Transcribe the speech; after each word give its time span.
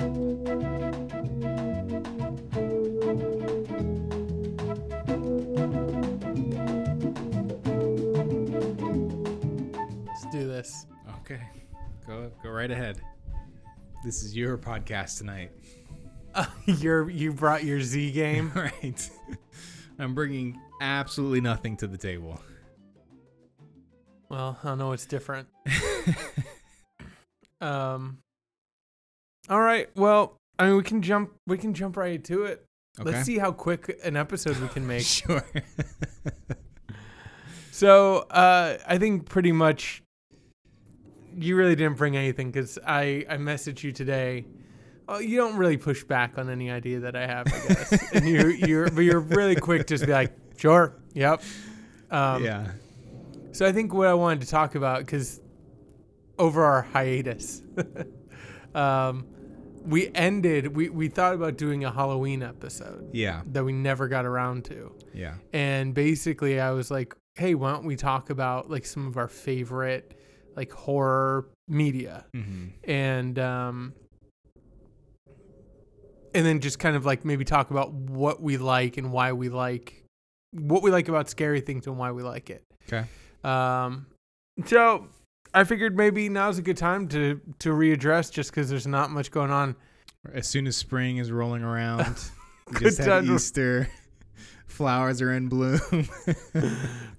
Let's 0.00 0.10
do 10.30 10.46
this. 10.46 10.86
Okay, 11.20 11.40
go 12.06 12.30
go 12.42 12.50
right 12.50 12.70
ahead. 12.70 13.00
This 14.04 14.22
is 14.22 14.36
your 14.36 14.56
podcast 14.56 15.18
tonight, 15.18 15.50
You're 16.66 17.10
you 17.10 17.32
brought 17.32 17.64
your 17.64 17.80
Z 17.80 18.12
game. 18.12 18.52
right? 18.54 19.10
I'm 19.98 20.14
bringing 20.14 20.60
absolutely 20.80 21.40
nothing 21.40 21.76
to 21.78 21.88
the 21.88 21.98
table. 21.98 22.40
Well, 24.28 24.58
I 24.62 24.74
know 24.74 24.92
it's 24.92 25.06
different. 25.06 25.48
Um. 27.60 28.18
All 29.48 29.60
right. 29.60 29.88
Well, 29.96 30.36
I 30.58 30.66
mean, 30.66 30.76
we 30.76 30.82
can 30.82 31.02
jump. 31.02 31.32
We 31.46 31.58
can 31.58 31.74
jump 31.74 31.96
right 31.96 32.14
into 32.14 32.44
it. 32.44 32.64
Okay. 33.00 33.10
Let's 33.10 33.26
see 33.26 33.38
how 33.38 33.52
quick 33.52 33.98
an 34.04 34.16
episode 34.16 34.58
we 34.58 34.68
can 34.68 34.86
make. 34.86 35.02
Sure. 35.04 35.44
So, 37.78 38.26
uh, 38.32 38.76
I 38.88 38.98
think 38.98 39.28
pretty 39.28 39.52
much 39.52 40.02
you 41.36 41.54
really 41.54 41.76
didn't 41.76 41.96
bring 41.96 42.16
anything 42.16 42.50
because 42.50 42.76
I 42.84 43.24
I 43.30 43.36
messaged 43.36 43.84
you 43.84 43.92
today. 43.92 44.46
Oh, 45.08 45.20
you 45.20 45.36
don't 45.36 45.56
really 45.56 45.76
push 45.76 46.02
back 46.02 46.38
on 46.38 46.50
any 46.50 46.72
idea 46.72 46.98
that 46.98 47.14
I 47.14 47.28
have, 47.28 47.46
I 47.46 47.68
guess. 47.68 48.12
and 48.12 48.28
you 48.28 48.48
you're 48.48 48.90
but 48.90 49.02
you're 49.02 49.20
really 49.20 49.54
quick 49.54 49.86
just 49.86 50.00
to 50.00 50.06
be 50.08 50.12
like, 50.12 50.32
sure, 50.56 50.96
yep. 51.14 51.40
Um, 52.10 52.42
yeah. 52.42 52.72
So 53.52 53.64
I 53.64 53.70
think 53.70 53.94
what 53.94 54.08
I 54.08 54.14
wanted 54.14 54.40
to 54.40 54.48
talk 54.48 54.74
about 54.74 54.98
because 54.98 55.40
over 56.36 56.64
our 56.64 56.82
hiatus, 56.82 57.62
um, 58.74 59.24
we 59.88 60.10
ended. 60.14 60.76
We 60.76 60.88
we 60.90 61.08
thought 61.08 61.34
about 61.34 61.56
doing 61.56 61.84
a 61.84 61.90
Halloween 61.90 62.42
episode 62.42 63.10
Yeah. 63.12 63.42
that 63.52 63.64
we 63.64 63.72
never 63.72 64.06
got 64.08 64.24
around 64.26 64.64
to, 64.66 64.94
Yeah. 65.14 65.34
and 65.52 65.94
basically 65.94 66.60
I 66.60 66.70
was 66.72 66.90
like, 66.90 67.14
hey, 67.36 67.54
why 67.54 67.72
don't 67.72 67.84
we 67.84 67.96
talk 67.96 68.30
about 68.30 68.70
like 68.70 68.84
some 68.84 69.06
of 69.06 69.16
our 69.16 69.28
favorite 69.28 70.14
like 70.56 70.70
horror 70.72 71.48
media 71.68 72.24
Mm-hmm. 72.34 72.66
and 72.90 73.38
um 73.38 73.92
and 76.34 76.44
then 76.46 76.60
just 76.60 76.78
kind 76.78 76.96
of 76.96 77.06
like 77.06 77.24
maybe 77.24 77.44
talk 77.44 77.70
about 77.70 77.92
what 77.92 78.42
we 78.42 78.56
like 78.56 78.96
and 78.96 79.12
why 79.12 79.32
we 79.32 79.48
like 79.48 80.04
what 80.52 80.82
we 80.82 80.90
like 80.90 81.08
about 81.08 81.28
scary 81.28 81.60
things 81.60 81.86
and 81.86 81.98
why 81.98 82.10
we 82.12 82.22
like 82.22 82.50
it. 82.50 82.64
Okay. 82.86 83.06
Um 83.44 84.06
so 84.66 85.06
I 85.54 85.64
figured 85.64 85.96
maybe 85.96 86.28
now's 86.28 86.58
a 86.58 86.62
good 86.62 86.76
time 86.76 87.08
to 87.08 87.40
to 87.60 87.70
readdress 87.70 88.30
just 88.30 88.52
cuz 88.52 88.68
there's 88.68 88.86
not 88.86 89.10
much 89.10 89.30
going 89.30 89.50
on. 89.50 89.76
As 90.32 90.46
soon 90.46 90.66
as 90.66 90.76
spring 90.76 91.18
is 91.18 91.30
rolling 91.30 91.62
around, 91.62 92.16
Good 92.72 92.82
just 92.82 92.98
had 92.98 93.24
Easter. 93.24 93.88
Flowers 94.66 95.22
are 95.22 95.32
in 95.32 95.48
bloom. 95.48 95.80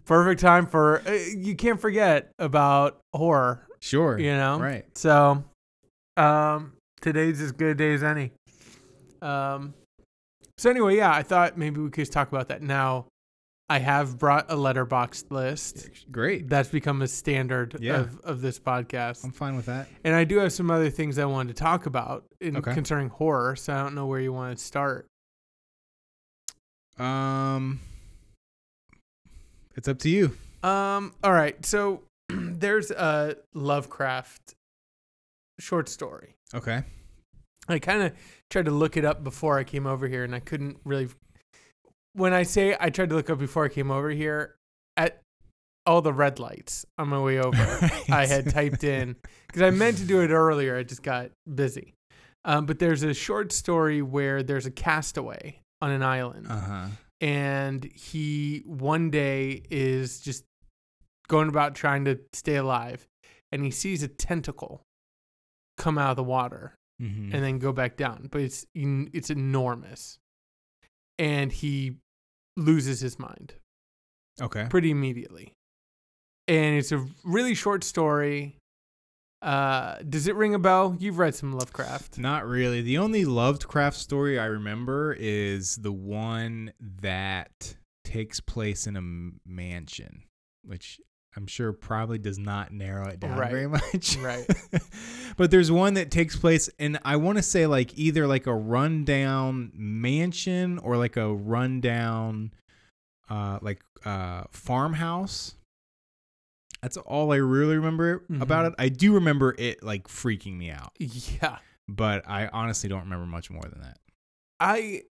Perfect 0.05 0.39
time 0.39 0.67
for 0.67 1.01
uh, 1.07 1.11
you 1.35 1.55
can't 1.55 1.79
forget 1.79 2.31
about 2.39 2.99
horror, 3.13 3.67
sure. 3.79 4.19
you 4.19 4.31
know. 4.31 4.59
Right. 4.59 4.85
So, 4.97 5.43
um, 6.15 6.73
today's 7.01 7.41
as 7.41 7.51
good 7.51 7.71
a 7.71 7.75
day 7.75 7.93
as 7.93 8.03
any. 8.03 8.31
Um, 9.21 9.73
so 10.57 10.69
anyway, 10.69 10.97
yeah, 10.97 11.11
I 11.11 11.23
thought 11.23 11.57
maybe 11.57 11.79
we 11.79 11.89
could 11.89 12.01
just 12.01 12.13
talk 12.13 12.27
about 12.27 12.49
that 12.49 12.61
now. 12.61 13.07
I 13.71 13.77
have 13.79 14.17
brought 14.17 14.51
a 14.51 14.55
Letterboxd 14.55 15.29
list. 15.29 15.89
Great. 16.11 16.49
That's 16.49 16.69
become 16.69 17.03
a 17.03 17.07
standard 17.07 17.77
Yeah. 17.79 17.99
of, 17.99 18.19
of 18.21 18.41
this 18.41 18.57
podcast. 18.59 19.23
I'm 19.23 19.31
fine 19.31 19.55
with 19.55 19.67
that. 19.67 19.87
And 20.03 20.15
I 20.15 20.23
do 20.23 20.37
have 20.39 20.51
some 20.51 20.71
other 20.71 20.89
things 20.89 21.19
I 21.19 21.25
wanted 21.25 21.55
to 21.55 21.61
talk 21.61 21.85
about 21.85 22.25
in 22.41 22.57
Okay. 22.57 22.73
concerning 22.73 23.09
horror, 23.09 23.55
so 23.55 23.73
I 23.73 23.83
don't 23.83 23.93
know 23.93 24.07
where 24.07 24.19
you 24.19 24.33
want 24.33 24.57
to 24.57 24.63
start. 24.63 25.05
Um, 26.97 27.79
it's 29.75 29.87
up 29.87 29.99
to 29.99 30.09
you. 30.09 30.35
Um, 30.63 31.13
all 31.23 31.31
right. 31.31 31.63
So 31.65 32.01
there's 32.29 32.91
a 32.91 33.35
Lovecraft 33.53 34.55
short 35.59 35.87
story. 35.89 36.35
Okay. 36.53 36.83
I 37.67 37.77
kind 37.79 38.01
of 38.01 38.13
tried 38.49 38.65
to 38.65 38.71
look 38.71 38.97
it 38.97 39.05
up 39.05 39.23
before 39.23 39.59
I 39.59 39.63
came 39.63 39.85
over 39.85 40.07
here, 40.07 40.23
and 40.23 40.33
I 40.33 40.39
couldn't 40.39 40.77
really. 40.83 41.09
When 42.19 42.33
I 42.33 42.43
say 42.43 42.75
I 42.79 42.89
tried 42.89 43.09
to 43.09 43.15
look 43.15 43.29
up 43.29 43.39
before 43.39 43.65
I 43.65 43.69
came 43.69 43.91
over 43.91 44.09
here, 44.09 44.55
at 44.97 45.21
all 45.85 46.01
the 46.01 46.13
red 46.13 46.37
lights 46.39 46.85
on 46.97 47.07
my 47.09 47.19
way 47.19 47.39
over, 47.39 47.57
I 48.09 48.25
had 48.27 48.49
typed 48.49 48.83
in 48.83 49.15
because 49.47 49.61
I 49.61 49.69
meant 49.71 49.97
to 49.97 50.05
do 50.05 50.21
it 50.21 50.29
earlier. 50.29 50.77
I 50.77 50.83
just 50.83 51.01
got 51.03 51.31
busy. 51.53 51.95
Um, 52.45 52.65
but 52.65 52.79
there's 52.79 53.03
a 53.03 53.13
short 53.13 53.51
story 53.51 54.01
where 54.01 54.43
there's 54.43 54.65
a 54.65 54.71
castaway 54.71 55.61
on 55.81 55.91
an 55.91 56.03
island, 56.03 56.47
Uh 56.49 56.59
huh. 56.59 56.87
and 57.21 57.83
he 57.95 58.63
one 58.65 59.09
day 59.11 59.63
is 59.71 60.19
just 60.19 60.43
going 61.27 61.47
about 61.49 61.75
trying 61.75 62.05
to 62.05 62.19
stay 62.33 62.55
alive, 62.55 63.07
and 63.51 63.63
he 63.63 63.71
sees 63.71 64.03
a 64.03 64.07
tentacle 64.07 64.81
come 65.77 65.97
out 65.97 66.11
of 66.11 66.15
the 66.17 66.23
water 66.23 66.75
Mm-hmm. 67.01 67.33
and 67.33 67.43
then 67.45 67.59
go 67.59 67.71
back 67.71 67.95
down. 67.95 68.27
But 68.29 68.41
it's 68.41 68.65
it's 68.73 69.29
enormous, 69.29 70.19
and 71.17 71.49
he 71.51 71.95
loses 72.59 72.99
his 72.99 73.17
mind 73.19 73.53
okay. 74.41 74.67
pretty 74.69 74.91
immediately. 74.91 75.53
And 76.47 76.77
it's 76.77 76.91
a 76.91 77.05
really 77.23 77.53
short 77.53 77.83
story. 77.83 78.57
Uh, 79.41 79.97
does 80.07 80.27
it 80.27 80.35
ring 80.35 80.53
a 80.53 80.59
bell? 80.59 80.97
You've 80.99 81.19
read 81.19 81.35
some 81.35 81.53
Lovecraft. 81.53 82.17
Not 82.17 82.45
really. 82.45 82.81
The 82.81 82.97
only 82.97 83.23
Lovecraft 83.23 83.97
story 83.97 84.37
I 84.39 84.45
remember 84.45 85.15
is 85.17 85.77
the 85.77 85.91
one 85.91 86.73
that 87.01 87.75
takes 88.03 88.39
place 88.39 88.87
in 88.87 88.97
a 88.97 89.49
mansion, 89.49 90.23
which 90.63 90.99
I'm 91.37 91.45
sure 91.47 91.71
probably 91.73 92.17
does 92.17 92.39
not 92.39 92.71
narrow 92.73 93.07
it 93.07 93.19
down 93.19 93.37
Right. 93.37 93.51
very 93.51 93.67
much. 93.67 94.17
Right. 94.21 94.45
but 95.37 95.51
there's 95.51 95.71
one 95.71 95.93
that 95.93 96.11
takes 96.11 96.35
place 96.35 96.69
and 96.79 96.99
I 97.05 97.15
want 97.17 97.37
to 97.37 97.43
say 97.43 97.67
like 97.67 97.97
either 97.97 98.25
like 98.27 98.47
a 98.47 98.55
rundown 98.55 99.71
mansion 99.75 100.79
or 100.79 100.97
like 100.97 101.17
a 101.17 101.33
rundown 101.33 102.51
uh 103.29 103.59
like 103.61 103.81
uh 104.05 104.43
farmhouse. 104.51 105.53
That's 106.81 106.97
all 106.97 107.31
I 107.33 107.37
really 107.37 107.75
remember 107.75 108.23
about 108.41 108.65
Mhm. 108.65 108.69
it. 108.69 108.75
I 108.79 108.89
do 108.89 109.13
remember 109.13 109.53
it 109.57 109.83
like 109.83 110.07
freaking 110.07 110.57
me 110.57 110.71
out 110.71 110.91
Yeah, 110.97 111.57
but 111.87 112.27
I 112.27 112.47
honestly 112.47 112.89
don't 112.89 113.01
remember 113.01 113.25
much 113.25 113.51
more 113.51 113.63
than 113.63 113.81
that. 113.81 113.97
I. 114.59 115.03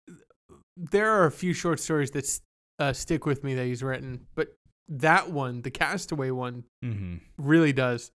There 0.76 1.12
are 1.12 1.26
a 1.26 1.32
few 1.32 1.54
short 1.54 1.80
stories 1.80 2.12
that 2.12 2.40
uh, 2.80 2.94
stick 2.94 3.26
with 3.26 3.44
me 3.44 3.56
that 3.56 3.66
he's 3.66 3.82
written, 3.82 4.28
but 4.36 4.50
that 4.90 5.30
one, 5.32 5.62
the 5.62 5.72
Castaway 5.72 6.32
one, 6.32 6.64
Mm-hmm. 6.84 7.16
really 7.38 7.74
does 7.74 8.12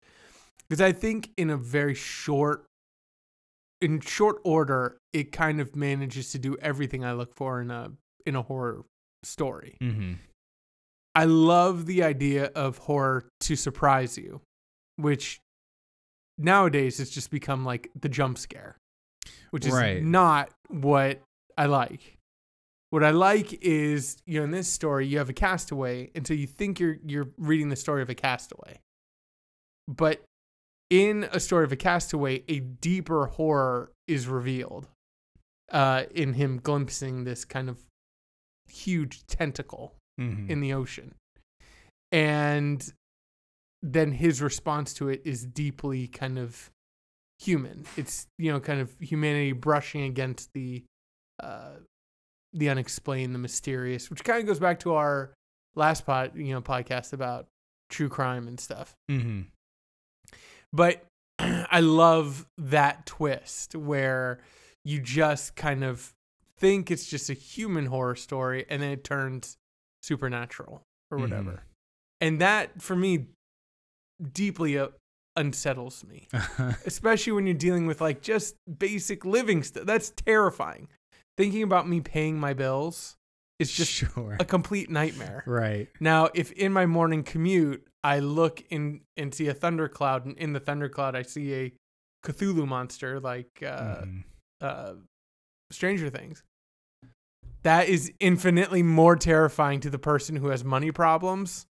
because 0.68 0.80
i 0.80 0.92
think 0.92 1.30
in 1.36 1.50
a 1.50 1.56
very 1.56 1.94
short 1.94 2.64
in 3.80 3.98
short 4.00 4.36
order 4.44 4.98
it 5.12 5.32
kind 5.32 5.60
of 5.60 5.74
manages 5.74 6.30
to 6.32 6.38
do 6.38 6.56
everything 6.60 7.04
i 7.04 7.12
look 7.12 7.34
for 7.34 7.60
in 7.60 7.70
a 7.70 7.90
in 8.26 8.36
a 8.36 8.42
horror 8.42 8.84
story 9.24 9.76
Mm-hmm. 9.80 10.12
i 11.16 11.24
love 11.24 11.86
the 11.86 12.04
idea 12.04 12.50
of 12.54 12.78
horror 12.78 13.24
to 13.40 13.56
surprise 13.56 14.16
you 14.18 14.40
which 14.96 15.40
nowadays 16.38 16.98
has 16.98 17.10
just 17.10 17.30
become 17.30 17.64
like 17.64 17.90
the 17.98 18.08
jump 18.08 18.38
scare 18.38 18.76
which 19.50 19.66
is 19.66 19.72
Right. 19.72 20.02
not 20.02 20.50
what 20.68 21.20
i 21.58 21.66
like 21.66 22.16
what 22.90 23.02
i 23.02 23.10
like 23.10 23.52
is 23.62 24.16
you 24.26 24.38
know 24.38 24.44
in 24.44 24.50
this 24.50 24.68
story 24.68 25.06
you 25.06 25.18
have 25.18 25.28
a 25.28 25.32
castaway 25.34 26.10
and 26.14 26.26
so 26.26 26.34
you 26.34 26.46
think 26.46 26.78
you're 26.78 26.98
you're 27.06 27.28
reading 27.38 27.68
the 27.68 27.76
story 27.76 28.02
of 28.02 28.10
a 28.10 28.14
castaway 28.14 28.78
but 29.88 30.22
in 30.90 31.28
a 31.32 31.40
story 31.40 31.64
of 31.64 31.72
a 31.72 31.76
castaway 31.76 32.42
a 32.48 32.60
deeper 32.60 33.26
horror 33.26 33.90
is 34.06 34.26
revealed 34.26 34.88
uh 35.72 36.04
in 36.14 36.34
him 36.34 36.58
glimpsing 36.58 37.24
this 37.24 37.44
kind 37.44 37.68
of 37.68 37.78
huge 38.68 39.26
tentacle 39.26 39.94
Mm-hmm. 40.20 40.50
in 40.50 40.60
the 40.60 40.74
ocean. 40.74 41.14
And 42.12 42.86
then 43.80 44.12
his 44.12 44.42
response 44.42 44.92
to 44.94 45.08
it 45.08 45.22
is 45.24 45.46
deeply 45.46 46.08
kind 46.08 46.38
of 46.38 46.70
human. 47.38 47.86
It's, 47.96 48.26
you 48.36 48.52
know, 48.52 48.60
kind 48.60 48.80
of 48.82 48.90
humanity 49.00 49.52
brushing 49.52 50.02
against 50.02 50.52
the 50.52 50.84
uh 51.42 51.76
the 52.52 52.68
unexplained, 52.68 53.34
the 53.34 53.38
mysterious, 53.38 54.10
which 54.10 54.24
kind 54.24 54.40
of 54.40 54.46
goes 54.46 54.58
back 54.58 54.80
to 54.80 54.94
our 54.94 55.32
last 55.74 56.04
pod, 56.06 56.32
you 56.34 56.52
know, 56.52 56.60
podcast 56.60 57.12
about 57.12 57.46
true 57.88 58.08
crime 58.08 58.48
and 58.48 58.58
stuff. 58.58 58.94
mm-hmm. 59.10 59.42
But 60.72 61.04
I 61.38 61.80
love 61.80 62.46
that 62.58 63.06
twist 63.06 63.74
where 63.74 64.40
you 64.84 65.00
just 65.00 65.56
kind 65.56 65.82
of 65.84 66.12
think 66.58 66.90
it's 66.90 67.08
just 67.08 67.30
a 67.30 67.34
human 67.34 67.86
horror 67.86 68.14
story 68.16 68.66
and 68.68 68.82
then 68.82 68.90
it 68.90 69.04
turns 69.04 69.56
supernatural 70.02 70.82
or 71.10 71.18
Mhm. 71.18 71.20
whatever. 71.22 71.62
And 72.20 72.40
that 72.40 72.80
for 72.82 72.94
me 72.94 73.26
deeply 74.34 74.78
uh, 74.78 74.88
unsettles 75.36 76.04
me, 76.04 76.28
especially 76.86 77.32
when 77.32 77.46
you're 77.46 77.54
dealing 77.54 77.86
with 77.86 78.00
like 78.00 78.20
just 78.22 78.56
basic 78.78 79.24
living 79.24 79.62
stuff. 79.62 79.84
That's 79.86 80.10
terrifying. 80.10 80.88
Thinking 81.40 81.62
about 81.62 81.88
me 81.88 82.00
paying 82.00 82.38
my 82.38 82.52
bills 82.52 83.16
is 83.58 83.72
just 83.72 83.90
sure. 83.90 84.36
a 84.38 84.44
complete 84.44 84.90
nightmare. 84.90 85.42
right. 85.46 85.88
Now, 85.98 86.28
if 86.34 86.52
in 86.52 86.70
my 86.72 86.84
morning 86.84 87.22
commute 87.22 87.86
I 88.04 88.18
look 88.18 88.62
in 88.70 89.00
and 89.16 89.34
see 89.34 89.48
a 89.48 89.54
thundercloud, 89.54 90.26
and 90.26 90.36
in 90.36 90.52
the 90.52 90.60
thundercloud 90.60 91.16
I 91.16 91.22
see 91.22 91.54
a 91.54 91.72
Cthulhu 92.24 92.68
monster 92.68 93.20
like 93.20 93.62
uh, 93.62 94.02
Mhm. 94.02 94.24
uh, 94.60 94.94
Stranger 95.72 96.10
Things, 96.10 96.42
that 97.62 97.88
is 97.88 98.12
infinitely 98.20 98.82
more 98.82 99.16
terrifying 99.16 99.80
to 99.80 99.88
the 99.90 99.98
person 99.98 100.36
who 100.36 100.48
has 100.48 100.62
money 100.62 100.92
problems, 100.92 101.66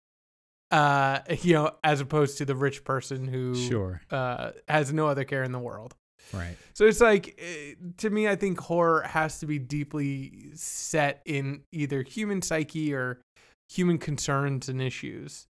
uh, 0.72 1.20
you 1.42 1.54
know, 1.54 1.72
as 1.84 2.02
opposed 2.02 2.40
to 2.40 2.46
the 2.46 2.56
rich 2.56 2.84
person 2.84 3.28
who 3.28 3.54
Sure. 3.56 4.02
uh, 4.10 4.52
has 4.68 4.92
no 4.92 5.06
other 5.08 5.24
care 5.26 5.44
in 5.44 5.52
the 5.52 5.60
world. 5.60 5.96
Right. 6.34 6.56
So 6.74 6.86
it's 6.86 7.02
like, 7.02 7.40
eh, 7.40 7.74
to 7.98 8.10
me, 8.10 8.28
I 8.28 8.36
think 8.36 8.60
horror 8.60 9.02
has 9.02 9.40
to 9.40 9.46
be 9.46 9.60
deeply 9.60 10.52
set 10.54 11.22
in 11.26 11.62
either 11.72 12.04
human 12.04 12.42
psyche 12.42 12.94
or 12.94 13.22
human 13.70 13.98
concerns 13.98 14.70
and 14.70 14.82
issues. 14.82 15.48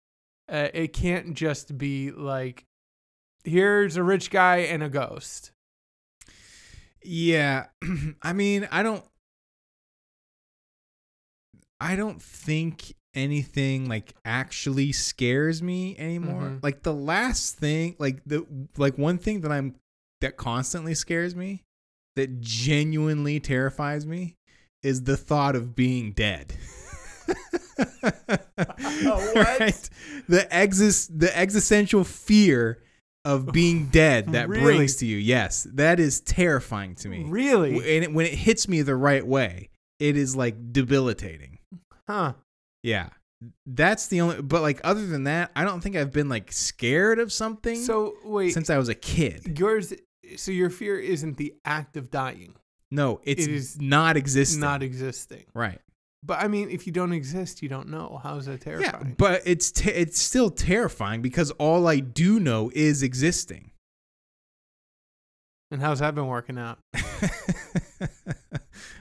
Uh, 0.51 0.67
it 0.73 0.93
can't 0.93 1.33
just 1.35 1.77
be 1.77 2.11
like, 2.11 2.65
here's 3.43 3.97
a 3.97 4.03
rich 4.03 4.29
guy 4.29 4.57
and 4.57 4.83
a 4.83 4.89
ghost. 4.89 5.51
Yeah. 7.03 7.67
I 8.21 8.33
mean, 8.33 8.67
I 8.71 8.83
don't 8.83 9.05
I 11.79 11.95
don't 11.97 12.21
think 12.21 12.93
anything 13.13 13.89
like 13.89 14.13
actually 14.23 14.91
scares 14.93 15.61
me 15.61 15.97
anymore. 15.97 16.43
Mhm. 16.43 16.63
Like 16.63 16.83
the 16.83 16.93
last 16.93 17.57
thing, 17.57 17.95
like 17.99 18.23
the 18.25 18.45
like 18.77 18.97
one 18.97 19.17
thing 19.17 19.41
that 19.41 19.51
I'm 19.51 19.75
that 20.23 20.35
constantly 20.37 20.93
scares 20.95 21.35
me, 21.35 21.63
that 22.15 22.41
genuinely 22.41 23.39
terrifies 23.39 24.05
me 24.05 24.35
is 24.81 25.03
the 25.03 25.15
thought 25.17 25.55
of 25.55 25.75
being 25.75 26.11
dead. 26.13 26.53
Oh, 29.05 29.31
what? 29.33 29.89
The 30.27 30.47
exis 30.51 31.09
the 31.13 31.35
existential 31.37 32.03
fear 32.03 32.79
of 33.25 33.51
being 33.51 33.85
dead 33.91 34.33
that 34.33 34.47
Really? 34.49 34.63
brings 34.75 34.97
to 34.97 35.05
you. 35.05 35.17
Yes, 35.17 35.65
that 35.73 35.99
is 35.99 36.19
terrifying 36.21 36.95
to 36.95 37.09
me. 37.09 37.23
Really? 37.27 37.75
And 37.95 38.03
it, 38.03 38.13
when 38.13 38.25
it 38.25 38.33
hits 38.33 38.67
me 38.67 38.81
the 38.81 38.95
right 38.95 39.25
way, 39.25 39.69
it 39.99 40.17
is 40.17 40.35
like 40.35 40.71
debilitating. 40.73 41.59
Huh. 42.07 42.33
Yeah. 42.83 43.09
That's 43.65 44.07
the 44.07 44.21
only 44.21 44.41
but 44.41 44.61
like 44.61 44.79
other 44.83 45.05
than 45.05 45.23
that, 45.25 45.51
I 45.55 45.63
don't 45.63 45.81
think 45.81 45.95
I've 45.95 46.11
been 46.11 46.29
like 46.29 46.51
scared 46.51 47.19
of 47.19 47.31
something 47.31 47.75
So, 47.77 48.15
wait, 48.23 48.51
since 48.53 48.69
I 48.69 48.77
was 48.77 48.89
a 48.89 48.95
kid. 48.95 49.57
yours, 49.59 49.93
so 50.37 50.51
your 50.51 50.69
fear 50.69 50.97
isn't 50.99 51.37
the 51.37 51.53
act 51.65 51.97
of 51.97 52.09
dying, 52.11 52.53
No, 52.91 53.19
it's 53.23 53.45
It 53.45 53.51
is 53.51 53.81
not 53.81 54.17
existing. 54.17 54.61
not 54.61 54.81
existing. 54.83 55.45
right. 55.53 55.79
But 56.25 56.39
I 56.41 56.47
mean, 56.47 56.69
if 56.69 56.87
you 56.87 56.93
don't 56.93 57.11
exist, 57.11 57.61
you 57.61 57.67
don't 57.67 57.89
know. 57.89 58.17
How 58.23 58.37
is 58.37 58.45
that 58.45 58.61
terrifying? 58.61 59.07
Yeah, 59.09 59.13
but 59.17 59.41
it's 59.45 59.71
te- 59.73 59.89
it's 59.91 60.17
still 60.17 60.49
terrifying 60.49 61.21
because 61.21 61.51
all 61.51 61.85
I 61.85 61.99
do 61.99 62.39
know 62.39 62.71
is 62.73 63.03
existing. 63.03 63.71
and 65.69 65.81
how's 65.81 65.99
that 65.99 66.15
been 66.15 66.27
working 66.27 66.57
out? 66.57 66.79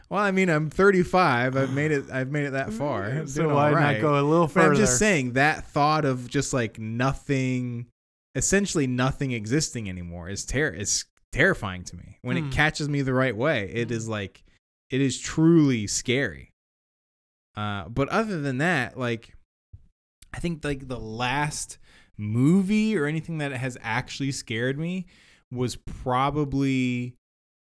well, 0.09 0.21
I 0.23 0.31
mean, 0.31 0.49
I'm 0.49 0.69
35. 0.71 1.57
I've 1.57 1.73
made 1.73 1.93
it. 1.93 2.11
I've 2.11 2.31
made 2.31 2.45
it 2.47 2.53
that 2.53 2.73
far. 2.81 3.27
So 3.27 3.55
why 3.55 3.71
right. 3.73 3.93
not 3.95 4.01
go 4.01 4.21
a 4.21 4.23
little 4.27 4.47
But 4.47 4.53
further? 4.55 4.71
I'm 4.71 4.77
just 4.77 4.99
saying 4.99 5.35
that 5.35 5.67
thought 5.69 6.05
of 6.05 6.29
just 6.29 6.53
like 6.53 6.79
nothing, 6.79 7.87
essentially 8.35 8.87
nothing 8.87 9.33
existing 9.33 9.89
anymore 9.89 10.29
is 10.29 10.45
ter- 10.45 10.71
is 10.71 11.05
terrifying 11.33 11.83
to 11.85 11.97
me. 11.97 12.19
When 12.23 12.37
Hmm. 12.37 12.49
it 12.49 12.53
catches 12.53 12.89
me 12.89 13.03
the 13.03 13.15
right 13.15 13.37
way, 13.37 13.71
it 13.73 13.89
Hmm. 13.89 13.95
like 14.09 14.45
it 14.91 15.01
is 15.01 15.19
truly 15.19 15.87
scary. 15.87 16.51
Uh, 17.57 17.89
but 17.89 18.09
other 18.11 18.41
than 18.41 18.59
that, 18.59 18.99
like 18.99 19.35
I 20.35 20.39
think 20.41 20.65
like 20.65 20.89
the 20.89 21.01
last 21.01 21.79
movie 22.17 22.97
or 22.97 23.07
anything 23.07 23.39
that 23.39 23.53
has 23.53 23.77
actually 23.83 24.33
scared 24.33 24.79
me 24.79 25.07
was 25.51 25.77
probably 25.77 27.17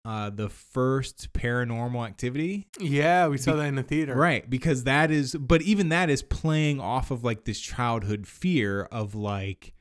uh, 0.04 0.30
the 0.30 0.48
first 0.48 1.32
Paranormal 1.32 2.06
Activity. 2.06 2.68
Yeah, 2.78 3.26
we 3.26 3.38
saw 3.38 3.52
Be- 3.54 3.58
that 3.58 3.66
in 3.66 3.74
the 3.74 3.82
theater. 3.82 4.14
Right, 4.14 4.48
because 4.48 4.84
that 4.84 5.10
is, 5.10 5.34
but 5.34 5.62
even 5.62 5.88
that 5.88 6.08
is 6.08 6.22
playing 6.22 6.78
off 6.78 7.10
of 7.10 7.24
like 7.24 7.44
this 7.44 7.58
childhood 7.58 8.24
fear 8.28 8.82
of 8.92 9.16
like 9.16 9.74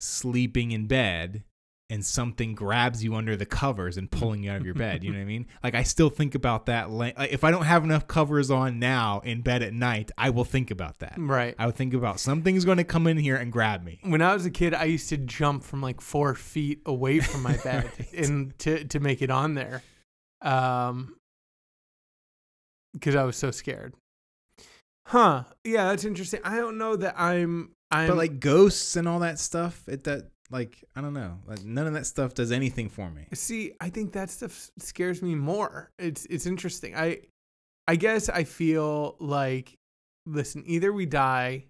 sleeping 0.00 0.72
in 0.72 0.86
bed 0.88 1.44
and 1.88 2.04
something 2.04 2.52
grabs 2.54 3.04
you 3.04 3.14
under 3.14 3.36
the 3.36 3.46
covers 3.46 3.96
and 3.96 4.10
pulling 4.10 4.42
you 4.42 4.50
out 4.50 4.56
of 4.56 4.64
your 4.64 4.74
bed. 4.74 5.04
You 5.04 5.12
know 5.12 5.18
what 5.18 5.22
I 5.22 5.26
mean? 5.36 5.46
Like 5.62 5.74
I 5.76 5.84
still 5.84 6.10
think 6.10 6.34
about 6.34 6.66
that. 6.66 6.90
Like, 6.90 7.14
if 7.30 7.44
I 7.44 7.52
don't 7.52 7.64
have 7.64 7.84
enough 7.84 8.08
covers 8.08 8.50
on 8.50 8.78
now 8.80 9.20
in 9.24 9.40
bed 9.42 9.62
at 9.62 9.72
night, 9.72 10.10
I 10.18 10.30
will 10.30 10.44
think 10.44 10.72
about 10.72 10.98
that. 10.98 11.14
Right. 11.16 11.54
I 11.58 11.66
would 11.66 11.76
think 11.76 11.94
about 11.94 12.18
something's 12.18 12.64
going 12.64 12.78
to 12.78 12.84
come 12.84 13.06
in 13.06 13.16
here 13.16 13.36
and 13.36 13.52
grab 13.52 13.84
me. 13.84 14.00
When 14.02 14.20
I 14.20 14.34
was 14.34 14.44
a 14.44 14.50
kid, 14.50 14.74
I 14.74 14.84
used 14.84 15.08
to 15.10 15.16
jump 15.16 15.62
from 15.62 15.80
like 15.80 16.00
four 16.00 16.34
feet 16.34 16.82
away 16.86 17.20
from 17.20 17.42
my 17.42 17.56
bed 17.58 17.84
Right. 17.98 18.12
and 18.14 18.58
to 18.60 18.84
to 18.84 18.98
make 18.98 19.22
it 19.22 19.30
on 19.30 19.54
there, 19.54 19.82
um, 20.42 21.14
because 22.94 23.14
I 23.14 23.22
was 23.24 23.36
so 23.36 23.50
scared. 23.50 23.94
Huh? 25.06 25.44
Yeah, 25.62 25.90
that's 25.90 26.04
interesting. 26.04 26.40
I 26.42 26.56
don't 26.56 26.78
know 26.78 26.96
that 26.96 27.14
I'm. 27.18 27.70
I'm 27.92 28.08
But 28.08 28.16
like 28.16 28.40
ghosts 28.40 28.96
and 28.96 29.06
all 29.06 29.20
that 29.20 29.38
stuff, 29.38 29.84
it 29.86 30.02
that 30.04 30.30
like 30.50 30.84
I 30.94 31.00
don't 31.00 31.14
know, 31.14 31.38
like 31.46 31.64
none 31.64 31.86
of 31.86 31.92
that 31.94 32.06
stuff 32.06 32.34
does 32.34 32.52
anything 32.52 32.88
for 32.88 33.10
me. 33.10 33.26
See, 33.34 33.72
I 33.80 33.90
think 33.90 34.12
that 34.12 34.30
stuff 34.30 34.70
scares 34.78 35.22
me 35.22 35.34
more. 35.34 35.90
It's 35.98 36.24
it's 36.26 36.46
interesting. 36.46 36.94
I 36.94 37.20
I 37.88 37.96
guess 37.96 38.28
I 38.28 38.44
feel 38.44 39.16
like 39.20 39.76
listen, 40.26 40.64
either 40.66 40.92
we 40.92 41.06
die 41.06 41.66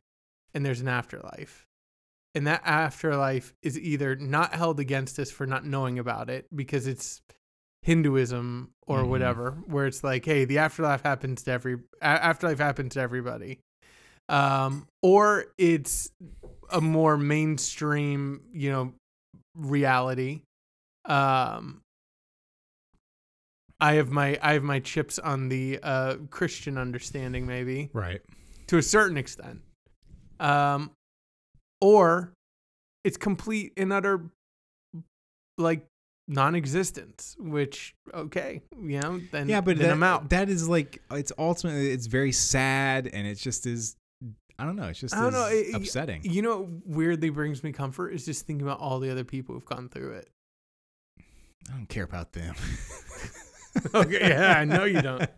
and 0.55 0.65
there's 0.65 0.81
an 0.81 0.89
afterlife. 0.89 1.67
And 2.35 2.47
that 2.47 2.61
afterlife 2.65 3.55
is 3.63 3.79
either 3.79 4.15
not 4.17 4.55
held 4.55 4.79
against 4.79 5.19
us 5.19 5.31
for 5.31 5.47
not 5.47 5.65
knowing 5.65 5.99
about 5.99 6.29
it 6.29 6.47
because 6.55 6.87
it's 6.87 7.23
Hinduism 7.83 8.73
or 8.87 9.03
Mhm. 9.05 9.09
whatever, 9.09 9.51
where 9.67 9.87
it's 9.87 10.03
like, 10.05 10.25
hey, 10.25 10.45
the 10.45 10.59
afterlife 10.59 11.03
happens 11.03 11.43
to 11.45 11.53
every 11.53 11.79
afterlife 12.03 12.59
happens 12.59 12.95
to 12.95 13.01
everybody. 13.01 13.61
Um, 14.29 14.87
or 15.03 15.47
it's 15.57 16.11
a 16.71 16.81
more 16.81 17.17
mainstream, 17.17 18.43
you 18.53 18.71
know, 18.71 18.95
reality. 19.55 20.43
Um, 21.05 21.83
I 23.81 23.95
have 23.95 24.11
my 24.11 24.39
I 24.43 24.55
have 24.55 24.63
my 24.63 24.81
chips 24.81 25.19
on 25.19 25.49
the 25.49 25.79
uh, 25.83 26.17
Christian 26.31 26.79
understanding, 26.79 27.47
maybe 27.47 27.91
Right. 27.93 28.21
to 28.69 28.79
a 28.79 28.83
certain 28.83 29.17
extent. 29.17 29.61
Um, 30.41 30.91
or 31.81 32.33
it's 33.05 33.17
complete 33.17 33.73
and 33.77 33.93
utter 33.93 34.31
like 35.59 35.87
non-existence, 36.29 37.37
which 37.39 37.95
okay, 38.13 38.63
you 38.83 39.01
know, 39.01 39.21
then 39.31 39.49
yeah, 39.49 39.61
but 39.61 39.79
then 39.79 39.89
that, 39.89 39.93
I'm 39.93 40.03
out. 40.03 40.31
that 40.31 40.49
is 40.49 40.69
like 40.69 41.03
it's 41.11 41.33
ultimately 41.39 41.91
it's 41.91 42.07
very 42.07 42.33
sad 42.33 43.07
and 43.13 43.27
it 43.27 43.37
just 43.37 43.67
is 43.67 43.97
I 44.59 44.65
don't 44.65 44.77
know, 44.77 44.85
it's 44.89 45.01
just 45.01 45.15
I 45.15 45.23
don't 45.23 45.33
know, 45.33 45.47
it- 45.51 45.75
upsetting. 45.75 46.23
you 46.25 46.43
know, 46.43 46.63
what 46.63 46.87
weirdly 46.87 47.31
brings 47.31 47.63
me 47.63 47.73
comfort 47.73 48.11
is 48.11 48.25
just 48.25 48.47
thinking 48.47 48.67
about 48.67 48.81
all 48.81 48.99
the 49.01 49.11
other 49.11 49.25
people 49.25 49.55
who've 49.55 49.65
gone 49.65 49.89
through 49.89 50.13
it. 50.15 50.31
I 51.69 51.73
don't 51.73 51.89
care 51.89 52.05
about 52.05 52.33
them. 52.33 52.55
okay, 53.95 54.29
yeah, 54.31 54.59
I 54.59 54.65
know 54.65 54.85
you 54.85 55.03
don't. 55.03 55.29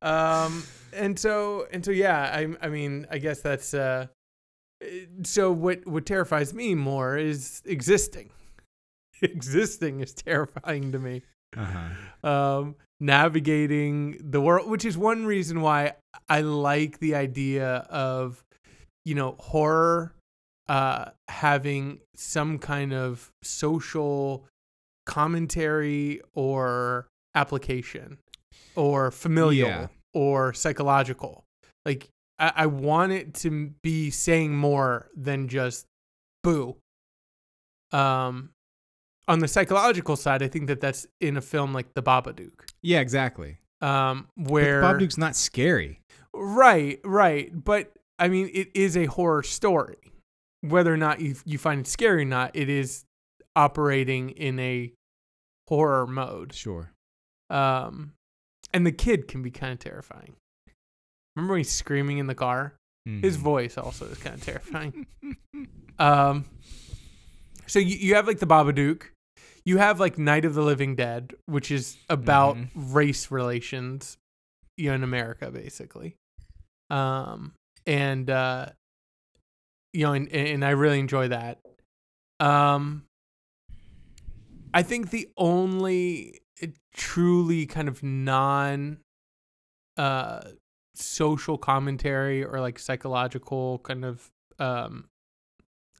Um, 0.00 0.62
and 0.92 1.18
so 1.18 1.66
and 1.72 1.84
so, 1.84 1.90
yeah. 1.90 2.30
I 2.32 2.46
I 2.64 2.68
mean, 2.68 3.06
I 3.10 3.18
guess 3.18 3.40
that's 3.40 3.74
uh. 3.74 4.06
So 5.24 5.50
what 5.50 5.84
what 5.86 6.06
terrifies 6.06 6.54
me 6.54 6.76
more 6.76 7.18
is 7.18 7.62
existing. 7.66 8.30
existing 9.22 10.00
is 10.00 10.14
terrifying 10.14 10.92
to 10.92 11.00
me. 11.00 11.22
Uh-huh. 11.56 12.28
Um, 12.28 12.76
navigating 13.00 14.18
the 14.20 14.40
world, 14.40 14.68
which 14.68 14.84
is 14.84 14.98
one 14.98 15.24
reason 15.26 15.60
why 15.60 15.94
I 16.28 16.40
like 16.40 16.98
the 16.98 17.14
idea 17.14 17.86
of, 17.90 18.42
you 19.04 19.14
know, 19.14 19.36
horror 19.38 20.14
uh, 20.68 21.10
having 21.28 22.00
some 22.14 22.58
kind 22.58 22.92
of 22.92 23.30
social 23.42 24.44
commentary 25.06 26.20
or 26.34 27.06
application 27.34 28.18
or 28.76 29.10
familial 29.10 29.68
Yeah. 29.68 29.86
or 30.12 30.52
psychological. 30.52 31.44
Like, 31.86 32.08
I, 32.38 32.52
I 32.56 32.66
want 32.66 33.12
it 33.12 33.34
to 33.34 33.72
be 33.82 34.10
saying 34.10 34.54
more 34.56 35.08
than 35.16 35.48
just 35.48 35.86
boo. 36.42 36.76
Um, 37.92 38.50
on 39.28 39.38
the 39.40 39.48
psychological 39.48 40.16
side, 40.16 40.42
I 40.42 40.48
think 40.48 40.66
that 40.68 40.80
that's 40.80 41.06
in 41.20 41.36
a 41.36 41.40
film 41.40 41.72
like 41.74 41.94
The 41.94 42.02
Babadook, 42.02 42.68
Yeah, 42.82 43.00
exactly. 43.00 43.58
um, 43.80 44.26
But 44.36 44.50
where 44.50 44.82
Babadook's 44.82 45.18
not 45.18 45.36
scary. 45.36 46.00
right, 46.34 46.98
right, 47.04 47.52
but 47.64 47.92
I 48.18 48.28
mean, 48.28 48.50
it 48.52 48.70
is 48.74 48.96
a 48.96 49.06
horror 49.06 49.42
story. 49.42 49.96
whether 50.62 50.92
or 50.92 50.96
not 50.96 51.20
you 51.20 51.36
you 51.44 51.56
find 51.56 51.82
it 51.82 51.86
scary 51.86 52.22
or 52.22 52.24
not, 52.24 52.50
it 52.56 52.68
is 52.68 53.04
operating 53.54 54.30
in 54.30 54.58
a 54.58 54.92
horror 55.68 56.04
mode. 56.06 56.52
Sure. 56.52 56.90
Um, 57.48 58.14
and 58.74 58.84
the 58.84 58.90
kid 58.92 59.28
can 59.28 59.40
be 59.42 59.50
kind 59.52 59.72
of 59.72 59.78
terrifying. 59.78 60.34
Remember 61.36 61.52
when 61.52 61.60
he's 61.60 61.70
screaming 61.72 62.18
in 62.18 62.26
the 62.26 62.34
car? 62.34 62.74
His 63.04 63.36
Mhm. 63.38 63.40
voice 63.40 63.78
also 63.78 64.06
is 64.06 64.18
kind 64.18 64.34
of 64.34 64.42
terrifying. 64.42 65.06
Um, 66.00 66.44
so 67.66 67.78
you, 67.80 67.96
you 67.96 68.14
have 68.14 68.26
like 68.28 68.38
the 68.38 68.46
Babadook. 68.46 69.10
You 69.64 69.78
have 69.78 70.00
like 70.00 70.18
Night 70.18 70.44
of 70.44 70.54
the 70.54 70.62
Living 70.62 70.94
Dead, 70.96 71.34
which 71.46 71.70
is 71.70 71.96
about 72.08 72.56
Mhm. 72.56 72.68
race 72.74 73.30
relations, 73.30 74.16
you 74.76 74.88
know, 74.88 74.94
in 74.94 75.02
America, 75.02 75.50
basically. 75.50 76.16
Um, 76.90 77.54
and 77.86 78.28
uh, 78.30 78.70
you 79.92 80.04
know, 80.04 80.12
and, 80.12 80.28
and 80.28 80.64
I 80.64 80.70
really 80.70 81.00
enjoy 81.00 81.28
that. 81.28 81.60
Um, 82.40 83.04
I 84.72 84.82
think 84.82 85.10
the 85.10 85.28
only 85.36 86.40
truly 86.94 87.64
kind 87.66 87.88
of 87.88 88.02
non 88.02 88.98
uh 89.96 90.40
social 90.94 91.56
commentary 91.58 92.44
or 92.44 92.60
like 92.60 92.78
psychological 92.78 93.78
kind 93.80 94.04
of 94.04 94.30
um 94.58 95.08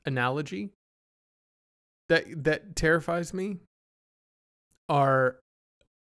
analogy 0.05 0.71
that 2.09 2.25
that 2.45 2.75
terrifies 2.77 3.33
me 3.35 3.59
are 4.89 5.39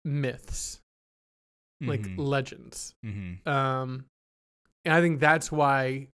myths 0.04 0.80
like 1.82 2.02
Mhm. 2.02 2.18
legends 2.18 2.94
Mhm. 3.04 3.46
um 3.48 4.06
and 4.86 4.94
i 4.94 5.02
think 5.02 5.20
that's 5.20 5.52
why 5.52 6.08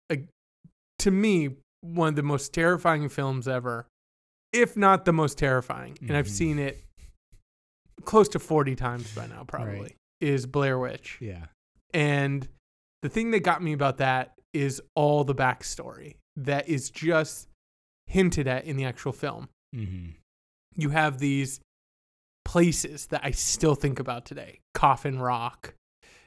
to 0.98 1.10
me 1.10 1.56
one 1.82 2.08
of 2.10 2.16
the 2.16 2.22
most 2.22 2.52
terrifying 2.54 3.08
films 3.08 3.46
ever 3.48 3.86
if 4.52 4.76
not 4.76 5.04
the 5.04 5.12
most 5.12 5.38
terrifying 5.38 5.96
and 6.00 6.16
i've 6.16 6.26
Mhm. 6.26 6.30
seen 6.30 6.58
it 6.58 6.84
close 8.04 8.28
to 8.28 8.38
40 8.38 8.74
times 8.76 9.12
by 9.14 9.26
now 9.26 9.44
probably 9.44 9.80
Right. 9.80 9.96
is 10.20 10.46
blair 10.46 10.78
witch 10.78 11.18
Yeah. 11.20 11.46
and 11.92 12.48
the 13.02 13.08
thing 13.08 13.30
that 13.32 13.40
got 13.40 13.62
me 13.62 13.72
about 13.72 13.98
that 13.98 14.38
is 14.52 14.80
all 14.94 15.22
the 15.24 15.34
backstory 15.34 16.16
that 16.36 16.68
is 16.68 16.90
just 16.90 17.48
hinted 18.06 18.46
at 18.46 18.64
in 18.64 18.76
the 18.76 18.84
actual 18.84 19.12
film. 19.12 19.48
Mm-hmm. 19.76 20.10
You 20.76 20.90
have 20.90 21.18
these 21.18 21.60
places 22.44 23.06
that 23.06 23.20
I 23.24 23.32
still 23.32 23.74
think 23.74 23.98
about 24.00 24.24
today. 24.24 24.60
Coffin 24.74 25.18
Rock. 25.18 25.74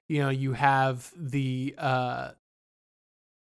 You 0.08 0.20
know, 0.20 0.30
you 0.30 0.54
have 0.54 1.12
the 1.16 1.76
uh 1.78 2.32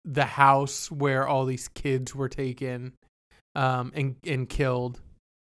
the 0.05 0.25
house 0.25 0.89
where 0.89 1.27
all 1.27 1.45
these 1.45 1.67
kids 1.67 2.15
were 2.15 2.29
taken 2.29 2.93
um 3.55 3.91
and 3.95 4.15
and 4.25 4.47
killed. 4.47 5.01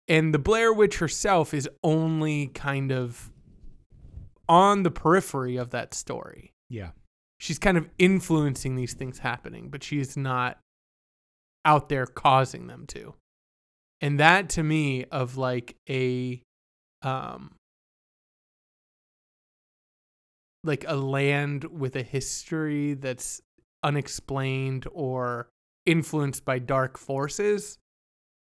And 0.07 0.33
the 0.33 0.39
Blair 0.39 0.71
Witch 0.71 0.97
herself 0.99 1.53
is 1.53 1.67
only 1.83 2.47
kind 2.47 2.91
of 2.91 3.31
on 4.47 4.83
the 4.83 4.91
periphery 4.91 5.57
of 5.57 5.71
that 5.71 5.95
story 5.95 6.51
Yeah. 6.69 6.91
she's 7.39 7.57
kind 7.57 7.77
of 7.77 7.89
influencing 7.97 8.75
these 8.75 8.93
things 8.93 9.17
happening, 9.19 9.69
but 9.69 9.83
she's 9.83 10.15
not 10.15 10.59
out 11.65 11.89
there 11.89 12.05
causing 12.05 12.67
them 12.67 12.85
to. 12.89 13.15
And 14.05 14.19
that 14.19 14.49
to 14.49 14.61
me 14.61 15.05
of 15.05 15.35
like 15.35 15.77
a 15.89 16.39
um 17.01 17.55
like 20.63 20.85
a 20.87 20.95
land 20.95 21.63
with 21.63 21.95
a 21.95 22.03
history 22.03 22.93
that's 22.93 23.41
unexplained 23.81 24.85
or 24.91 25.49
influenced 25.87 26.45
by 26.45 26.59
dark 26.59 26.99
forces 26.99 27.79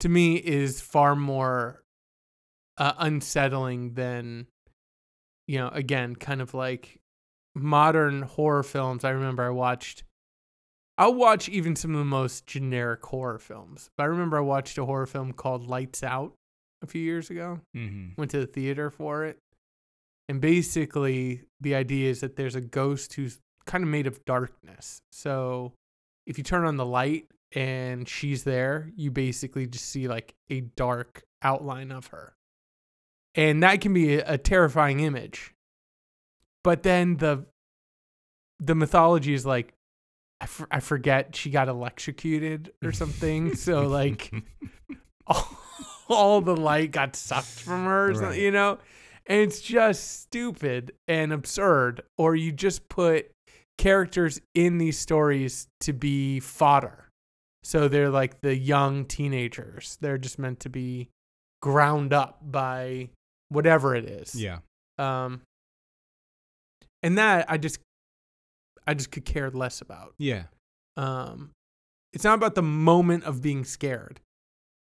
to 0.02 0.10
me 0.10 0.36
is 0.36 0.82
far 0.82 1.16
more 1.16 1.82
uh, 2.78 2.96
unsettling 2.98 3.94
than 3.94 4.48
you 5.48 5.60
know 5.60 5.70
again 5.70 6.14
kind 6.14 6.42
of 6.42 6.54
like 6.54 7.00
modern 7.56 8.24
horror 8.24 8.64
films. 8.64 9.06
I 9.06 9.12
remember 9.12 9.44
i 9.44 9.50
watched 9.50 10.04
i'll 10.98 11.14
watch 11.14 11.50
even 11.50 11.76
some 11.76 11.92
of 11.92 11.98
the 11.98 12.06
most 12.06 12.46
generic 12.46 13.04
horror 13.06 13.40
films 13.40 13.90
but 13.98 14.04
i 14.04 14.08
remember 14.08 14.38
i 14.38 14.42
watched 14.42 14.78
a 14.78 14.86
horror 14.86 15.06
film 15.06 15.32
called 15.34 15.68
lights 15.68 16.04
out 16.04 16.34
a 16.84 16.88
few 16.88 17.02
years 17.02 17.30
ago. 17.30 17.62
Mm-hmm. 17.76 18.10
went 18.18 18.30
to 18.32 18.42
the 18.42 18.46
theater 18.46 18.92
for 18.92 19.26
it. 19.26 19.40
And 20.30 20.40
basically 20.40 21.42
the 21.60 21.76
idea 21.76 22.10
is 22.10 22.20
that 22.20 22.36
there's 22.36 22.56
a 22.56 22.62
ghost 22.62 23.14
who's 23.14 23.40
kind 23.66 23.84
of 23.84 23.90
made 23.90 24.06
of 24.06 24.24
darkness. 24.26 25.02
So 25.12 25.74
if 26.28 26.38
you 26.38 26.44
turn 26.44 26.66
on 26.66 26.78
the 26.78 26.86
light 26.86 27.28
and 27.56 28.08
she's 28.08 28.44
there 28.44 28.92
you 28.96 29.12
basically 29.12 29.68
just 29.68 29.86
see 29.86 30.08
like 30.08 30.34
a 30.50 30.62
dark 30.62 31.24
outline 31.42 31.92
of 31.92 32.08
her. 32.08 32.36
And 33.36 33.64
that 33.64 33.82
can 33.82 33.94
be 33.94 34.16
a, 34.16 34.34
a 34.34 34.38
terrifying 34.38 35.00
image. 35.00 35.54
But 36.64 36.84
then 36.84 37.18
the 37.18 37.46
the 38.60 38.76
mythology 38.76 39.34
is 39.34 39.46
like 39.46 39.74
I, 40.44 40.46
f- 40.46 40.68
I 40.72 40.80
forget 40.82 41.36
she 41.38 41.50
got 41.50 41.70
electrocuted 41.70 42.74
or 42.84 42.92
something 42.92 43.56
so 43.56 43.88
like 43.88 44.30
all, 45.28 45.58
all 46.10 46.42
the 46.42 46.56
light 46.58 46.92
got 46.92 47.16
sucked 47.16 47.46
from 47.62 47.86
her 47.86 48.12
Right. 48.12 48.38
you 48.38 48.52
know 48.52 48.78
and 49.26 49.40
it's 49.40 49.62
just 49.62 50.22
stupid 50.24 50.92
and 51.08 51.32
absurd 51.32 52.02
or 52.18 52.36
you 52.36 52.52
just 52.52 52.90
put 52.90 53.32
characters 53.78 54.42
in 54.54 54.80
these 54.80 55.00
stories 55.00 55.68
to 55.80 55.94
be 55.94 56.42
fodder 56.42 57.08
so 57.64 57.88
they're 57.88 58.10
like 58.10 58.42
the 58.42 58.54
young 58.56 59.06
teenagers 59.06 59.98
they're 60.02 60.18
just 60.18 60.38
meant 60.38 60.60
to 60.60 60.70
be 60.70 61.08
ground 61.62 62.12
up 62.12 62.40
by 62.44 63.08
whatever 63.48 63.96
it 63.96 64.04
is 64.04 64.36
Yeah. 64.36 64.58
um 65.00 65.40
and 67.02 67.18
that 67.18 67.46
i 67.50 67.58
just 67.58 67.80
i 68.88 68.94
just 68.94 69.12
could 69.12 69.26
care 69.26 69.50
less 69.50 69.82
about 69.82 70.14
Yeah. 70.18 70.44
um 70.98 71.52
it's 72.14 72.24
not 72.24 72.36
about 72.36 72.56
the 72.56 72.62
moment 72.62 73.24
of 73.24 73.42
being 73.42 73.64
scared 73.66 74.20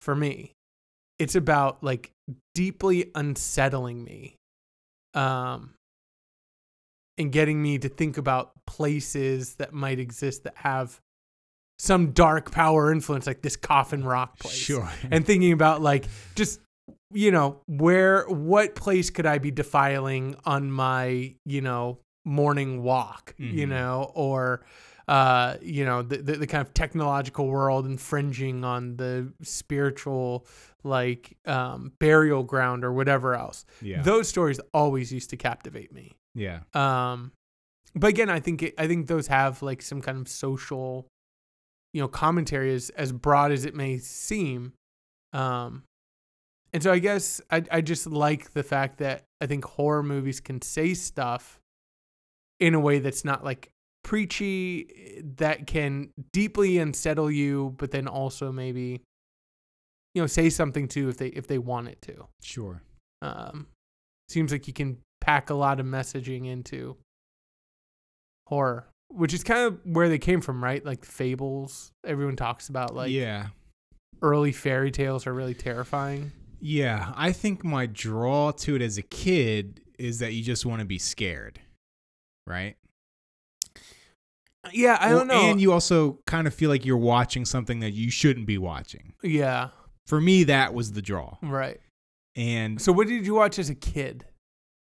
for 0.01 0.15
me 0.15 0.53
it's 1.19 1.36
about 1.36 1.83
like 1.83 2.12
deeply 2.55 3.12
unsettling 3.15 4.03
me 4.03 4.36
um 5.13 5.74
and 7.17 7.31
getting 7.31 7.62
me 7.62 7.77
to 7.77 7.89
think 7.89 8.17
about 8.17 8.51
places 8.65 9.55
that 9.55 9.74
might 9.74 10.00
exist 10.00 10.43
that 10.45 10.55
have 10.57 11.00
some 11.77 12.12
dark 12.12 12.51
power 12.51 12.91
influence 12.91 13.27
like 13.27 13.41
this 13.41 13.55
coffin 13.55 14.03
rock 14.03 14.39
place 14.39 14.55
Sure. 14.55 14.89
and 15.12 15.25
thinking 15.25 15.51
about 15.51 15.81
like 15.81 16.05
just 16.36 16.60
you 17.13 17.31
know 17.31 17.60
where 17.67 18.24
what 18.27 18.74
place 18.75 19.10
could 19.10 19.25
i 19.25 19.38
be 19.38 19.51
defiling 19.51 20.36
on 20.45 20.71
my 20.71 21.33
you 21.45 21.62
know 21.62 22.00
morning 22.25 22.84
walk 22.84 23.34
you 23.38 23.66
Mhm. 23.66 23.70
know 23.70 24.12
or 24.16 24.63
uh 25.08 25.58
you 25.62 25.84
know 25.84 26.04
the, 26.04 26.18
the 26.18 26.34
the 26.34 26.48
kind 26.48 26.66
of 26.66 26.74
technological 26.74 27.48
world 27.48 27.86
infringing 27.88 28.63
on 28.63 28.98
the 28.98 29.34
spiritual 29.42 30.46
like 30.84 31.36
um 31.48 31.92
burial 32.00 32.44
ground 32.44 32.84
or 32.86 32.94
whatever 32.94 33.34
else 33.36 33.66
yeah. 33.82 34.01
those 34.04 34.28
stories 34.28 34.60
always 34.74 35.12
used 35.12 35.30
to 35.32 35.38
captivate 35.38 35.92
me 35.92 36.12
yeah. 36.36 36.60
um 36.75 37.32
but 37.96 38.08
again 38.08 38.30
i 38.30 38.40
think 38.40 38.62
it, 38.62 38.75
i 38.78 38.88
think 38.88 39.08
those 39.08 39.28
have 39.28 39.62
like 39.63 39.82
some 39.82 40.01
kind 40.01 40.18
of 40.20 40.28
social 40.28 41.08
you 41.94 42.01
know 42.01 42.08
commentary 42.08 42.74
as 42.74 42.90
as 42.92 43.12
broad 43.12 43.51
as 43.51 43.66
it 43.66 43.74
may 43.75 43.98
seem 43.98 44.74
um 45.34 45.84
and 46.74 46.84
so 46.84 46.92
i 46.92 47.00
guess 47.00 47.42
i 47.50 47.63
i 47.72 47.82
just 47.82 48.06
like 48.08 48.51
the 48.54 48.63
fact 48.63 49.00
that 49.00 49.24
i 49.42 49.46
think 49.48 49.66
horror 49.66 50.04
movies 50.04 50.40
can 50.40 50.62
say 50.62 50.94
stuff 50.94 51.60
in 52.62 52.74
a 52.74 52.80
way 52.80 53.00
that's 53.00 53.25
not 53.25 53.44
like 53.44 53.72
preachy 54.03 55.22
that 55.38 55.68
can 55.68 56.10
deeply 56.32 56.77
unsettle 56.77 57.30
you 57.30 57.75
but 57.77 57.91
then 57.91 58.08
also 58.08 58.51
maybe 58.51 59.01
you 60.15 60.22
know 60.22 60.27
say 60.27 60.50
something 60.50 60.88
too 60.88 61.10
if 61.10 61.18
they 61.18 61.27
if 61.27 61.48
they 61.48 61.58
want 61.58 61.89
it 61.89 62.01
to 62.01 62.25
Sure. 62.41 62.82
um, 63.22 63.68
seems 64.30 64.51
like 64.53 64.68
you 64.68 64.74
can 64.74 64.98
pack 65.20 65.50
a 65.50 65.53
lot 65.53 65.80
of 65.80 65.86
messaging 65.86 66.48
into 66.48 66.98
horror, 68.48 68.88
which 69.10 69.34
is 69.34 69.44
kind 69.44 69.62
of 69.62 69.80
where 69.84 70.10
they 70.10 70.18
came 70.20 70.41
from, 70.41 70.63
right? 70.63 70.84
Like 70.86 71.06
fables. 71.06 71.91
Everyone 72.06 72.36
talks 72.36 72.70
about 72.70 72.96
like 72.96 73.12
yeah. 73.12 73.48
early 74.22 74.51
fairy 74.51 74.91
tales 74.91 75.27
are 75.27 75.34
really 75.34 75.53
terrifying. 75.53 76.32
Yeah. 76.60 77.13
I 77.15 77.32
think 77.32 77.63
my 77.63 77.86
draw 77.86 78.51
to 78.51 78.75
it 78.75 78.82
as 78.82 78.98
a 78.98 79.01
kid 79.03 79.82
is 80.00 80.20
that 80.20 80.34
you 80.34 80.44
just 80.44 80.65
want 80.65 80.80
to 80.80 80.86
be 80.86 80.98
scared. 80.98 81.60
Right? 82.51 82.75
Yeah, 84.72 84.98
I 85.01 85.10
don't 85.10 85.27
know. 85.27 85.41
And 85.50 85.60
you 85.60 85.72
also 85.74 86.20
kind 86.27 86.46
of 86.46 86.53
feel 86.53 86.70
like 86.70 86.86
you're 86.86 86.98
watching 86.98 87.46
something 87.46 87.79
that 87.79 87.91
you 87.93 88.12
shouldn't 88.12 88.46
be 88.46 88.58
watching. 88.60 89.13
yeah, 89.24 89.70
For 90.05 90.22
me, 90.22 90.43
that 90.43 90.74
was 90.74 90.91
the 90.91 91.01
draw. 91.01 91.38
right. 91.41 91.79
And 92.36 92.79
So 92.81 92.91
what 92.93 93.08
did 93.08 93.25
you 93.25 93.34
watch 93.34 93.58
as 93.60 93.70
a 93.70 93.75
kid? 93.75 94.25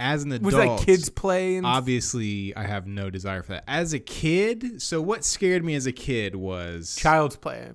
as 0.00 0.22
an 0.22 0.30
adult, 0.32 0.44
Was 0.44 0.54
that 0.54 0.86
kids 0.86 1.08
play 1.10 1.56
and 1.56 1.66
obviously 1.66 2.54
I 2.56 2.62
have 2.64 2.86
no 2.86 3.10
desire 3.10 3.42
for 3.42 3.52
that. 3.54 3.64
As 3.66 3.92
a 3.92 3.98
kid, 3.98 4.80
so 4.80 5.02
what 5.02 5.24
scared 5.24 5.64
me 5.64 5.74
as 5.74 5.86
a 5.86 5.92
kid 5.92 6.36
was 6.36 6.94
child's 6.96 7.36
play? 7.36 7.72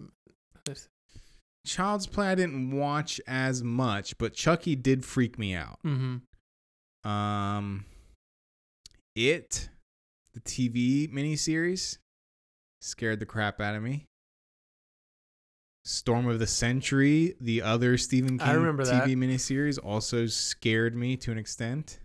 Child's 1.65 2.07
Play 2.07 2.27
I 2.27 2.35
didn't 2.35 2.71
watch 2.71 3.21
as 3.25 3.63
much, 3.63 4.17
but 4.17 4.33
Chucky 4.33 4.75
did 4.75 5.05
freak 5.05 5.39
me 5.39 5.53
out. 5.55 5.79
Mm-hmm. 5.85 7.09
Um, 7.09 7.85
it, 9.15 9.69
the 10.33 10.39
TV 10.41 11.11
miniseries, 11.11 11.97
scared 12.81 13.19
the 13.19 13.25
crap 13.25 13.61
out 13.61 13.75
of 13.75 13.83
me. 13.83 14.05
Storm 15.85 16.27
of 16.27 16.39
the 16.39 16.47
Century, 16.47 17.35
the 17.41 17.61
other 17.61 17.97
Stephen 17.97 18.37
King 18.39 18.47
TV 18.47 18.85
that. 18.85 19.07
miniseries, 19.07 19.77
also 19.83 20.27
scared 20.27 20.95
me 20.95 21.17
to 21.17 21.31
an 21.31 21.37
extent. 21.37 21.99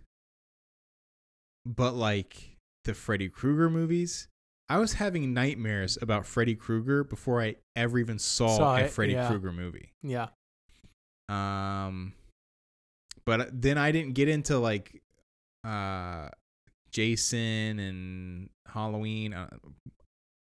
But 1.65 1.95
like 1.95 2.57
the 2.85 2.95
Freddy 2.95 3.29
Krueger 3.29 3.71
movies, 3.71 4.27
I 4.69 4.79
was 4.79 4.95
having 4.95 5.33
nightmares 5.33 5.97
about 6.01 6.27
Freddy 6.27 6.55
Krueger 6.55 7.05
before 7.05 7.41
I 7.41 7.57
ever 7.77 7.99
even 7.99 8.19
saw, 8.19 8.57
Saw 8.57 8.77
a 8.77 8.81
it, 8.81 8.91
Freddy 8.91 9.13
yeah. 9.13 9.29
Krueger 9.29 9.53
movie. 9.53 9.93
Yeah. 10.03 10.29
Um, 11.29 12.15
but 13.25 13.49
then 13.53 13.79
I 13.79 13.93
didn't 13.93 14.15
get 14.15 14.29
into 14.29 14.59
like 14.59 15.03
uh 15.65 16.29
Jason 16.91 17.79
and 17.79 18.51
Halloween. 18.67 19.35
Uh, 19.35 19.49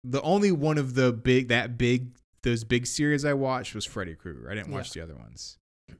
the 0.03 0.21
only 0.21 0.51
one 0.51 0.77
of 0.77 0.95
the 0.95 1.11
big 1.13 1.49
that 1.49 1.77
big 1.77 2.09
those 2.43 2.63
big 2.63 2.87
series 2.87 3.23
I 3.23 3.33
watched 3.33 3.75
was 3.75 3.85
Freddy 3.85 4.15
Krueger. 4.15 4.49
I 4.49 4.55
didn't 4.55 4.71
watch 4.71 4.91
the 4.93 5.01
other 5.01 5.15
ones. 5.15 5.57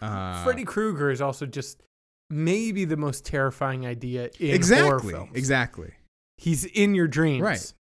Uh, 0.00 0.42
Freddy 0.44 0.64
Krueger 0.64 1.10
is 1.10 1.20
also 1.20 1.44
just 1.46 1.82
maybe 2.30 2.84
the 2.84 2.96
most 2.96 3.24
terrifying 3.26 3.84
idea 3.86 4.30
in 4.38 4.48
horror 4.48 4.54
exactly, 4.56 5.12
films. 5.12 5.30
exactly. 5.34 5.92
He's 6.38 6.64
in 6.64 6.94
your 6.94 7.06
dreams. 7.06 7.42
Right. 7.42 7.74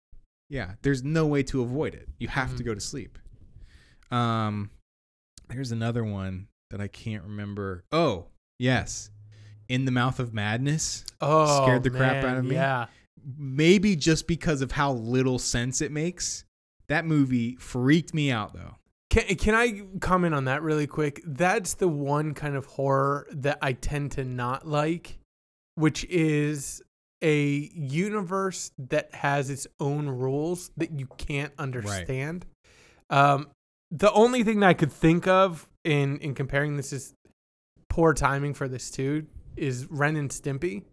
Yeah, 0.49 0.73
there's 0.81 1.03
no 1.03 1.27
way 1.27 1.43
to 1.43 1.61
avoid 1.61 1.93
it. 1.93 2.07
You 2.17 2.27
have 2.29 2.55
to 2.57 2.63
Mhm. 2.63 2.65
go 2.65 2.73
to 2.75 2.81
sleep. 2.81 3.19
Um, 4.09 4.71
there's 5.49 5.71
another 5.71 6.03
one 6.03 6.47
that 6.71 6.81
I 6.81 6.87
can't 6.87 7.23
remember. 7.23 7.83
Oh, 7.91 8.27
yes, 8.59 9.09
In 9.71 9.85
the 9.85 9.91
Mouth 9.91 10.19
of 10.19 10.33
Madness. 10.33 11.05
Oh, 11.21 11.63
Scared 11.63 11.83
the 11.83 11.89
crap 11.89 12.25
out 12.25 12.37
of 12.37 12.43
me. 12.43 12.55
Yeah. 12.55 12.87
Maybe 13.37 13.95
just 13.95 14.27
because 14.27 14.61
of 14.61 14.73
how 14.73 14.91
little 14.91 15.39
sense 15.39 15.79
it 15.79 15.93
makes. 15.93 16.43
That 16.89 17.05
movie 17.05 17.55
freaked 17.55 18.13
me 18.13 18.31
out 18.31 18.53
though. 18.53 18.75
Can, 19.09 19.23
can 19.37 19.55
I 19.55 19.83
comment 20.01 20.35
on 20.35 20.43
that 20.45 20.61
really 20.61 20.87
quick? 20.87 21.21
That's 21.25 21.75
the 21.75 21.87
one 21.87 22.33
kind 22.33 22.57
of 22.57 22.65
horror 22.65 23.27
that 23.31 23.59
I 23.61 23.71
tend 23.71 24.11
to 24.13 24.25
not 24.25 24.67
like, 24.67 25.19
which 25.75 26.03
is 26.05 26.81
a 27.21 27.69
universe 27.73 28.71
that 28.89 29.15
has 29.15 29.49
its 29.49 29.67
own 29.79 30.09
rules 30.09 30.71
that 30.75 30.99
you 30.99 31.07
can't 31.17 31.53
understand. 31.57 32.45
Um, 33.09 33.47
the 33.89 34.11
only 34.11 34.43
thing 34.43 34.59
that 34.59 34.67
I 34.67 34.73
could 34.73 34.91
think 34.91 35.27
of 35.27 35.69
in 35.85 36.17
in 36.17 36.35
comparing 36.35 36.75
this 36.75 36.91
is 36.91 37.13
poor 37.89 38.13
timing 38.13 38.53
for 38.53 38.67
this 38.67 38.91
too 38.91 39.27
is 39.57 39.85
Ren 39.89 40.15
and 40.15 40.29
Stimpy. 40.29 40.83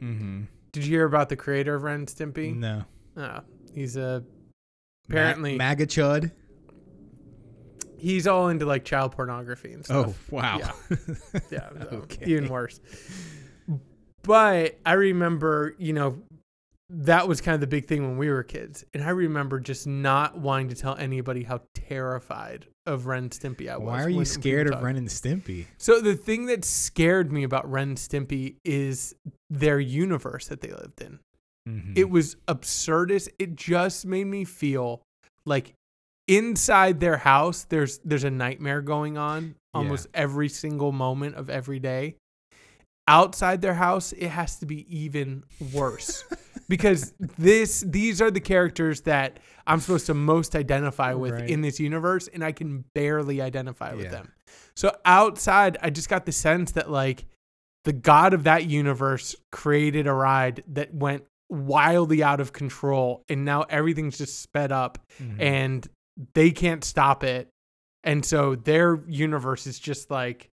Mm-hmm. 0.00 0.42
Did 0.72 0.84
you 0.84 0.90
hear 0.90 1.04
about 1.06 1.28
the 1.28 1.36
creator 1.36 1.74
of 1.74 1.82
Ren 1.82 2.00
and 2.00 2.08
Stimpy? 2.08 2.54
No. 2.54 2.84
Oh, 3.16 3.40
he's 3.74 3.96
a 3.96 4.22
Apparently- 5.08 5.52
Ma- 5.52 5.64
MAGA 5.64 5.86
chud. 5.86 6.30
he's 7.98 8.26
all 8.26 8.48
into 8.48 8.64
like 8.66 8.84
child 8.84 9.12
pornography 9.12 9.72
and 9.72 9.84
stuff. 9.84 10.06
Oh 10.08 10.14
wow. 10.36 10.58
Yeah, 11.50 11.68
so 11.70 11.88
Okay. 12.04 12.26
even 12.26 12.48
worse. 12.48 12.80
But 14.22 14.78
I 14.84 14.92
remember, 14.92 15.74
you 15.78 15.92
know, 15.94 16.18
that 16.90 17.28
was 17.28 17.40
kind 17.40 17.54
of 17.54 17.60
the 17.60 17.66
big 17.66 17.86
thing 17.86 18.02
when 18.02 18.16
we 18.16 18.30
were 18.30 18.42
kids, 18.42 18.84
and 18.94 19.02
I 19.02 19.10
remember 19.10 19.60
just 19.60 19.86
not 19.86 20.38
wanting 20.38 20.68
to 20.70 20.74
tell 20.74 20.96
anybody 20.96 21.42
how 21.42 21.60
terrified 21.74 22.66
of 22.86 23.06
Ren 23.06 23.24
and 23.24 23.30
Stimpy 23.30 23.68
I 23.70 23.76
was. 23.76 23.86
Why 23.86 24.02
are 24.04 24.08
you 24.08 24.24
scared 24.24 24.72
of. 24.72 24.82
Ren 24.82 24.96
and 24.96 25.08
Stimpy? 25.08 25.66
So 25.76 26.00
the 26.00 26.14
thing 26.14 26.46
that 26.46 26.64
scared 26.64 27.30
me 27.30 27.42
about 27.42 27.70
Ren 27.70 27.90
and 27.90 27.98
Stimpy 27.98 28.56
is 28.64 29.14
their 29.50 29.78
universe 29.78 30.48
that 30.48 30.62
they 30.62 30.70
lived 30.70 31.02
in. 31.02 31.20
Mhm. 31.68 31.98
It 31.98 32.08
was 32.08 32.36
absurdist. 32.46 33.28
It 33.38 33.54
just 33.54 34.06
made 34.06 34.24
me 34.26 34.44
feel 34.44 35.02
like 35.44 35.74
inside 36.26 37.00
their 37.00 37.18
house 37.18 37.64
there's 37.64 37.98
there's 38.04 38.24
a 38.24 38.30
nightmare 38.30 38.80
going 38.82 39.16
on 39.18 39.54
almost 39.74 40.06
every 40.14 40.48
single 40.48 40.92
moment 40.92 41.34
of 41.36 41.50
every 41.50 41.78
day. 41.78 42.16
Outside 43.08 43.60
their 43.62 43.74
house, 43.74 44.12
it 44.12 44.28
has 44.28 44.56
to 44.60 44.66
be 44.66 44.86
even 44.94 45.42
worse. 45.72 46.24
because 46.68 47.14
this 47.38 47.80
these 47.86 48.20
are 48.20 48.30
the 48.30 48.40
characters 48.40 49.00
that 49.02 49.40
I'm 49.66 49.80
supposed 49.80 50.06
to 50.06 50.14
most 50.14 50.54
identify 50.54 51.14
with 51.14 51.32
Right. 51.32 51.48
in 51.48 51.62
this 51.62 51.80
universe 51.80 52.28
and 52.28 52.44
I 52.44 52.52
can 52.52 52.84
barely 52.94 53.40
identify 53.40 53.94
with 53.94 54.04
Yeah. 54.04 54.10
them. 54.10 54.32
So 54.76 54.94
outside, 55.04 55.78
I 55.82 55.88
just 55.90 56.08
got 56.10 56.26
the 56.26 56.32
sense 56.32 56.72
that 56.72 56.90
like 56.90 57.24
the 57.84 57.92
god 57.94 58.34
of 58.34 58.44
that 58.44 58.66
universe 58.66 59.34
created 59.50 60.06
a 60.06 60.12
ride 60.12 60.62
that 60.68 60.92
went 60.92 61.24
wildly 61.48 62.22
out 62.22 62.40
of 62.40 62.52
control 62.52 63.24
and 63.30 63.44
now 63.46 63.62
everything's 63.70 64.18
just 64.18 64.40
sped 64.42 64.70
up 64.70 64.98
Mhm. 65.18 65.40
and 65.40 65.88
they 66.34 66.50
can't 66.50 66.84
stop 66.84 67.24
it. 67.24 67.48
And 68.04 68.24
so 68.26 68.54
their 68.56 69.02
universe 69.08 69.66
is 69.66 69.78
just 69.78 70.10
like 70.10 70.50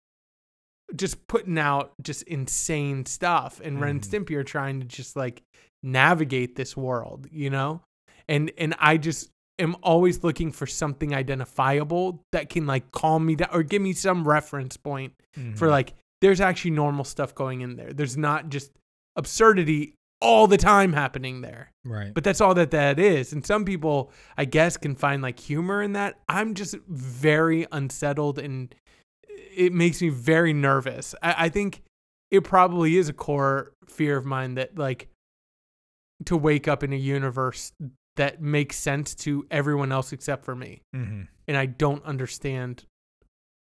just 0.95 1.27
putting 1.27 1.57
out 1.57 1.93
just 2.01 2.23
insane 2.23 3.05
stuff 3.05 3.59
and 3.63 3.79
Ren 3.81 3.91
and 3.91 4.01
Mhm. 4.01 4.09
Stimpy 4.25 4.35
are 4.35 4.43
trying 4.43 4.79
to 4.79 4.85
just 4.85 5.15
like 5.15 5.41
navigate 5.83 6.55
this 6.55 6.75
world, 6.77 7.27
you 7.31 7.49
know? 7.49 7.81
And 8.27 8.51
and 8.57 8.75
I 8.79 8.97
just 8.97 9.29
am 9.59 9.75
always 9.83 10.23
looking 10.23 10.51
for 10.51 10.65
something 10.65 11.13
identifiable 11.13 12.23
that 12.31 12.49
can 12.49 12.65
like 12.65 12.91
calm 12.91 13.25
me 13.25 13.35
down 13.35 13.49
or 13.53 13.63
give 13.63 13.81
me 13.81 13.93
some 13.93 14.27
reference 14.27 14.77
point 14.77 15.13
for 15.55 15.67
Mhm. 15.67 15.71
like 15.71 15.93
there's 16.21 16.41
actually 16.41 16.71
normal 16.71 17.03
stuff 17.03 17.33
going 17.33 17.61
in 17.61 17.75
there. 17.77 17.93
There's 17.93 18.15
not 18.17 18.49
just 18.49 18.71
absurdity 19.15 19.95
all 20.21 20.45
the 20.47 20.57
time 20.57 20.93
happening 20.93 21.41
there. 21.41 21.71
right. 21.83 22.13
But 22.13 22.23
that's 22.23 22.39
all 22.41 22.53
that 22.53 22.69
that 22.71 22.99
is. 22.99 23.33
And 23.33 23.43
some 23.43 23.65
people, 23.65 24.11
I 24.37 24.45
guess, 24.45 24.77
can 24.77 24.93
find 24.95 25.23
like 25.23 25.39
humor 25.39 25.81
in 25.81 25.93
that. 25.93 26.19
I'm 26.29 26.53
just 26.53 26.75
very 26.87 27.65
unsettled 27.71 28.37
and 28.37 28.73
it 29.55 29.73
makes 29.73 30.01
me 30.01 30.09
very 30.09 30.53
nervous. 30.53 31.13
I, 31.21 31.45
I 31.45 31.49
think 31.49 31.81
it 32.29 32.41
probably 32.43 32.97
is 32.97 33.09
a 33.09 33.13
core 33.13 33.73
fear 33.87 34.17
of 34.17 34.25
mine 34.25 34.55
that 34.55 34.77
like 34.77 35.09
to 36.25 36.37
wake 36.37 36.67
up 36.67 36.83
in 36.83 36.93
a 36.93 36.97
universe 36.97 37.73
that 38.15 38.41
makes 38.41 38.77
sense 38.77 39.15
to 39.15 39.45
everyone 39.49 39.91
else 39.91 40.11
except 40.13 40.45
for 40.45 40.55
me. 40.55 40.81
mm-hmm. 40.95 41.23
And 41.47 41.57
I 41.57 41.65
don't 41.65 42.03
understand 42.05 42.85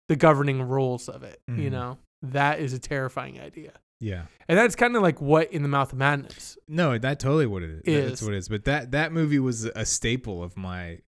the 0.09 0.17
governing 0.17 0.63
rules 0.63 1.09
of 1.09 1.23
it. 1.23 1.41
You 1.49 1.69
Mhm. 1.69 1.73
know, 1.73 1.99
that 2.23 2.61
is 2.61 2.73
a 2.73 2.79
terrifying 2.79 3.41
idea. 3.41 3.73
Yeah. 4.01 4.27
And 4.49 4.59
that's 4.59 4.75
kind 4.77 4.97
of 4.97 5.03
like 5.03 5.21
what 5.21 5.51
in 5.53 5.63
the 5.63 5.69
mouth 5.69 5.93
of 5.93 5.99
madness. 5.99 6.57
No, 6.69 6.97
that 6.99 7.19
totally 7.19 7.47
what 7.47 7.63
it 7.63 7.83
is. 7.85 8.09
That's 8.11 8.21
Is. 8.23 8.27
what 8.27 8.35
it 8.35 8.39
is. 8.39 8.49
But 8.49 8.65
that 8.65 8.91
that 8.93 9.13
movie 9.13 9.39
was 9.39 9.65
a 9.65 9.85
staple 9.87 10.43
of 10.43 10.57
my 10.57 11.01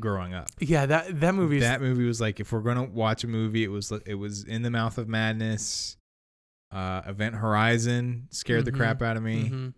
growing 0.00 0.34
up. 0.34 0.48
Yeah, 0.60 0.86
that 0.86 1.20
that 1.20 1.34
movie 1.34 1.60
that 1.60 1.80
movie 1.80 2.04
was 2.06 2.20
like 2.20 2.40
if 2.40 2.52
we're 2.52 2.60
gonna 2.60 2.84
watch 2.84 3.24
a 3.24 3.26
movie, 3.28 3.64
it 3.64 3.68
was 3.68 3.92
it 4.06 4.14
was 4.14 4.44
in 4.44 4.62
the 4.62 4.70
mouth 4.70 4.98
of 4.98 5.08
madness. 5.08 5.96
Uh, 6.72 7.02
Event 7.06 7.36
Horizon 7.36 8.28
scared 8.30 8.64
the 8.64 8.72
Mhm. 8.72 8.76
crap 8.76 9.02
out 9.02 9.16
of 9.16 9.22
me. 9.22 9.48
Mhm. 9.50 9.74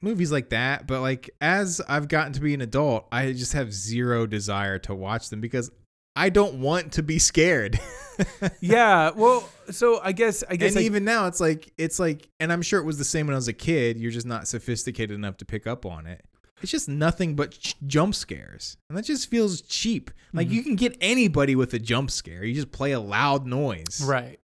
Movies 0.00 0.32
like 0.32 0.48
that, 0.50 0.86
but 0.88 1.00
like 1.00 1.30
as 1.40 1.80
I've 1.88 2.08
gotten 2.08 2.32
to 2.32 2.40
be 2.40 2.54
an 2.54 2.60
adult, 2.60 3.06
I 3.12 3.32
just 3.32 3.52
have 3.52 3.72
zero 3.72 4.26
desire 4.26 4.78
to 4.80 4.94
watch 4.94 5.28
them 5.30 5.40
because 5.40 5.70
I 6.16 6.28
don't 6.28 6.60
want 6.60 6.92
to 6.94 7.02
be 7.02 7.18
scared. 7.18 7.78
yeah 8.60 9.10
well 9.16 9.48
so 9.70 9.98
i 10.04 10.12
guess 10.12 10.44
i 10.50 10.54
guess 10.54 10.76
and 10.76 10.84
even 10.84 11.02
now 11.02 11.26
it's 11.26 11.40
like 11.40 11.72
it's 11.78 11.98
like 11.98 12.28
and 12.38 12.52
i'm 12.52 12.60
sure 12.60 12.78
it 12.78 12.84
was 12.84 12.98
the 12.98 13.04
same 13.04 13.26
when 13.26 13.32
i 13.34 13.36
was 13.38 13.48
a 13.48 13.54
kid 13.54 13.98
you're 13.98 14.10
just 14.10 14.26
not 14.26 14.46
sophisticated 14.46 15.14
enough 15.16 15.38
to 15.38 15.46
pick 15.46 15.66
up 15.66 15.86
on 15.86 16.06
it 16.06 16.22
it's 16.62 16.70
just 16.72 16.88
nothing 16.88 17.34
but 17.36 17.52
ch- 17.52 17.76
jump 17.86 18.14
scares. 18.14 18.76
And 18.88 18.96
that 18.96 19.04
just 19.04 19.28
feels 19.30 19.60
cheap. 19.62 20.10
Like 20.32 20.48
Mhm. 20.48 20.52
you 20.52 20.62
can 20.62 20.76
get 20.76 20.96
anybody 21.00 21.54
with 21.56 21.74
a 21.74 21.78
jump 21.78 22.10
scare. 22.10 22.44
You 22.44 22.54
just 22.54 22.70
play 22.72 22.92
a 22.92 23.00
loud 23.00 23.46
noise. 23.46 24.00
Right. 24.04 24.38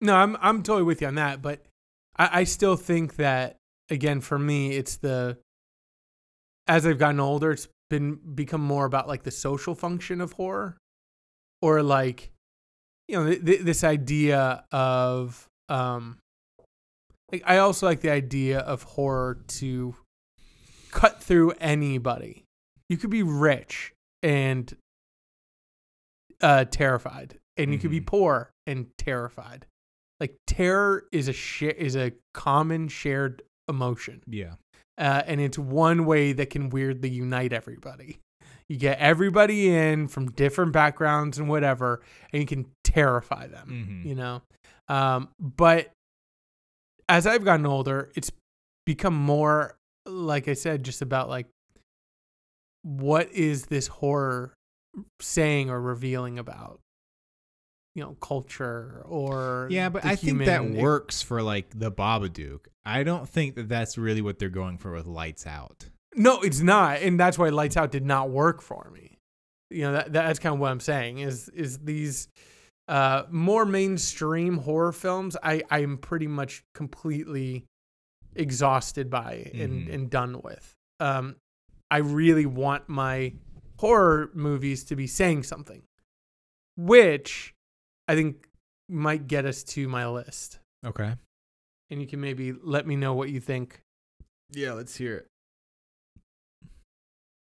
No 0.00 0.14
i'm 0.14 0.36
i'm 0.42 0.62
totally 0.62 0.82
with 0.82 1.00
you 1.00 1.06
on 1.06 1.14
that 1.14 1.40
but 1.40 1.64
i 2.18 2.40
i 2.40 2.44
still 2.44 2.76
think 2.76 3.16
that 3.16 3.56
again 3.88 4.20
for 4.20 4.38
me 4.38 4.72
it's 4.72 4.96
the 4.96 5.38
as 6.68 6.86
i've 6.86 6.98
gotten 6.98 7.18
older 7.18 7.52
it's 7.52 7.66
been 7.88 8.16
become 8.34 8.60
more 8.60 8.84
about 8.84 9.08
like 9.08 9.22
the 9.22 9.30
social 9.30 9.74
function 9.74 10.20
of 10.20 10.32
horror 10.32 10.76
or 11.62 11.82
like 11.82 12.30
you 13.08 13.16
know 13.16 13.26
th- 13.26 13.42
th- 13.44 13.60
this 13.62 13.82
idea 13.84 14.64
of 14.70 15.46
um 15.70 16.18
like 17.32 17.42
i 17.46 17.56
also 17.56 17.86
like 17.86 18.00
the 18.02 18.10
idea 18.10 18.58
of 18.58 18.82
horror 18.82 19.38
to 19.46 19.94
cut 21.00 21.22
through 21.22 21.50
anybody 21.60 22.44
you 22.88 22.96
could 22.96 23.10
be 23.10 23.22
rich 23.22 23.92
and 24.22 24.74
uh 26.40 26.64
terrified 26.64 27.38
and 27.56 27.72
you 27.72 27.78
could 27.78 27.90
be 27.90 28.00
Mhm. 28.00 28.06
poor 28.06 28.50
and 28.66 28.86
terrified 28.98 29.66
like 30.20 30.36
terror 30.46 31.04
is 31.12 31.28
a 31.28 31.32
share 31.32 31.70
is 31.72 31.96
a 31.96 32.12
common 32.34 32.88
shared 32.88 33.42
emotion 33.68 34.22
yeah 34.26 34.54
uh, 34.98 35.22
and 35.26 35.42
it's 35.42 35.58
one 35.58 36.06
way 36.06 36.32
that 36.32 36.48
can 36.48 36.70
weirdly 36.70 37.10
unite 37.10 37.52
everybody 37.52 38.18
You 38.68 38.78
get 38.78 38.98
everybody 38.98 39.68
in 39.68 40.08
from 40.08 40.30
different 40.32 40.72
backgrounds 40.72 41.38
and 41.38 41.48
whatever, 41.48 42.00
and 42.32 42.42
you 42.42 42.46
can 42.48 42.66
terrify 42.82 43.46
them. 43.46 43.68
Mhm. 43.68 44.08
You 44.08 44.14
know, 44.16 44.42
um, 44.88 45.28
but 45.38 45.92
as 47.08 47.28
I've 47.28 47.44
gotten 47.44 47.64
older, 47.64 48.10
it's 48.16 48.32
become 48.84 49.14
more, 49.14 49.76
like 50.06 50.48
I 50.48 50.54
said, 50.54 50.82
just 50.84 51.02
about 51.02 51.28
like 51.28 51.46
what 52.82 53.30
is 53.32 53.66
this 53.66 53.86
horror 53.88 54.54
saying 55.20 55.70
or 55.70 55.80
revealing 55.80 56.38
about 56.38 56.80
you 57.94 58.02
know 58.02 58.16
culture 58.20 59.02
or 59.06 59.68
Yeah, 59.70 59.88
but 59.88 60.04
I 60.04 60.16
think 60.16 60.44
that 60.44 60.70
works 60.70 61.22
for 61.22 61.42
like 61.42 61.78
the 61.78 61.90
Babadook. 61.90 62.66
I 62.84 63.02
don't 63.02 63.28
think 63.28 63.56
that 63.56 63.68
that's 63.68 63.98
really 63.98 64.22
what 64.22 64.38
they're 64.38 64.48
going 64.48 64.78
for 64.78 64.92
with 64.92 65.06
Lights 65.06 65.46
Out. 65.46 65.86
no 66.14 66.40
it's 66.40 66.60
not 66.60 67.00
and 67.02 67.20
that's 67.20 67.38
why 67.38 67.48
lights 67.50 67.76
out 67.76 67.90
did 67.90 68.04
not 68.04 68.30
work 68.30 68.62
for 68.62 68.90
me 68.94 69.18
you 69.70 69.82
know 69.82 69.92
that, 69.92 70.12
that's 70.12 70.38
kind 70.38 70.54
of 70.54 70.58
what 70.58 70.70
i'm 70.70 70.80
saying 70.80 71.18
is 71.18 71.48
is 71.50 71.78
these 71.80 72.28
uh 72.88 73.24
more 73.30 73.66
mainstream 73.66 74.56
horror 74.58 74.92
films 74.92 75.36
i 75.42 75.62
i'm 75.70 75.98
pretty 75.98 76.26
much 76.26 76.62
completely 76.74 77.64
exhausted 78.36 79.10
by 79.10 79.50
and 79.54 79.86
Mhm. 79.88 79.94
and 79.94 80.10
done 80.10 80.40
with 80.42 80.74
um 81.00 81.36
i 81.90 81.98
really 81.98 82.46
want 82.46 82.88
my 82.88 83.32
horror 83.78 84.30
movies 84.34 84.84
to 84.84 84.96
be 84.96 85.06
saying 85.06 85.42
something 85.42 85.82
which 86.76 87.54
i 88.08 88.14
think 88.14 88.48
might 88.88 89.26
get 89.26 89.44
us 89.44 89.62
to 89.64 89.88
my 89.88 90.06
list 90.06 90.58
Okay. 90.84 91.14
and 91.90 92.00
you 92.00 92.06
can 92.06 92.20
maybe 92.20 92.52
let 92.52 92.86
me 92.86 92.96
know 92.96 93.14
what 93.14 93.30
you 93.30 93.40
think 93.40 93.80
Yeah, 94.50 94.72
let's 94.72 94.96
hear 94.96 95.16
it. 95.16 95.28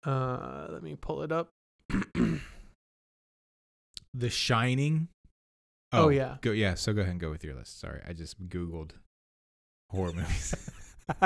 uh 0.04 0.66
let 0.70 0.82
me 0.82 0.96
pull 0.96 1.22
it 1.22 1.32
up 1.32 1.50
The 4.14 4.28
Shining. 4.28 5.08
Oh, 5.90 6.10
yeah. 6.10 6.36
Go 6.42 6.52
yeah, 6.52 6.74
so 6.74 6.92
go 6.92 7.00
ahead 7.00 7.12
and 7.12 7.20
go 7.20 7.30
with 7.30 7.42
your 7.44 7.54
list. 7.54 7.80
Sorry. 7.80 8.02
I 8.06 8.12
just 8.12 8.46
googled 8.48 8.90
horror 9.90 10.12
movies. 10.12 10.54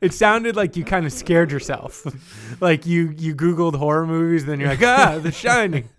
it 0.00 0.12
sounded 0.12 0.56
like 0.56 0.76
you 0.76 0.84
kind 0.84 1.06
of 1.06 1.12
scared 1.12 1.52
yourself. 1.52 2.06
like 2.60 2.86
you 2.86 3.14
you 3.16 3.34
googled 3.34 3.76
horror 3.76 4.06
movies 4.06 4.42
and 4.42 4.52
then 4.52 4.60
you're 4.60 4.70
like, 4.70 4.82
"Ah, 4.82 5.18
The 5.18 5.32
Shining." 5.32 5.88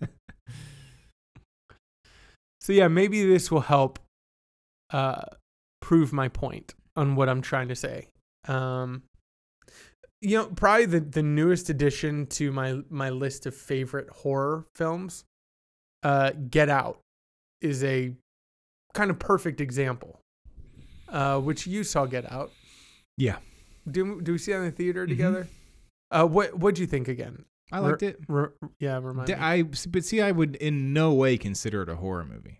So 2.62 2.74
yeah, 2.74 2.88
maybe 2.88 3.26
this 3.26 3.50
will 3.50 3.62
help 3.62 3.98
uh 4.90 5.22
prove 5.80 6.12
my 6.12 6.28
point 6.28 6.74
on 6.94 7.16
what 7.16 7.28
I'm 7.28 7.40
trying 7.40 7.68
to 7.68 7.74
say. 7.74 8.10
Um 8.46 9.02
you 10.20 10.36
know, 10.36 10.46
probably 10.48 10.86
the, 10.86 11.00
the 11.00 11.22
newest 11.22 11.70
addition 11.70 12.26
to 12.26 12.52
my 12.52 12.80
my 12.90 13.10
list 13.10 13.46
of 13.46 13.54
favorite 13.54 14.10
horror 14.10 14.66
films, 14.76 15.24
uh, 16.02 16.32
Get 16.50 16.68
Out, 16.68 17.00
is 17.62 17.82
a 17.82 18.12
kind 18.92 19.10
of 19.10 19.18
perfect 19.18 19.60
example. 19.60 20.19
Uh, 21.10 21.40
which 21.40 21.66
you 21.66 21.82
saw 21.84 22.06
Get 22.06 22.30
Out. 22.30 22.50
Yeah. 23.16 23.38
Do 23.90 24.20
do 24.20 24.32
we 24.32 24.38
see 24.38 24.52
it 24.52 24.56
in 24.56 24.64
the 24.64 24.70
theater 24.70 25.04
Mhm. 25.06 25.08
together? 25.10 25.48
Uh, 26.10 26.26
what 26.26 26.56
what'd 26.58 26.78
you 26.78 26.86
think 26.86 27.08
again? 27.08 27.44
I 27.72 27.78
liked 27.78 28.02
it. 28.02 28.18
Re- 28.28 28.48
yeah, 28.80 28.98
remind 29.00 29.26
D- 29.28 29.34
me. 29.34 29.40
I 29.40 29.62
but 29.62 30.04
see 30.04 30.20
I 30.20 30.32
would 30.32 30.56
in 30.56 30.92
no 30.92 31.12
way 31.12 31.36
consider 31.38 31.82
it 31.82 31.88
a 31.88 31.96
horror 31.96 32.24
movie. 32.24 32.58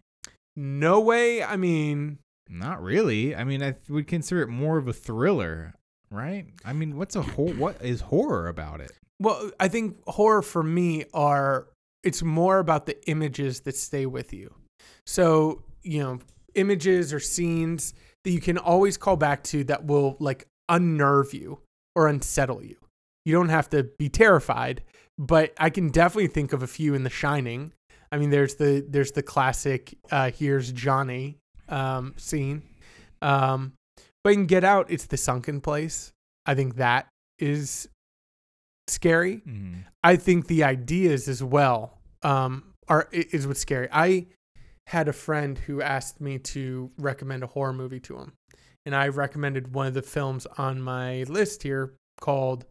no 0.56 1.00
way. 1.00 1.42
I 1.42 1.56
mean, 1.56 2.18
Not 2.48 2.82
really. 2.82 3.34
I 3.36 3.44
mean, 3.44 3.62
I 3.62 3.72
th- 3.72 3.88
would 3.88 4.06
consider 4.08 4.42
it 4.42 4.48
more 4.48 4.76
of 4.78 4.88
a 4.88 4.92
thriller, 4.92 5.74
right? 6.10 6.46
I 6.64 6.72
mean, 6.72 6.96
what's 6.96 7.14
a 7.16 7.22
what 7.22 7.80
is 7.84 8.00
horror 8.02 8.48
about 8.48 8.80
it? 8.80 8.92
well, 9.20 9.50
I 9.60 9.68
think 9.68 9.96
horror 10.08 10.42
for 10.42 10.62
me 10.62 11.04
are 11.14 11.68
it's 12.02 12.22
more 12.22 12.58
about 12.58 12.86
the 12.86 12.96
images 13.08 13.60
that 13.60 13.76
stay 13.76 14.06
with 14.06 14.32
you. 14.32 14.54
So, 15.06 15.62
you 15.82 15.98
know, 16.00 16.18
images 16.54 17.12
or 17.12 17.20
scenes 17.20 17.94
that 18.24 18.30
you 18.30 18.40
can 18.40 18.59
always 18.59 18.96
call 18.96 19.16
back 19.16 19.42
to 19.44 19.64
that 19.64 19.85
will 19.85 20.16
like 20.18 20.46
unnerve 20.68 21.35
you 21.35 21.61
or 21.94 22.09
unsettle 22.09 22.62
you. 22.62 22.76
You 23.24 23.35
don't 23.35 23.48
have 23.48 23.68
to 23.70 23.85
be 23.85 24.09
terrified, 24.09 24.83
but 25.18 25.52
I 25.59 25.70
can 25.70 25.88
definitely 25.88 26.28
think 26.28 26.52
of 26.52 26.62
a 26.62 26.66
few 26.66 26.94
in 26.94 27.02
The 27.02 27.11
Shining. 27.11 27.72
I 28.12 28.18
mean, 28.18 28.30
there's 28.30 28.56
the 28.56 28.85
there's 28.88 29.12
the 29.12 29.22
classic 29.22 29.96
uh, 30.11 30.30
"Here's 30.30 30.72
Johnny" 30.72 31.37
um, 31.68 32.14
scene, 32.16 32.62
um, 33.22 33.74
but 34.24 34.33
in 34.33 34.46
Get 34.46 34.64
Out, 34.64 34.90
it's 34.90 35.06
the 35.06 35.16
sunken 35.16 35.61
place. 35.61 36.12
I 36.46 36.54
think 36.54 36.76
that 36.76 37.06
is 37.38 37.88
scary. 38.88 39.42
Mm-hmm. 39.46 39.80
I 40.02 40.16
think 40.16 40.46
the 40.46 40.64
ideas 40.64 41.28
as 41.28 41.42
well 41.42 41.98
um, 42.22 42.74
are 42.88 43.09
is 43.12 43.46
what's 43.46 43.61
scary. 43.61 43.88
I 43.92 44.26
had 44.90 45.09
a 45.09 45.12
friend 45.12 45.59
who 45.59 45.81
asked 45.81 46.20
me 46.20 46.38
to 46.38 46.90
recommend 46.98 47.42
a 47.42 47.46
horror 47.48 47.72
movie 47.72 48.00
to 48.00 48.18
him, 48.18 48.33
and 48.85 48.94
I 48.94 49.09
recommended 49.09 49.72
one 49.74 49.87
of 49.87 49.94
the 49.94 50.03
films 50.03 50.46
on 50.59 50.81
my 50.83 51.22
list 51.24 51.62
here 51.62 51.94
called 52.20 52.64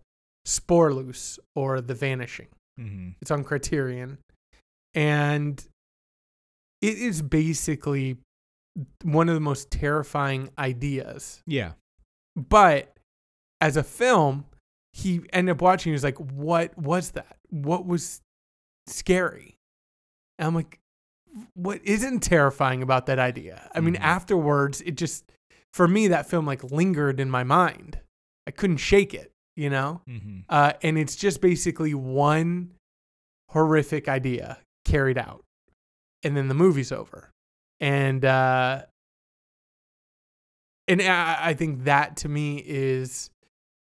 Spoorloos 0.45 1.39
or 1.55 1.81
The 1.81 1.93
Vanishing. 1.95 2.47
Mm-hmm. 2.79 3.09
It's 3.21 3.31
on 3.31 3.43
Criterion, 3.43 4.17
and 4.93 5.63
it 6.81 6.97
is 6.97 7.21
basically 7.21 8.17
one 9.03 9.27
of 9.27 9.35
the 9.35 9.41
most 9.41 9.69
terrifying 9.71 10.49
ideas 10.57 11.41
Yeah. 11.45 11.73
but 12.35 12.95
as 13.59 13.75
a 13.75 13.83
film, 13.83 14.45
he 14.93 15.21
ended 15.33 15.55
up 15.57 15.61
watching. 15.61 15.91
He 15.91 15.93
was 15.93 16.03
like, 16.03 16.17
"What 16.17 16.77
was 16.77 17.11
that? 17.11 17.37
What 17.49 17.85
was 17.85 18.21
scary?" 18.87 19.57
And 20.37 20.47
I'm 20.47 20.55
like, 20.55 20.79
"What 21.53 21.81
isn't 21.85 22.21
terrifying 22.21 22.81
about 22.81 23.05
that 23.07 23.19
idea?" 23.19 23.69
I 23.73 23.79
mean, 23.79 23.95
Mhm. 23.95 24.01
afterwards, 24.01 24.81
it 24.81 24.95
just 24.95 25.31
for 25.73 25.87
me 25.87 26.07
that 26.07 26.29
film 26.29 26.45
like 26.45 26.63
lingered 26.63 27.19
in 27.19 27.29
my 27.29 27.43
mind. 27.43 27.99
I 28.47 28.51
couldn't 28.51 28.77
shake 28.77 29.13
it, 29.13 29.31
you 29.55 29.69
know. 29.69 30.01
Mm-hmm. 30.07 30.39
Uh, 30.49 30.73
and 30.81 30.97
it's 30.97 31.15
just 31.15 31.41
basically 31.41 31.93
one 31.93 32.73
horrific 33.49 34.07
idea 34.07 34.59
carried 34.85 35.17
out, 35.19 35.43
and 36.23 36.35
then 36.35 36.47
the 36.47 36.55
movie's 36.55 36.91
over. 36.91 37.29
And 37.79 38.25
uh, 38.25 38.85
and 40.87 41.01
I, 41.01 41.49
I 41.49 41.53
think 41.53 41.83
that 41.83 42.17
to 42.17 42.29
me 42.29 42.57
is 42.65 43.29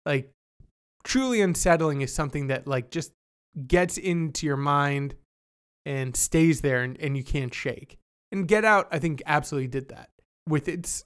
like 0.06 0.32
truly 1.04 1.42
unsettling. 1.42 2.02
Is 2.02 2.14
something 2.14 2.48
that 2.48 2.68
like 2.68 2.90
just 2.90 3.12
gets 3.68 3.98
into 3.98 4.46
your 4.48 4.58
mind 4.58 5.16
and 5.86 6.16
stays 6.16 6.62
there, 6.62 6.82
and, 6.84 7.00
and 7.00 7.16
you 7.16 7.24
can't 7.24 7.54
shake. 7.54 7.98
And 8.32 8.48
Get 8.48 8.66
Out, 8.66 8.88
I 8.92 9.00
think, 9.00 9.22
absolutely 9.26 9.68
did 9.68 9.90
that 9.90 10.10
with 10.48 10.68
its 10.68 11.04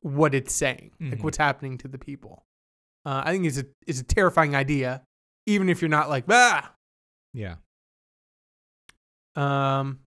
what 0.00 0.34
it's 0.34 0.52
saying, 0.54 0.92
like 1.00 1.18
Mhm. 1.18 1.22
what's 1.24 1.38
happening 1.38 1.78
to 1.78 1.88
the 1.88 1.98
people. 1.98 2.44
Uh, 3.04 3.22
I 3.24 3.32
think 3.32 3.46
it's 3.46 3.58
a 3.58 3.64
is 3.86 4.00
a 4.00 4.04
terrifying 4.04 4.54
idea, 4.54 5.02
even 5.46 5.68
if 5.68 5.80
you're 5.80 5.88
not 5.88 6.08
like 6.08 6.24
ah. 6.28 6.72
Yeah. 7.32 7.56
Um. 9.36 10.00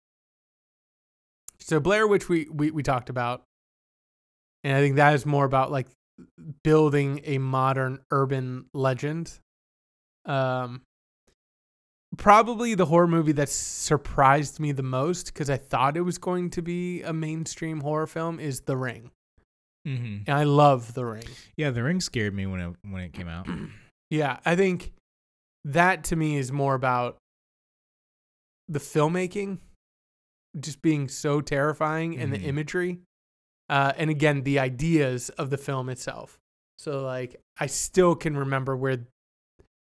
So 1.59 1.79
Blair 1.79 2.07
Witch 2.07 2.27
we, 2.27 2.47
we 2.51 2.71
we 2.71 2.83
talked 2.83 3.09
about, 3.09 3.43
and 4.63 4.75
I 4.75 4.81
think 4.81 4.95
that 4.97 5.13
is 5.13 5.25
more 5.25 5.45
about 5.45 5.71
like 5.71 5.87
building 6.63 7.21
a 7.23 7.37
modern 7.37 7.99
urban 8.11 8.65
legend. 8.73 9.39
Um. 10.25 10.81
Probably 12.17 12.75
the 12.75 12.85
horror 12.85 13.07
movie 13.07 13.31
that 13.33 13.49
surprised 13.49 14.59
me 14.59 14.71
the 14.73 14.83
most 14.83 15.27
because 15.27 15.49
I 15.49 15.57
thought 15.57 15.95
it 15.95 16.01
was 16.01 16.17
going 16.17 16.49
to 16.51 16.61
be 16.61 17.01
a 17.03 17.13
mainstream 17.13 17.79
horror 17.81 18.07
film 18.07 18.39
is 18.39 18.61
The 18.61 18.75
Ring, 18.77 19.11
Mm-hmm. 19.87 20.23
and 20.27 20.37
I 20.37 20.43
love 20.43 20.93
The 20.93 21.05
Ring. 21.05 21.23
Yeah, 21.57 21.71
The 21.71 21.83
Ring 21.83 22.01
scared 22.01 22.35
me 22.35 22.45
when 22.45 22.59
it 22.59 22.75
when 22.89 23.01
it 23.01 23.13
came 23.13 23.27
out. 23.27 23.47
Yeah, 24.11 24.39
I 24.43 24.57
think 24.57 24.91
that 25.63 26.03
to 26.05 26.17
me 26.17 26.35
is 26.35 26.51
more 26.51 26.75
about 26.75 27.15
the 28.67 28.79
filmmaking 28.79 29.59
just 30.59 30.81
being 30.81 31.07
so 31.07 31.39
terrifying 31.39 32.19
and 32.19 32.33
the 32.33 32.37
Mhm. 32.39 32.43
imagery. 32.45 32.99
Uh, 33.69 33.93
and 33.95 34.09
again, 34.09 34.43
the 34.43 34.59
ideas 34.59 35.29
of 35.29 35.49
the 35.49 35.57
film 35.57 35.87
itself. 35.87 36.37
So, 36.77 37.01
like, 37.05 37.39
I 37.57 37.67
still 37.67 38.15
can 38.15 38.35
remember 38.35 38.75
where 38.75 39.05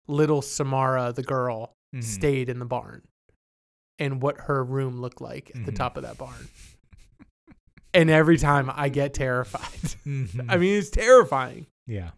little 0.07 0.43
Samara, 0.43 1.13
the 1.13 1.25
girl, 1.25 1.73
Mhm. 1.95 2.03
stayed 2.05 2.49
in 2.49 2.59
the 2.59 2.65
barn 2.65 3.03
and 3.99 4.23
what 4.23 4.43
her 4.43 4.63
room 4.65 5.01
looked 5.01 5.21
like 5.21 5.51
at 5.55 5.67
the 5.67 5.73
Mhm. 5.73 5.77
top 5.77 5.97
of 5.97 6.03
that 6.05 6.17
barn. 6.19 6.49
and 7.93 8.09
every 8.09 8.39
time 8.39 8.71
I 8.73 8.89
get 8.89 9.13
terrified. 9.15 9.95
I 10.07 10.57
mean, 10.57 10.79
it's 10.79 10.91
terrifying. 10.91 11.67
yeah. 11.87 12.13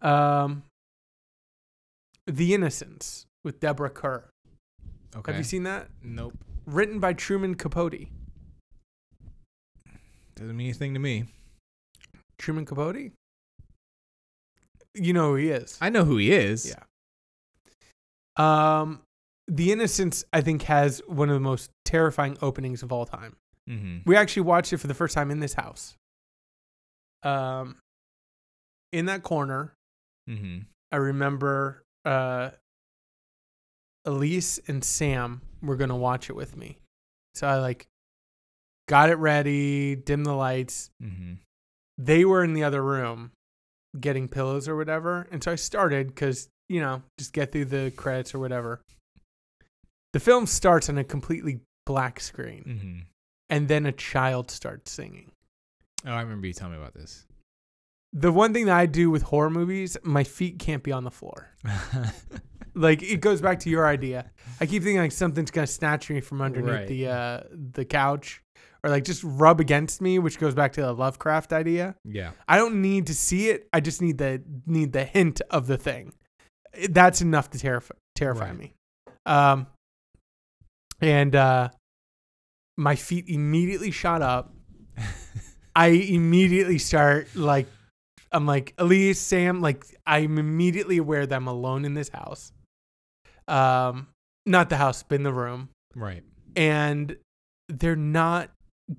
Um, 0.00 0.64
The 2.26 2.52
Innocents 2.54 3.26
with 3.44 3.60
Deborah 3.60 3.90
Kerr. 3.90 4.28
Okay. 5.14 5.30
Have 5.32 5.38
you 5.38 5.44
seen 5.44 5.62
that? 5.64 5.88
Nope. 6.02 6.36
Written 6.66 6.98
by 6.98 7.12
Truman 7.12 7.54
Capote. 7.54 8.08
Doesn't 10.34 10.56
mean 10.56 10.66
anything 10.68 10.94
to 10.94 11.00
me. 11.00 11.26
Truman 12.38 12.64
Capote? 12.64 13.12
You 14.94 15.12
know 15.12 15.30
who 15.30 15.36
he 15.36 15.50
is. 15.50 15.78
I 15.80 15.90
know 15.90 16.04
who 16.04 16.16
he 16.16 16.32
is. 16.32 16.66
Yeah. 16.68 16.82
Um, 18.36 19.02
The 19.48 19.72
Innocents, 19.72 20.24
I 20.32 20.40
think, 20.40 20.62
has 20.62 21.02
one 21.06 21.28
of 21.28 21.34
the 21.34 21.40
most 21.40 21.70
terrifying 21.84 22.36
openings 22.42 22.82
of 22.82 22.92
all 22.92 23.06
time. 23.06 23.36
Mm-hmm. 23.68 23.98
We 24.06 24.16
actually 24.16 24.42
watched 24.42 24.72
it 24.72 24.78
for 24.78 24.86
the 24.86 24.94
first 24.94 25.14
time 25.14 25.30
in 25.30 25.40
this 25.40 25.54
house. 25.54 25.94
Um, 27.22 27.76
in 28.92 29.06
that 29.06 29.22
corner, 29.22 29.74
Mm-hmm. 30.28 30.58
I 30.92 30.96
remember 30.96 31.82
uh, 32.04 32.50
Elise 34.04 34.60
and 34.68 34.84
Sam 34.84 35.42
were 35.60 35.76
gonna 35.76 35.96
watch 35.96 36.30
it 36.30 36.36
with 36.36 36.56
me, 36.56 36.78
so 37.34 37.48
I 37.48 37.56
like 37.56 37.88
got 38.88 39.10
it 39.10 39.16
ready, 39.16 39.96
dim 39.96 40.22
the 40.22 40.34
lights. 40.34 40.90
Mm-hmm. 41.02 41.34
They 41.98 42.24
were 42.24 42.44
in 42.44 42.54
the 42.54 42.62
other 42.64 42.82
room 42.82 43.32
getting 43.98 44.28
pillows 44.28 44.68
or 44.68 44.76
whatever, 44.76 45.26
and 45.32 45.42
so 45.42 45.50
I 45.50 45.56
started 45.56 46.08
because 46.08 46.48
you 46.72 46.80
know 46.80 47.02
just 47.18 47.32
get 47.32 47.52
through 47.52 47.66
the 47.66 47.92
credits 47.96 48.34
or 48.34 48.38
whatever. 48.38 48.80
The 50.12 50.20
film 50.20 50.46
starts 50.46 50.88
on 50.88 50.98
a 50.98 51.04
completely 51.04 51.60
black 51.86 52.20
screen, 52.20 52.64
Mm-hmm. 52.68 52.98
and 53.50 53.68
then 53.68 53.86
a 53.86 53.92
child 53.92 54.50
starts 54.50 54.90
singing. 54.92 55.30
Oh, 56.06 56.12
I 56.12 56.20
remember 56.22 56.46
you 56.46 56.52
telling 56.52 56.74
me 56.74 56.78
about 56.80 56.94
this. 56.94 57.26
The 58.12 58.30
one 58.32 58.52
thing 58.52 58.66
that 58.66 58.76
I 58.76 58.86
do 58.86 59.10
with 59.10 59.22
horror 59.22 59.48
movies, 59.50 59.96
my 60.02 60.22
feet 60.24 60.58
can't 60.58 60.82
be 60.82 60.92
on 60.92 61.04
the 61.04 61.10
floor. 61.10 61.48
Like 62.74 63.02
it 63.02 63.20
goes 63.20 63.42
back 63.42 63.60
to 63.60 63.70
your 63.70 63.86
idea. 63.86 64.30
I 64.58 64.64
keep 64.64 64.82
thinking 64.82 64.96
like 65.02 65.12
something's 65.12 65.50
gonna 65.50 65.66
snatch 65.66 66.08
me 66.08 66.22
from 66.22 66.40
underneath 66.40 66.70
Right. 66.72 66.88
the 66.88 67.06
uh, 67.08 67.40
the 67.52 67.84
couch, 67.84 68.42
or 68.82 68.88
like 68.88 69.04
just 69.04 69.22
rub 69.22 69.60
against 69.60 70.00
me, 70.00 70.18
which 70.18 70.38
goes 70.38 70.54
back 70.54 70.72
to 70.74 70.80
the 70.80 70.94
Lovecraft 70.94 71.52
idea. 71.52 71.96
yeah. 72.02 72.30
I 72.48 72.56
don't 72.56 72.80
need 72.80 73.08
to 73.08 73.14
see 73.14 73.50
it. 73.50 73.68
I 73.74 73.80
just 73.80 74.00
need 74.00 74.16
the 74.16 74.42
need 74.64 74.92
the 74.94 75.04
hint 75.04 75.42
of 75.50 75.66
the 75.66 75.76
thing. 75.76 76.14
That's 76.90 77.20
enough 77.20 77.50
to 77.50 77.58
terrify 77.58 77.94
terrify 78.14 78.48
Right. 78.50 78.58
me. 78.58 78.72
Um, 79.26 79.66
and 81.00 81.34
uh, 81.34 81.68
my 82.76 82.94
feet 82.96 83.26
immediately 83.28 83.90
shot 83.90 84.22
up. 84.22 84.54
I 85.76 85.88
immediately 85.88 86.78
start 86.78 87.34
like 87.34 87.66
I'm 88.30 88.46
like 88.46 88.74
Elise, 88.78 89.18
Sam, 89.20 89.60
like 89.60 89.84
I'm 90.06 90.38
immediately 90.38 90.98
aware 90.98 91.26
that 91.26 91.34
I'm 91.34 91.48
alone 91.48 91.84
in 91.84 91.94
this 91.94 92.08
house. 92.08 92.52
Um, 93.48 94.08
not 94.46 94.70
the 94.70 94.76
house, 94.76 95.02
but 95.02 95.16
in 95.16 95.22
the 95.22 95.32
room, 95.32 95.68
Right. 95.94 96.22
and 96.56 97.16
they're 97.68 97.96
not 97.96 98.50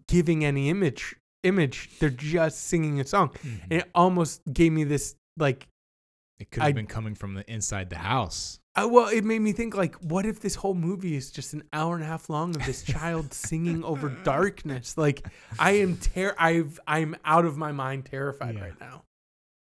giving 0.08 0.44
any 0.46 0.70
image. 0.70 1.16
Image. 1.44 1.90
They're 2.00 2.10
just 2.10 2.62
singing 2.66 3.00
a 3.00 3.06
song, 3.06 3.30
Mhm. 3.30 3.62
and 3.64 3.74
it 3.74 3.90
almost 3.96 4.42
gave 4.52 4.72
me 4.72 4.84
this 4.84 5.16
like. 5.38 5.68
It 6.40 6.52
could 6.52 6.64
have 6.64 6.70
I- 6.70 6.74
been 6.74 6.88
coming 6.88 7.16
from 7.16 7.36
the 7.36 7.50
inside 7.52 7.90
the 7.90 7.98
house. 7.98 8.60
Uh, 8.76 8.88
well, 8.90 9.08
it 9.08 9.24
made 9.24 9.38
me 9.40 9.52
think 9.52 9.76
like, 9.76 9.94
what 9.98 10.26
if 10.26 10.40
this 10.40 10.56
whole 10.56 10.74
movie 10.74 11.16
is 11.16 11.30
just 11.30 11.54
an 11.54 11.64
hour 11.74 11.94
and 11.94 12.04
a 12.04 12.08
half 12.08 12.28
long 12.28 12.56
of 12.56 12.66
this 12.66 12.82
child 12.96 13.32
singing 13.32 13.84
over 13.84 14.10
darkness? 14.10 14.98
Like, 14.98 15.28
I 15.60 15.74
am 15.74 15.96
ter- 15.98 16.34
I've 16.40 16.80
I'm 16.88 17.16
out 17.24 17.46
of 17.46 17.56
my 17.56 17.72
mind, 17.72 18.06
terrified 18.06 18.56
Yeah. 18.56 18.62
right 18.64 18.80
now. 18.82 19.04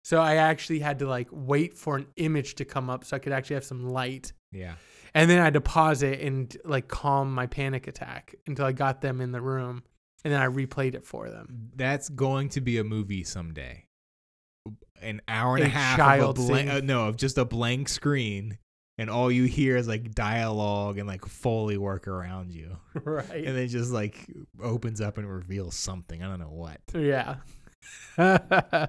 So 0.05 0.21
I 0.21 0.37
actually 0.37 0.79
had 0.79 1.01
to 1.01 1.09
like 1.09 1.29
wait 1.33 1.75
for 1.75 1.97
an 1.97 2.07
image 2.17 2.55
to 2.57 2.65
come 2.65 2.89
up 2.91 3.05
so 3.05 3.17
I 3.17 3.19
could 3.19 3.33
actually 3.33 3.55
have 3.55 3.65
some 3.65 3.89
light, 3.89 4.33
Yeah. 4.53 4.75
and 5.15 5.29
then 5.29 5.41
I 5.41 5.45
had 5.45 5.55
to 5.55 5.61
pause 5.61 6.03
it 6.05 6.21
and 6.21 6.57
like 6.65 6.87
calm 6.87 7.35
my 7.35 7.47
panic 7.47 7.89
attack 7.89 8.35
until 8.47 8.65
I 8.67 8.73
got 8.73 9.01
them 9.01 9.21
in 9.21 9.33
the 9.33 9.41
room, 9.41 9.83
and 10.25 10.33
then 10.33 10.41
I 10.41 10.47
replayed 10.47 10.95
it 10.95 11.05
for 11.05 11.29
them. 11.29 11.71
That's 11.75 12.09
going 12.09 12.51
to 12.51 12.61
be 12.61 12.79
a 12.79 12.85
movie 12.85 13.25
someday. 13.25 13.87
An 15.01 15.21
hour 15.27 15.57
and 15.57 15.65
a, 15.65 15.67
A 15.67 15.71
half 15.71 15.97
child 15.99 16.39
of 16.39 16.45
a 16.45 16.49
blank, 16.49 16.71
uh, 16.71 16.81
no, 16.85 17.09
of 17.09 17.17
just 17.17 17.37
a 17.39 17.45
blank 17.45 17.89
screen, 17.89 18.59
and 18.99 19.11
all 19.11 19.33
you 19.33 19.45
hear 19.45 19.77
is 19.77 19.89
like 19.89 20.13
dialogue 20.15 20.99
and 20.99 21.09
like 21.09 21.25
foley 21.27 21.77
work 21.77 22.07
around 22.07 22.53
you, 22.53 22.77
right. 23.05 23.29
and 23.45 23.57
then 23.57 23.67
just 23.69 23.91
like 23.91 24.25
opens 24.63 25.01
up 25.01 25.19
and 25.19 25.29
reveals 25.29 25.75
something. 25.75 26.23
I 26.23 26.29
don't 26.29 26.39
know 26.41 26.51
what. 26.53 26.81
Yeah. 26.95 27.37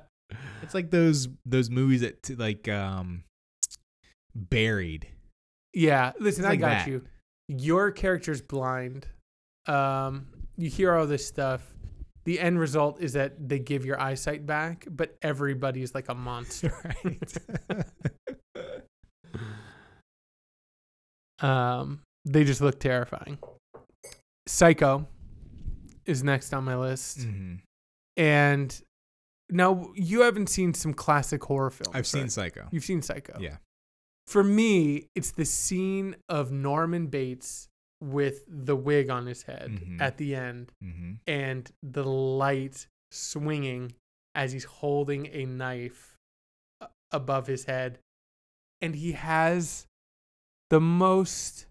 It's 0.64 0.74
like 0.74 0.90
those 0.90 1.28
those 1.46 1.70
movies 1.70 2.02
that 2.02 2.24
t- 2.24 2.34
like 2.36 2.68
um 2.68 3.24
buried. 4.34 5.08
Yeah, 5.74 6.14
listen, 6.20 6.44
It's 6.44 6.52
I 6.54 6.56
got 6.56 6.70
that. 6.70 6.88
you. 6.88 7.04
Your 7.48 7.92
character's 7.92 8.42
blind. 8.42 9.06
Um, 9.68 10.28
you 10.58 10.70
hear 10.70 10.94
all 10.94 11.06
this 11.06 11.28
stuff. 11.28 11.62
The 12.26 12.40
end 12.40 12.60
result 12.60 13.02
is 13.02 13.14
that 13.14 13.50
they 13.50 13.60
give 13.60 13.86
your 13.86 14.00
eyesight 14.00 14.46
back, 14.46 14.88
but 14.90 15.18
everybody's 15.22 15.94
like 15.94 16.08
a 16.10 16.16
monster. 16.16 16.74
right. 17.04 17.34
Um, 21.40 22.02
they 22.26 22.44
just 22.44 22.62
look 22.62 22.80
terrifying. 22.80 23.38
Psycho 24.48 25.08
is 26.06 26.24
next 26.24 26.54
on 26.54 26.64
my 26.64 26.76
list, 26.78 27.20
Mhm. 27.20 27.62
and 28.18 28.82
now 29.50 29.92
you 29.96 30.22
haven't 30.22 30.48
seen 30.48 30.74
some 30.74 30.94
classic 30.94 31.44
horror 31.44 31.70
films. 31.70 31.94
I've 31.96 32.08
seen? 32.08 32.30
Psycho. 32.30 32.68
You've 32.72 32.86
seen 32.86 33.02
Psycho. 33.02 33.38
Yeah. 33.40 33.58
For 34.28 34.44
me, 34.44 35.08
it's 35.16 35.32
the 35.32 35.46
scene 35.46 36.16
of 36.30 36.52
Norman 36.52 37.08
Bates 37.08 37.68
with 38.04 38.44
the 38.48 38.76
wig 38.76 39.10
on 39.10 39.26
his 39.26 39.44
head 39.44 39.70
Mhm. 39.72 40.02
at 40.02 40.18
the 40.18 40.36
end 40.36 40.72
Mm-hmm. 40.84 41.14
and 41.28 41.72
the 41.82 42.04
light 42.04 42.88
swinging 43.12 43.94
as 44.36 44.52
he's 44.52 44.66
holding 44.66 45.28
a 45.28 45.46
knife 45.46 46.18
above 47.12 47.48
his 47.48 47.66
head. 47.66 48.00
And 48.82 48.96
he 48.96 49.14
has 49.14 49.86
the 50.70 50.82
most 50.82 51.68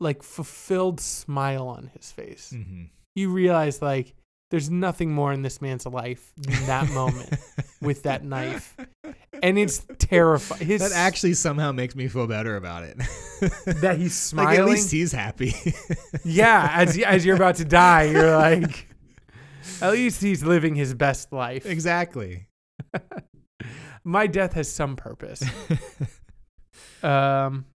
like 0.00 0.22
fulfilled 0.22 1.00
smile 1.00 1.68
on 1.68 1.86
his 1.96 2.10
face. 2.12 2.52
Mm-hmm. 2.54 2.84
You 3.14 3.30
realize 3.30 3.80
like 3.80 4.14
there's 4.50 4.68
nothing 4.68 5.12
more 5.14 5.32
in 5.32 5.42
this 5.42 5.62
man's 5.62 5.86
life 5.86 6.32
than 6.36 6.66
that 6.66 6.90
moment 6.90 7.32
with 7.80 8.02
that 8.02 8.24
knife. 8.24 8.76
And 9.42 9.58
it's 9.58 9.84
terrifying. 9.98 10.64
His 10.64 10.80
that 10.80 10.92
actually 10.92 11.34
somehow 11.34 11.72
makes 11.72 11.96
me 11.96 12.06
feel 12.06 12.28
better 12.28 12.56
about 12.56 12.84
it. 12.84 12.96
that 13.80 13.96
he's 13.98 14.14
smiling. 14.16 14.50
Like 14.52 14.58
at 14.60 14.66
least 14.66 14.90
he's 14.92 15.10
happy. 15.12 15.54
yeah, 16.24 16.70
as 16.74 16.96
as 16.98 17.26
you're 17.26 17.34
about 17.36 17.56
to 17.56 17.64
die, 17.64 18.04
you're 18.04 18.36
like, 18.36 18.86
at 19.80 19.90
least 19.92 20.22
he's 20.22 20.44
living 20.44 20.76
his 20.76 20.94
best 20.94 21.32
life. 21.32 21.66
exactly. 21.66 22.46
My 24.04 24.26
death 24.28 24.52
has 24.54 24.70
some 24.70 24.94
purpose. 24.96 25.42
Um, 27.02 27.66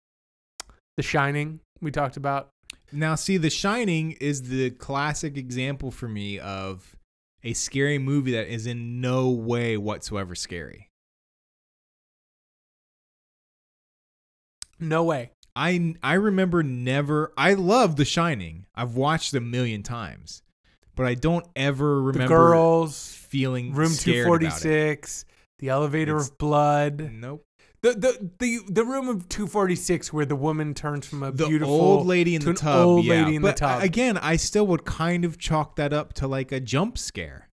The 0.95 1.03
Shining, 1.03 1.60
we 1.82 1.91
talked 1.91 2.17
about. 2.17 2.49
now, 2.91 3.15
see, 3.15 3.36
The 3.38 3.49
Shining 3.49 4.13
is 4.21 4.43
the 4.43 4.71
classic 4.71 5.36
example 5.38 5.91
for 5.91 6.08
me 6.08 6.39
of 6.39 6.95
a 7.43 7.53
scary 7.53 7.97
movie 7.99 8.32
that 8.32 8.47
is 8.47 8.65
in 8.67 8.99
no 9.01 9.30
way 9.30 9.77
whatsoever 9.77 10.34
scary. 10.36 10.87
No 14.80 15.04
way. 15.04 15.32
I 15.56 15.96
I 16.04 16.13
remember 16.13 16.62
never. 16.63 17.34
I 17.38 17.54
love 17.54 17.96
The 17.96 18.06
Shining. 18.06 18.66
I've 18.76 18.96
watched 18.96 19.34
a 19.34 19.40
million 19.40 19.82
times, 19.84 20.44
but 20.96 21.06
I 21.08 21.16
don't 21.16 21.46
ever 21.56 22.02
remember 22.02 22.24
The 22.24 22.28
girls, 22.28 23.12
feeling 23.13 23.74
room 23.74 23.92
two 23.96 24.24
forty 24.24 24.50
six, 24.52 25.26
the 25.60 25.70
elevator 25.70 26.16
It's- 26.18 26.30
of 26.30 26.38
blood, 26.38 27.10
Nope. 27.12 27.44
the 27.82 27.94
the 27.94 28.32
the 28.38 28.60
the 28.70 28.86
room 28.86 29.08
of 29.10 29.28
two 29.30 29.48
forty 29.48 29.76
six 29.76 30.13
where 30.13 30.26
the 30.26 30.36
woman 30.36 30.76
turns 30.76 31.08
from 31.08 31.24
a 31.24 31.32
The 31.32 31.48
beautiful 31.48 31.74
old 31.74 32.06
lady 32.08 32.36
in 32.36 32.44
the 32.44 32.54
tub. 32.54 32.86
old 32.86 33.06
yeah. 33.06 33.16
lady 33.22 33.36
in 33.38 33.42
the 33.42 33.48
but 33.48 33.62
uh, 33.63 33.76
tub. 33.76 33.84
again, 33.84 34.18
I 34.20 34.36
still 34.36 34.68
would 34.68 34.86
kind 34.86 35.26
of 35.26 35.40
chalk 35.40 35.76
that 35.78 35.92
up 35.92 36.13
to 36.13 36.28
like 36.28 36.52
a 36.52 36.60
jump 36.60 37.00
scare. 37.00 37.50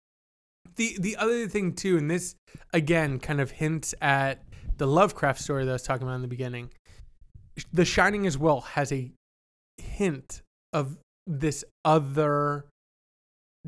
The 0.76 0.96
the 0.98 1.16
other 1.16 1.46
thing 1.48 1.74
too, 1.74 1.98
and 1.98 2.10
this 2.10 2.34
again 2.72 3.18
kind 3.18 3.42
of 3.42 3.50
hints 3.50 3.94
at 4.00 4.42
the 4.78 4.86
Lovecraft 4.86 5.38
story 5.42 5.66
that 5.66 5.70
I 5.70 5.74
was 5.74 5.82
talking 5.82 6.04
about 6.06 6.14
in 6.14 6.22
the 6.22 6.28
beginning. 6.28 6.70
The 7.72 7.84
Shining 7.84 8.26
as 8.26 8.36
well 8.38 8.60
has 8.62 8.92
a 8.92 9.10
hint 9.78 10.42
of 10.72 10.98
this 11.26 11.64
other 11.84 12.66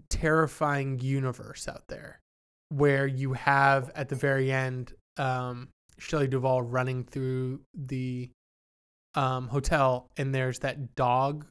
terrifying 0.08 0.98
universe 1.00 1.68
out 1.68 1.84
there, 1.88 2.20
where 2.68 3.06
you 3.06 3.34
have 3.34 3.90
at 3.94 4.08
the 4.08 4.14
very 4.16 4.50
end 4.52 4.94
um, 5.18 5.68
Shelley 5.98 6.26
Duvall 6.28 6.62
running 6.62 7.04
through 7.04 7.60
the 7.74 8.30
um, 9.14 9.48
hotel, 9.48 10.08
and 10.16 10.34
there's 10.34 10.60
that 10.60 10.94
dog 10.94 11.46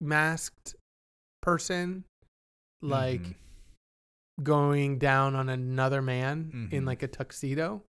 masked 0.00 0.74
person, 1.40 2.04
like 2.82 3.20
Mhm. 3.20 3.34
going 4.42 4.98
down 4.98 5.36
on 5.36 5.48
another 5.48 6.02
man 6.02 6.68
in 6.72 6.82
Mhm. 6.82 6.86
like 6.86 7.02
a 7.02 7.08
tuxedo 7.08 7.84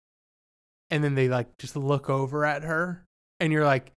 and 0.91 1.03
then 1.03 1.15
they 1.17 1.29
like 1.29 1.59
just 1.59 1.75
look 1.75 2.09
over 2.09 2.45
at 2.45 2.63
her 2.63 3.05
and 3.41 3.53
you're 3.53 3.65
like 3.65 3.93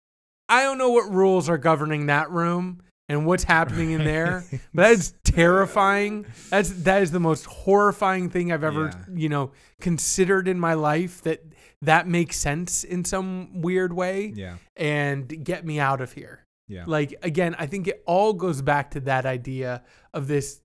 i 0.49 0.63
don't 0.63 0.77
know 0.77 0.89
what 0.89 1.11
rules 1.11 1.49
are 1.49 1.57
governing 1.57 2.07
that 2.07 2.29
room 2.31 2.81
and 3.07 3.25
what's 3.25 3.43
happening 3.43 3.89
in 3.89 4.03
there. 4.03 4.43
But 4.71 4.83
that 4.83 4.91
is 4.91 5.13
terrifying. 5.23 6.27
That's 6.51 6.69
that 6.83 7.01
is 7.01 7.09
the 7.09 7.19
most 7.19 7.45
horrifying 7.47 8.29
thing 8.29 8.51
I've 8.51 8.63
ever, 8.63 8.91
Yeah. 8.93 9.15
you 9.15 9.29
know, 9.29 9.51
considered 9.81 10.47
in 10.47 10.59
my 10.59 10.75
life 10.75 11.23
that 11.23 11.41
that 11.81 12.07
makes 12.07 12.37
sense 12.37 12.83
in 12.83 13.03
some 13.03 13.61
weird 13.63 13.93
way 13.93 14.31
Yeah. 14.35 14.57
and 14.75 15.43
get 15.43 15.65
me 15.65 15.79
out 15.79 16.01
of 16.01 16.13
here. 16.13 16.45
Yeah. 16.67 16.83
Like 16.85 17.15
again, 17.23 17.55
I 17.57 17.65
think 17.65 17.87
it 17.87 18.03
all 18.05 18.33
goes 18.33 18.61
back 18.61 18.91
to 18.91 18.99
that 18.99 19.25
idea 19.25 19.81
of 20.13 20.27
this 20.27 20.61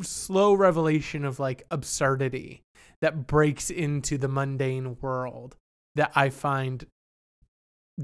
slow 0.00 0.54
revelation 0.54 1.26
of 1.26 1.38
like 1.38 1.66
absurdity 1.70 2.62
that 3.02 3.26
breaks 3.26 3.68
into 3.68 4.16
the 4.16 4.28
mundane 4.28 4.96
world 5.02 5.56
that 5.94 6.10
I 6.14 6.30
find 6.30 6.86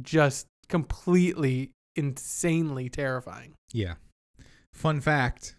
just 0.00 0.46
completely 0.68 1.70
insanely 1.96 2.88
terrifying. 2.88 3.54
Yeah. 3.72 3.94
Fun 4.72 5.00
fact 5.00 5.56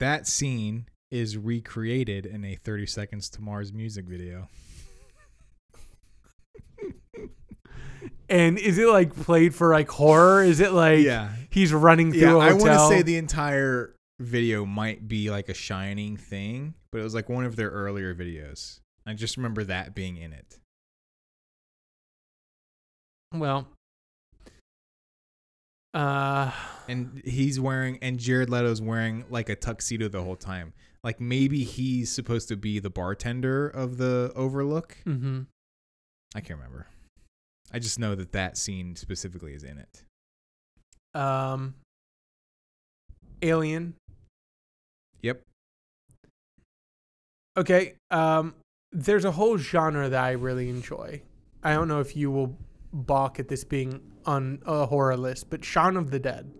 that 0.00 0.26
scene 0.26 0.86
is 1.10 1.38
recreated 1.38 2.26
in 2.26 2.44
a 2.44 2.56
30 2.56 2.86
Seconds 2.86 3.30
to 3.30 3.40
Mars 3.40 3.72
music 3.72 4.06
video. 4.06 4.48
And 8.28 8.58
is 8.58 8.78
it 8.78 8.88
like 8.88 9.14
played 9.14 9.54
for 9.54 9.72
like 9.72 9.88
horror? 9.88 10.42
Is 10.42 10.60
it 10.60 10.72
like 10.72 11.00
yeah. 11.00 11.30
he's 11.50 11.72
running 11.72 12.10
through 12.10 12.20
Yeah, 12.20 12.34
a 12.34 12.38
I 12.38 12.52
want 12.54 12.64
to 12.64 12.88
say 12.88 13.02
the 13.02 13.18
entire 13.18 13.94
video 14.18 14.64
might 14.64 15.06
be 15.06 15.30
like 15.30 15.48
a 15.50 15.54
shining 15.54 16.16
thing, 16.16 16.74
but 16.90 17.00
it 17.00 17.04
was 17.04 17.14
like 17.14 17.28
one 17.28 17.44
of 17.44 17.56
their 17.56 17.68
earlier 17.68 18.14
videos. 18.14 18.80
I 19.06 19.12
just 19.12 19.36
remember 19.36 19.64
that 19.64 19.94
being 19.94 20.16
in 20.16 20.32
it. 20.32 20.58
Well, 23.38 23.68
uh, 25.92 26.50
And 26.88 27.22
he's 27.24 27.60
wearing, 27.60 27.98
and 28.02 28.18
Jared 28.18 28.50
Leto's 28.50 28.82
wearing 28.82 29.24
like 29.30 29.48
a 29.48 29.54
tuxedo 29.56 30.08
the 30.08 30.22
whole 30.22 30.36
time. 30.36 30.72
Like 31.02 31.20
maybe 31.20 31.64
he's 31.64 32.10
supposed 32.10 32.48
to 32.48 32.56
be 32.56 32.78
the 32.78 32.90
bartender 32.90 33.68
of 33.68 33.98
the 33.98 34.32
Overlook. 34.34 34.96
Mm-hmm. 35.06 35.42
I 36.34 36.40
can't 36.40 36.58
remember. 36.58 36.86
I 37.72 37.78
just 37.78 37.98
know 37.98 38.14
that 38.14 38.32
that 38.32 38.56
scene 38.56 38.96
specifically 38.96 39.54
is 39.54 39.62
in 39.64 39.78
it. 39.78 40.04
um, 41.20 41.74
Alien. 43.42 43.94
Yep. 45.22 45.42
Okay. 47.56 47.94
Um, 48.10 48.54
there's 48.90 49.24
a 49.24 49.32
whole 49.32 49.58
genre 49.58 50.08
that 50.08 50.24
I 50.24 50.32
really 50.32 50.68
enjoy. 50.70 51.22
I 51.62 51.74
don't 51.74 51.88
know 51.88 52.00
if 52.00 52.16
you 52.16 52.30
will 52.30 52.56
balk 52.94 53.38
at 53.38 53.48
this 53.48 53.64
being 53.64 54.00
on 54.24 54.62
a 54.64 54.86
horror 54.86 55.16
list, 55.16 55.50
but 55.50 55.64
Shaun 55.64 55.96
of 55.96 56.10
the 56.10 56.18
Dead. 56.18 56.50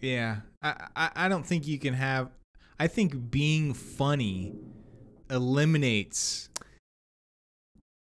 Yeah, 0.00 0.38
I, 0.62 0.88
I 0.94 1.10
I 1.16 1.28
don't 1.28 1.46
think 1.46 1.66
you 1.66 1.78
can 1.78 1.94
have. 1.94 2.30
I 2.78 2.86
think 2.86 3.30
being 3.30 3.74
funny 3.74 4.54
eliminates 5.30 6.48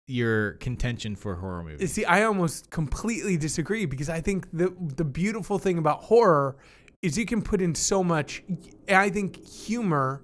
your 0.07 0.53
contention 0.53 1.15
for 1.15 1.35
horror 1.35 1.63
movies. 1.63 1.93
See, 1.93 2.05
I 2.05 2.23
almost 2.23 2.69
completely 2.69 3.37
disagree 3.37 3.85
because 3.85 4.09
I 4.09 4.21
think 4.21 4.49
the 4.51 4.73
the 4.79 5.05
beautiful 5.05 5.59
thing 5.59 5.77
about 5.77 6.03
horror 6.03 6.57
is 7.01 7.17
you 7.17 7.25
can 7.25 7.41
put 7.41 7.61
in 7.61 7.75
so 7.75 8.03
much. 8.03 8.43
I 8.89 9.09
think 9.09 9.45
humor 9.45 10.23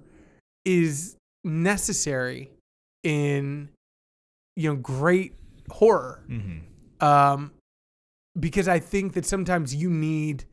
is 0.64 1.16
necessary 1.44 2.50
in 3.02 3.68
you 4.56 4.70
know 4.70 4.76
great 4.76 5.34
horror. 5.70 6.24
Mm-hmm. 6.28 7.04
um, 7.06 7.52
because 8.38 8.66
I 8.68 8.78
think 8.80 9.12
that 9.14 9.24
sometimes 9.24 9.74
you 9.74 9.88
need 9.90 10.44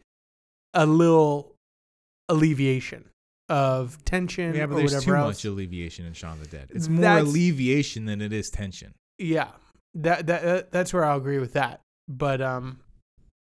a 0.73 0.85
little 0.85 1.55
alleviation 2.29 3.09
of 3.49 4.03
tension 4.05 4.53
Yeah, 4.55 4.67
but 4.67 4.75
there's 4.77 5.03
too 5.03 5.15
else. 5.15 5.37
much 5.37 5.45
alleviation 5.45 6.05
in 6.05 6.13
Shaun 6.13 6.33
of 6.33 6.41
the 6.49 6.57
Dead. 6.57 6.67
It's 6.73 6.87
more 6.87 7.01
That's- 7.01 7.25
alleviation 7.27 8.05
than 8.05 8.21
it 8.21 8.31
is 8.31 8.49
tension. 8.49 8.93
yeah, 9.17 9.49
that, 9.95 10.27
that 10.27 10.43
that 10.43 10.71
that's 10.71 10.93
where 10.93 11.03
I'll 11.03 11.17
agree 11.17 11.39
with 11.39 11.53
that. 11.53 11.81
But 12.07 12.41
um, 12.41 12.79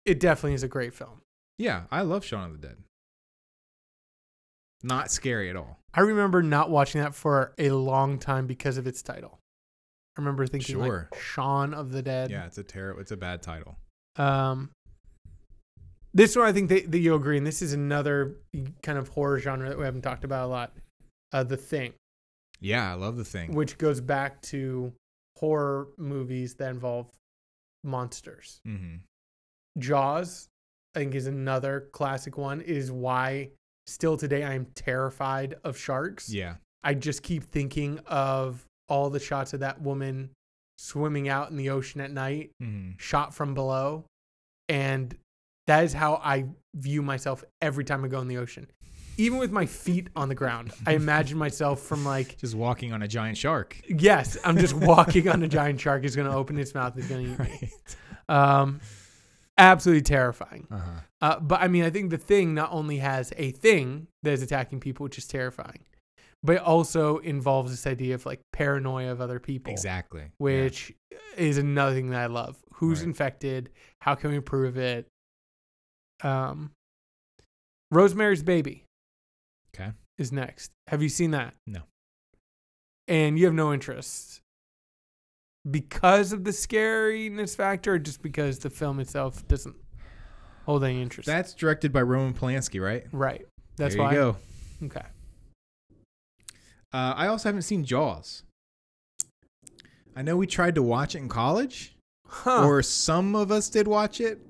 it 0.07 0.19
definitely 0.21 0.55
is 0.55 0.63
a 0.63 0.69
great 0.69 0.95
film. 0.95 1.21
Yeah, 1.59 1.83
I 1.93 2.01
love 2.03 2.25
Shaun 2.25 2.45
of 2.51 2.61
the 2.61 2.67
Dead. 2.69 2.77
Not 4.83 5.11
scary 5.11 5.51
at 5.51 5.57
all. 5.57 5.79
I 5.93 6.01
remember 6.01 6.43
not 6.43 6.71
watching 6.71 7.03
that 7.03 7.15
for 7.15 7.53
a 7.59 7.71
long 7.71 8.19
time 8.19 8.47
because 8.47 8.79
of 8.79 8.87
its 8.87 9.03
title. 9.03 9.39
I 10.17 10.21
remember 10.21 10.47
thinking 10.47 10.77
Sure. 10.77 11.09
like 11.11 11.21
Shaun 11.21 11.73
of 11.75 11.93
the 11.93 12.03
Dead. 12.03 12.31
Yeah, 12.31 12.47
it's 12.47 12.59
a 12.59 12.63
terrible. 12.65 13.01
It's 13.01 13.13
a 13.13 13.17
bad 13.17 13.43
title. 13.43 13.79
Um, 14.17 14.71
this 16.13 16.35
one 16.37 16.47
I 16.47 16.53
think 16.53 16.69
that, 16.71 16.91
that 16.91 16.99
you'll 16.99 17.17
agree, 17.17 17.39
and 17.39 17.47
this 17.47 17.63
is 17.63 17.73
another 17.73 18.37
kind 18.83 18.99
of 18.99 19.09
horror 19.09 19.39
genre 19.39 19.69
that 19.69 19.79
we 19.79 19.85
haven't 19.85 20.03
talked 20.03 20.25
about 20.25 20.47
a 20.47 20.49
lot. 20.51 20.73
Uh, 21.33 21.45
the 21.45 21.57
Thing. 21.57 21.93
Yeah, 22.61 22.91
I 22.91 22.95
love 22.95 23.17
the 23.17 23.25
thing. 23.25 23.55
which 23.55 23.79
goes 23.79 24.01
back 24.03 24.43
to 24.43 24.93
horror 25.39 25.89
movies 25.97 26.55
that 26.57 26.69
involve 26.71 27.07
monsters. 27.85 28.61
Mm-hmm. 28.69 28.97
Jaws, 29.79 30.49
I 30.95 30.99
think, 30.99 31.15
is 31.15 31.27
another 31.27 31.89
classic 31.93 32.37
one. 32.37 32.61
Is 32.61 32.91
why 32.93 33.51
still 33.87 34.17
today 34.19 34.43
I 34.43 34.53
am 34.55 34.67
terrified 34.75 35.55
of 35.65 35.79
sharks. 35.79 36.29
Yeah, 36.31 36.57
I 36.85 36.93
just 36.95 37.23
keep 37.23 37.45
thinking 37.45 38.01
of 38.07 38.67
all 38.91 39.09
the 39.09 39.21
shots 39.21 39.55
of 39.55 39.61
that 39.61 39.81
woman 39.81 40.31
swimming 40.77 41.29
out 41.29 41.51
in 41.51 41.57
the 41.57 41.71
ocean 41.71 42.01
at 42.01 42.11
night, 42.11 42.51
mm-hmm. 42.63 42.93
shot 42.99 43.35
from 43.35 43.55
below, 43.55 44.05
and 44.69 45.17
that 45.67 45.85
is 45.85 45.93
how 45.93 46.15
I 46.17 46.47
view 46.75 47.03
myself 47.03 47.45
every 47.63 47.85
time 47.85 48.05
I 48.05 48.09
go 48.09 48.21
in 48.21 48.29
the 48.29 48.39
ocean. 48.39 48.67
Even 49.17 49.39
with 49.39 49.53
my 49.53 49.67
feet 49.67 50.09
on 50.17 50.29
the 50.29 50.35
ground, 50.35 50.73
I 50.87 50.95
imagine 50.95 51.37
myself 51.47 51.81
from 51.81 52.05
like 52.05 52.39
just 52.39 52.55
walking 52.55 52.93
on 52.93 53.03
a 53.03 53.09
giant 53.09 53.37
shark. 53.37 53.81
Yes, 53.89 54.39
I'm 54.45 54.59
just 54.59 54.75
walking 54.75 55.29
on 55.29 55.43
a 55.43 55.49
giant 55.49 55.81
shark. 55.81 56.05
Is 56.05 56.17
going 56.17 56.29
to 56.29 56.35
open 56.35 56.59
its 56.59 56.75
mouth. 56.75 56.97
Is 56.99 57.07
going 57.07 57.27
to 57.27 57.33
eat 57.33 57.39
me. 57.39 57.71
Right. 58.29 58.61
Um, 58.61 58.81
absolutely 59.59 60.03
terrifying. 60.03 60.67
Uh 60.71 60.79
huh. 60.79 60.91
Uh, 61.21 61.41
but 61.41 61.61
I 61.61 61.69
mean, 61.69 61.85
I 61.85 61.91
think 61.91 62.11
the 62.11 62.19
thing 62.19 62.55
not 62.55 62.73
only 62.73 62.97
has 62.99 63.33
a 63.37 63.51
thing 63.51 64.07
that 64.23 64.33
is 64.33 64.43
attacking 64.43 64.81
people, 64.81 65.05
which 65.05 65.19
is 65.19 65.27
terrifying, 65.27 65.85
but 66.43 66.57
it 66.57 66.63
also 66.63 67.19
involves 67.19 67.71
this 67.71 67.87
idea 67.87 68.15
of 68.15 68.25
like 68.27 68.41
paranoia 68.53 69.13
of 69.13 69.21
other 69.21 69.39
people, 69.39 69.73
Exactly. 69.73 70.23
Yeah. 70.23 70.29
which 70.39 70.93
is 71.37 71.59
another 71.59 71.95
thing 71.95 72.11
that 72.11 72.21
I 72.21 72.27
love. 72.27 72.57
Who's 72.75 73.01
Right. 73.01 73.09
infected? 73.09 73.71
How 74.01 74.15
can 74.15 74.31
we 74.31 74.41
prove 74.41 74.77
it? 74.79 75.07
Um, 76.23 76.73
Rosemary's 77.91 78.43
Baby. 78.43 78.85
Okay. 79.75 79.93
Is 80.19 80.33
next. 80.33 80.71
Have 80.89 81.03
you 81.03 81.09
seen 81.09 81.31
that? 81.33 81.55
No. 81.67 81.83
And 83.09 83.39
you 83.39 83.45
have 83.47 83.55
no 83.55 83.73
interest 83.73 84.41
because 85.71 86.33
of 86.33 86.45
the 86.45 86.51
scariness 86.53 87.57
factor, 87.57 87.95
or 87.95 87.99
just 87.99 88.23
because 88.23 88.59
the 88.61 88.71
film 88.71 89.01
itself 89.01 89.47
doesn't 89.49 89.77
hold 90.65 90.85
any 90.85 91.03
interest. 91.03 91.27
That's 91.27 91.53
directed 91.55 91.93
by 91.93 92.03
Roman 92.03 92.33
Polanski, 92.35 92.83
right? 92.83 93.05
right. 93.13 93.47
That's 93.77 93.95
there 93.95 94.05
why. 94.05 94.13
you 94.13 94.17
go. 94.19 94.37
Okay. 94.87 95.07
Uh, 96.93 97.15
I 97.17 97.27
also 97.29 97.49
haven't 97.49 97.63
seen 97.63 97.85
Jaws. 97.85 98.43
I 100.17 100.23
know 100.23 100.37
we 100.37 100.47
tried 100.47 100.75
to 100.75 100.83
watch 100.83 101.15
it 101.15 101.19
in 101.19 101.29
college, 101.29 101.95
Huh. 102.27 102.67
or 102.67 102.83
some 102.83 103.35
of 103.37 103.51
us 103.53 103.69
did 103.69 103.87
watch 103.89 104.21
it. 104.21 104.41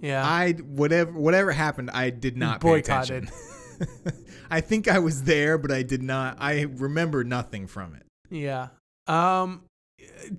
yeah. 0.00 0.26
I 0.26 0.52
whatever 0.52 1.12
whatever 1.12 1.52
happened, 1.52 1.90
I 1.90 2.10
did 2.10 2.36
not 2.36 2.60
boycotted. 2.60 3.24
attention. 3.24 4.24
I 4.50 4.60
think 4.60 4.88
I 4.88 4.98
was 4.98 5.22
there, 5.24 5.56
but 5.58 5.70
I 5.70 5.82
did 5.82 6.02
not. 6.02 6.36
I 6.40 6.62
remember 6.62 7.22
nothing 7.24 7.66
from 7.66 7.94
it. 7.94 8.02
Yeah. 8.30 8.68
Um 9.06 9.62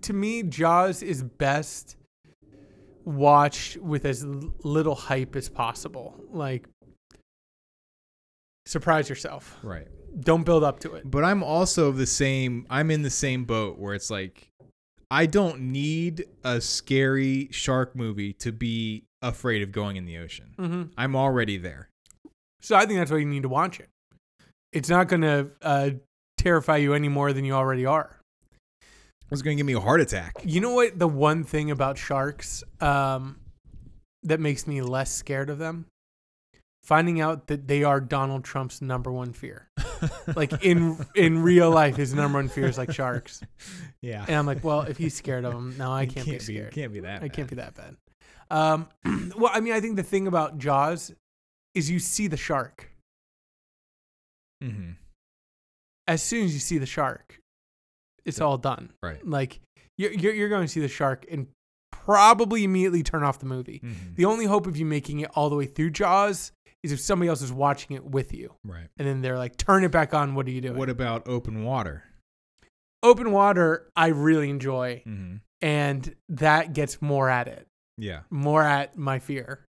to 0.02 0.14
me 0.14 0.42
Jaws 0.44 1.04
is 1.04 1.22
best 1.24 1.96
watched 3.06 3.78
with 3.78 4.06
as 4.06 4.26
little 4.64 4.96
hype 4.96 5.36
as 5.36 5.48
possible. 5.50 6.20
Like 6.32 6.68
surprise 8.66 9.10
yourself. 9.10 9.58
Right. 9.64 9.88
Don't 10.20 10.44
build 10.44 10.64
up 10.64 10.80
to 10.82 10.96
it. 10.96 11.10
But 11.10 11.24
I'm 11.24 11.44
also 11.44 11.92
the 11.92 12.06
same. 12.06 12.66
I'm 12.70 12.92
in 12.92 13.02
the 13.02 13.10
same 13.10 13.46
boat 13.46 13.80
where 13.80 13.94
it's 13.94 14.10
like, 14.10 14.50
I 15.10 15.26
don't 15.26 15.72
need 15.72 16.26
a 16.44 16.62
scary 16.62 17.50
shark 17.52 17.96
movie 17.96 18.34
to 18.34 18.52
be 18.52 19.04
afraid 19.22 19.62
of 19.62 19.72
going 19.72 19.96
in 19.98 20.06
the 20.06 20.18
ocean. 20.18 20.54
hmm 20.58 20.84
I'm 20.98 21.16
already 21.16 21.58
there. 21.58 21.90
So 22.62 22.76
I 22.76 22.86
think 22.86 23.00
that's 23.00 23.12
why 23.12 23.18
you 23.18 23.26
need 23.26 23.44
to 23.44 23.50
watch 23.50 23.80
it. 23.80 23.90
It's 24.72 24.90
not 24.90 25.08
going 25.08 25.22
to 25.22 25.50
uh, 25.62 25.90
terrify 26.38 26.78
you 26.78 26.94
any 26.94 27.10
more 27.10 27.34
than 27.34 27.46
you 27.46 27.54
already 27.54 27.86
are. 27.86 28.18
It's 29.32 29.42
gonna 29.42 29.56
give 29.56 29.66
me 29.66 29.74
a 29.74 29.80
heart 29.80 30.02
attack. 30.02 30.34
You 30.44 30.60
know 30.60 30.74
what? 30.74 31.00
The 31.00 31.08
one 31.08 31.46
thing 31.46 31.72
about 31.72 31.98
sharks 31.98 32.66
um, 32.82 33.40
that 34.24 34.42
makes 34.42 34.68
me 34.68 34.82
less 34.82 35.10
scared 35.10 35.50
of 35.50 35.58
them, 35.58 35.86
finding 36.92 37.22
out 37.22 37.48
that 37.48 37.70
they 37.70 37.86
are 37.86 38.02
Donald 38.02 38.44
Trump's 38.44 38.82
number 38.82 39.10
one 39.14 39.32
fear. 39.32 39.70
Like 40.36 40.66
in 40.66 40.98
in 41.16 41.42
real 41.42 41.72
life, 41.72 41.96
his 41.96 42.14
number 42.14 42.38
one 42.38 42.50
fear 42.50 42.66
is 42.66 42.78
like 42.78 42.92
sharks, 42.92 43.42
yeah. 44.02 44.26
and 44.28 44.36
I'm 44.36 44.46
like, 44.46 44.62
well, 44.62 44.82
if 44.82 44.98
he's 44.98 45.16
scared 45.16 45.46
of 45.46 45.54
them, 45.54 45.76
no, 45.78 45.90
I 45.90 46.04
It 46.04 46.16
can't, 46.16 46.28
be 46.28 46.40
scared. 46.40 46.74
Can't 46.74 46.92
be 46.92 47.00
that. 47.02 47.24
I 47.24 47.30
can't 47.30 47.48
be 47.48 47.56
that 47.56 47.76
bad. 47.76 47.96
Um, 48.50 48.90
well, 49.38 49.52
I 49.54 49.62
mean, 49.62 49.72
I 49.72 49.80
think 49.80 49.96
the 49.96 50.04
thing 50.04 50.28
about 50.28 50.58
Jaws 50.58 51.14
is 51.76 51.90
you 51.90 52.00
see 52.00 52.28
the 52.28 52.36
shark. 52.36 52.92
Mm-hmm. 54.62 54.92
As 56.08 56.22
soon 56.22 56.44
as 56.44 56.54
you 56.54 56.60
see 56.60 56.78
the 56.78 56.86
shark, 56.86 57.40
it's 58.26 58.42
all 58.42 58.58
done. 58.58 58.92
Right. 59.02 59.26
Like 59.26 59.62
you're 59.98 60.12
you're, 60.12 60.34
you're 60.34 60.50
going 60.50 60.66
to 60.66 60.68
see 60.68 60.82
the 60.82 60.90
shark 60.90 61.26
and 61.32 61.48
probably 61.92 62.64
immediately 62.64 63.04
turn 63.04 63.24
off 63.24 63.40
the 63.40 63.46
movie. 63.46 63.82
Mm-hmm. 63.84 64.16
The 64.16 64.26
only 64.26 64.46
hope 64.46 64.68
of 64.68 64.76
you 64.76 64.86
making 64.86 65.22
it 65.22 65.30
all 65.36 65.50
the 65.50 65.56
way 65.56 65.68
through 65.68 65.92
Jaws 65.92 66.52
is 66.84 66.92
if 66.92 67.00
somebody 67.00 67.30
else 67.30 67.42
is 67.42 67.52
watching 67.54 67.96
it 67.96 68.04
with 68.06 68.34
you, 68.34 68.56
Right. 68.64 68.88
and 68.98 69.08
then 69.08 69.22
they're 69.22 69.38
like, 69.38 69.56
"Turn 69.58 69.84
it 69.84 69.92
back 69.92 70.14
on." 70.14 70.34
What 70.36 70.48
are 70.48 70.52
you 70.52 70.62
doing? 70.62 70.78
What 70.78 70.90
about 70.90 71.28
open 71.28 71.64
water? 71.64 72.04
Open 73.04 73.32
water, 73.32 73.90
I 73.96 74.08
really 74.08 74.50
enjoy, 74.50 75.04
Mm-hmm. 75.08 75.38
and 75.62 76.16
that 76.30 76.74
gets 76.74 77.02
more 77.02 77.30
at 77.30 77.48
it, 77.48 77.68
Yeah. 77.98 78.22
more 78.30 78.64
at 78.64 78.98
my 78.98 79.20
fear. 79.20 79.66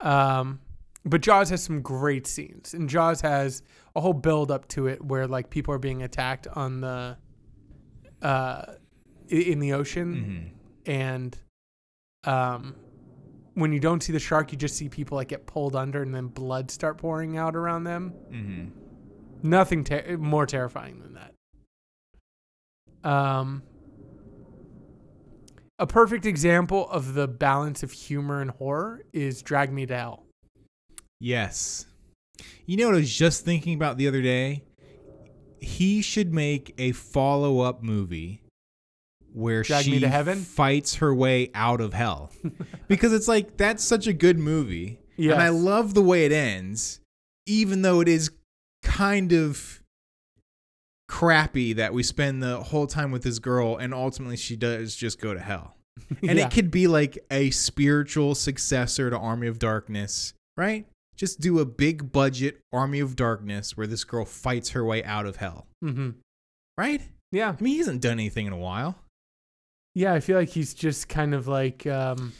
Um, 0.00 0.60
but 1.04 1.20
Jaws 1.20 1.50
has 1.50 1.62
some 1.62 1.80
great 1.82 2.26
scenes, 2.26 2.74
and 2.74 2.88
Jaws 2.88 3.20
has 3.22 3.62
a 3.96 4.00
whole 4.00 4.12
build 4.12 4.50
up 4.50 4.66
to 4.68 4.86
it 4.86 5.04
where 5.04 5.26
like 5.26 5.50
people 5.50 5.74
are 5.74 5.78
being 5.78 6.02
attacked 6.02 6.46
on 6.48 6.80
the, 6.80 7.16
uh, 8.22 8.74
in 9.28 9.58
the 9.60 9.72
ocean, 9.72 10.14
Mm-hmm. 10.86 10.90
and 10.90 11.38
um, 12.24 12.74
when 13.60 13.72
you 13.72 13.80
don't 13.80 14.02
see 14.02 14.12
the 14.12 14.18
shark, 14.18 14.52
you 14.52 14.58
just 14.58 14.76
see 14.76 14.88
people 14.88 15.16
like 15.16 15.28
get 15.28 15.46
pulled 15.46 15.76
under, 15.76 16.02
and 16.02 16.14
then 16.14 16.26
blood 16.26 16.70
start 16.70 16.98
pouring 16.98 17.36
out 17.36 17.54
around 17.54 17.84
them. 17.84 18.12
Mm-hmm. 18.30 19.48
Nothing 19.48 19.84
ter- 19.84 20.16
more 20.16 20.46
terrifying 20.46 21.00
than 21.00 21.14
that. 21.14 21.34
Um, 23.08 23.62
a 25.78 25.86
perfect 25.86 26.26
example 26.26 26.90
of 26.90 27.14
the 27.14 27.26
balance 27.26 27.82
of 27.82 27.92
humor 27.92 28.42
and 28.42 28.50
horror 28.50 29.02
is 29.12 29.42
Drag 29.42 29.72
Me 29.72 29.86
to 29.86 29.96
Hell. 29.96 30.26
Yes. 31.20 31.86
You 32.66 32.76
know 32.76 32.86
what 32.86 32.94
I 32.94 32.98
was 32.98 33.16
just 33.16 33.44
thinking 33.44 33.74
about 33.74 33.96
the 33.96 34.08
other 34.08 34.22
day? 34.22 34.64
He 35.60 36.02
should 36.02 36.32
make 36.32 36.74
a 36.78 36.92
follow 36.92 37.60
up 37.60 37.82
movie 37.82 38.39
where 39.32 39.62
Drag 39.62 39.84
she 39.84 39.92
Me 39.92 39.98
to 40.00 40.08
Heaven? 40.08 40.38
fights 40.40 40.96
her 40.96 41.14
way 41.14 41.50
out 41.54 41.80
of 41.80 41.92
hell. 41.94 42.30
because 42.88 43.12
it's 43.12 43.28
like 43.28 43.56
that's 43.56 43.82
such 43.84 44.06
a 44.06 44.12
good 44.12 44.38
movie. 44.38 44.98
Yes. 45.16 45.34
And 45.34 45.42
I 45.42 45.48
love 45.50 45.94
the 45.94 46.02
way 46.02 46.24
it 46.24 46.32
ends, 46.32 47.00
even 47.46 47.82
though 47.82 48.00
it 48.00 48.08
is 48.08 48.30
kind 48.82 49.32
of 49.32 49.82
crappy 51.08 51.72
that 51.74 51.92
we 51.92 52.02
spend 52.02 52.42
the 52.42 52.60
whole 52.60 52.86
time 52.86 53.10
with 53.10 53.22
this 53.24 53.38
girl 53.40 53.76
and 53.76 53.92
ultimately 53.92 54.36
she 54.36 54.54
does 54.56 54.94
just 54.94 55.20
go 55.20 55.34
to 55.34 55.40
hell. 55.40 55.76
And 56.26 56.38
Yeah. 56.38 56.46
it 56.46 56.50
could 56.52 56.70
be 56.70 56.86
like 56.86 57.18
a 57.30 57.50
spiritual 57.50 58.34
successor 58.34 59.10
to 59.10 59.18
Army 59.18 59.46
of 59.48 59.58
Darkness, 59.58 60.32
right? 60.56 60.86
Just 61.16 61.40
do 61.40 61.58
a 61.58 61.64
big 61.66 62.10
budget 62.12 62.60
Army 62.72 63.00
of 63.00 63.16
Darkness 63.16 63.76
where 63.76 63.86
this 63.86 64.04
girl 64.04 64.24
fights 64.24 64.70
her 64.70 64.84
way 64.84 65.04
out 65.04 65.26
of 65.26 65.36
hell, 65.36 65.66
hmm 65.82 66.10
right? 66.78 67.02
Yeah, 67.32 67.50
I 67.58 67.62
mean, 67.62 67.72
he 67.74 67.78
hasn't 67.78 68.00
done 68.00 68.12
anything 68.12 68.46
in 68.46 68.52
a 68.52 68.56
while. 68.58 68.96
Yeah. 69.94 70.12
I 70.14 70.20
feel 70.20 70.36
like 70.38 70.48
he's 70.50 70.74
just 70.74 71.08
kind 71.08 71.34
of 71.34 71.46
like, 71.48 71.86
um, 71.86 72.32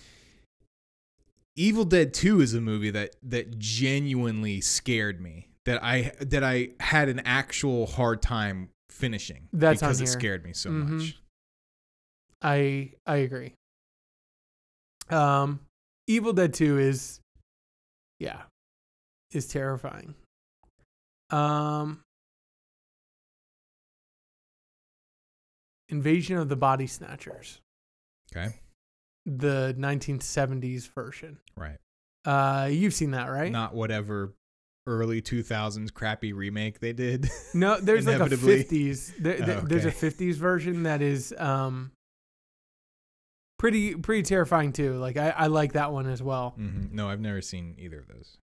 Evil 1.57 1.85
Dead 1.85 2.15
2 2.15 2.41
is 2.41 2.55
a 2.55 2.61
movie 2.61 2.91
that 2.91 3.17
that 3.23 3.59
genuinely 3.59 4.61
scared 4.61 5.21
me. 5.21 5.49
That 5.67 5.83
I 5.85 6.13
that 6.21 6.43
I 6.43 6.71
had 6.81 7.09
an 7.09 7.21
actual 7.21 7.87
hard 7.87 8.23
time 8.23 8.71
finishing 8.89 9.49
That's 9.53 9.81
because 9.81 10.01
it 10.01 10.07
scared 10.07 10.45
me 10.45 10.53
so 10.55 10.71
Mhm. 10.71 10.89
much. 10.89 11.21
I 12.41 12.93
I 13.07 13.17
agree. 13.17 13.55
Um, 15.11 15.61
Evil 16.07 16.33
Dead 16.33 16.55
Two 16.55 16.79
is, 16.79 17.21
yeah, 18.19 18.43
is 19.33 19.49
terrifying. 19.49 20.15
Um, 21.31 22.01
Invasion 25.91 26.37
of 26.39 26.49
the 26.49 26.57
Body 26.57 26.87
Snatchers, 26.87 27.61
Okay. 28.33 28.55
the 29.27 29.75
1970s 29.79 30.89
version. 30.95 31.39
Right. 31.57 31.77
Uh, 32.25 32.69
you've 32.71 32.95
seen 32.95 33.11
that, 33.13 33.27
right? 33.29 33.51
Not 33.53 33.75
whatever 33.75 34.35
early 34.87 35.21
2000s 35.23 35.93
crappy 35.93 36.33
remake 36.33 36.81
they 36.81 36.93
did. 36.93 37.29
No, 37.55 37.79
there's 37.81 38.07
like 38.07 38.21
a 38.21 38.25
50s. 38.37 39.13
There, 39.19 39.37
Oh, 39.41 39.45
there- 39.47 39.61
There's 39.63 39.85
a 39.85 39.91
50s 39.93 40.35
version 40.35 40.83
that 40.85 41.03
is 41.03 41.35
um 41.39 41.93
pretty 43.59 43.95
pretty 43.95 44.23
terrifying 44.23 44.73
too. 44.73 44.95
Like 44.95 45.17
I, 45.17 45.31
I 45.31 45.47
like 45.49 45.75
that 45.75 45.93
one 45.93 46.07
as 46.07 46.23
well. 46.23 46.55
Mhm. 46.59 46.93
No, 46.93 47.09
I've 47.09 47.21
never 47.21 47.43
seen 47.43 47.75
either 47.79 47.99
of 48.01 48.09
those. 48.09 48.39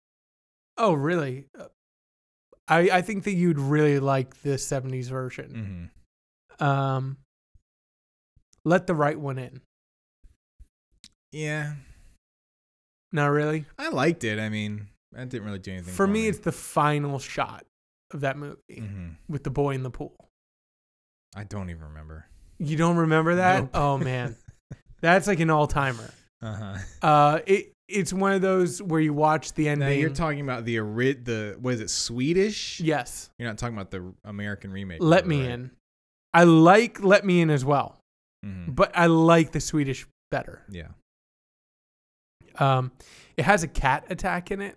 Oh, 0.76 0.92
really? 0.94 1.46
I 2.66 2.90
I 2.90 3.02
think 3.02 3.24
that 3.24 3.32
you'd 3.34 3.58
really 3.60 4.00
like 4.00 4.40
the 4.42 4.56
70s 4.58 5.08
version. 5.08 5.90
hmm 6.60 6.64
Um 6.64 7.18
Let 8.64 8.86
the 8.86 8.94
right 8.94 9.18
one 9.18 9.38
in. 9.38 9.60
Yeah. 11.32 11.74
Not 13.12 13.26
really. 13.26 13.66
I 13.78 13.90
liked 13.90 14.24
it. 14.24 14.38
I 14.38 14.48
mean, 14.48 14.88
that 15.12 15.28
didn't 15.28 15.46
really 15.46 15.58
do 15.58 15.72
anything 15.72 15.92
For 15.92 16.06
for, 16.06 16.06
me 16.06 16.26
it's 16.28 16.40
the 16.40 16.52
final 16.52 17.18
shot 17.18 17.64
of 18.12 18.20
that 18.20 18.36
movie 18.36 18.58
hmm 18.70 19.08
with 19.28 19.44
the 19.44 19.50
boy 19.50 19.74
in 19.74 19.82
the 19.82 19.90
pool. 19.90 20.14
I 21.34 21.44
don't 21.44 21.70
even 21.70 21.84
remember. 21.84 22.26
You 22.58 22.76
don't 22.76 22.96
remember 22.96 23.36
that? 23.36 23.64
Nope. 23.64 23.70
Oh 23.74 23.98
man. 23.98 24.36
That's 25.00 25.26
like 25.26 25.40
an 25.40 25.50
all-timer. 25.50 26.10
Uh-huh. 26.42 26.78
Uh 27.02 27.38
it 27.46 27.72
it's 27.88 28.12
one 28.12 28.32
of 28.32 28.40
those 28.40 28.82
where 28.82 29.00
you 29.00 29.12
watch 29.12 29.52
the 29.54 29.68
ending. 29.68 29.88
Now 29.88 29.94
you're 29.94 30.10
talking 30.10 30.40
about 30.40 30.64
the 30.64 30.78
the 30.78 31.56
what 31.60 31.74
is 31.74 31.80
it 31.80 31.90
Swedish? 31.90 32.80
Yes. 32.80 33.30
You're 33.38 33.48
not 33.48 33.58
talking 33.58 33.76
about 33.76 33.90
the 33.90 34.14
American 34.24 34.72
remake. 34.72 35.02
Let 35.02 35.26
Me 35.26 35.42
right? 35.42 35.50
In. 35.50 35.70
I 36.32 36.44
like 36.44 37.02
Let 37.02 37.24
Me 37.24 37.40
In 37.40 37.50
as 37.50 37.64
well, 37.64 38.00
Mhm. 38.44 38.74
but 38.74 38.92
I 38.94 39.06
like 39.06 39.52
the 39.52 39.60
Swedish 39.60 40.06
better. 40.30 40.62
Yeah. 40.68 40.88
Um, 42.58 42.92
it 43.36 43.44
has 43.44 43.62
a 43.62 43.68
cat 43.68 44.04
attack 44.10 44.50
in 44.50 44.60
it 44.60 44.76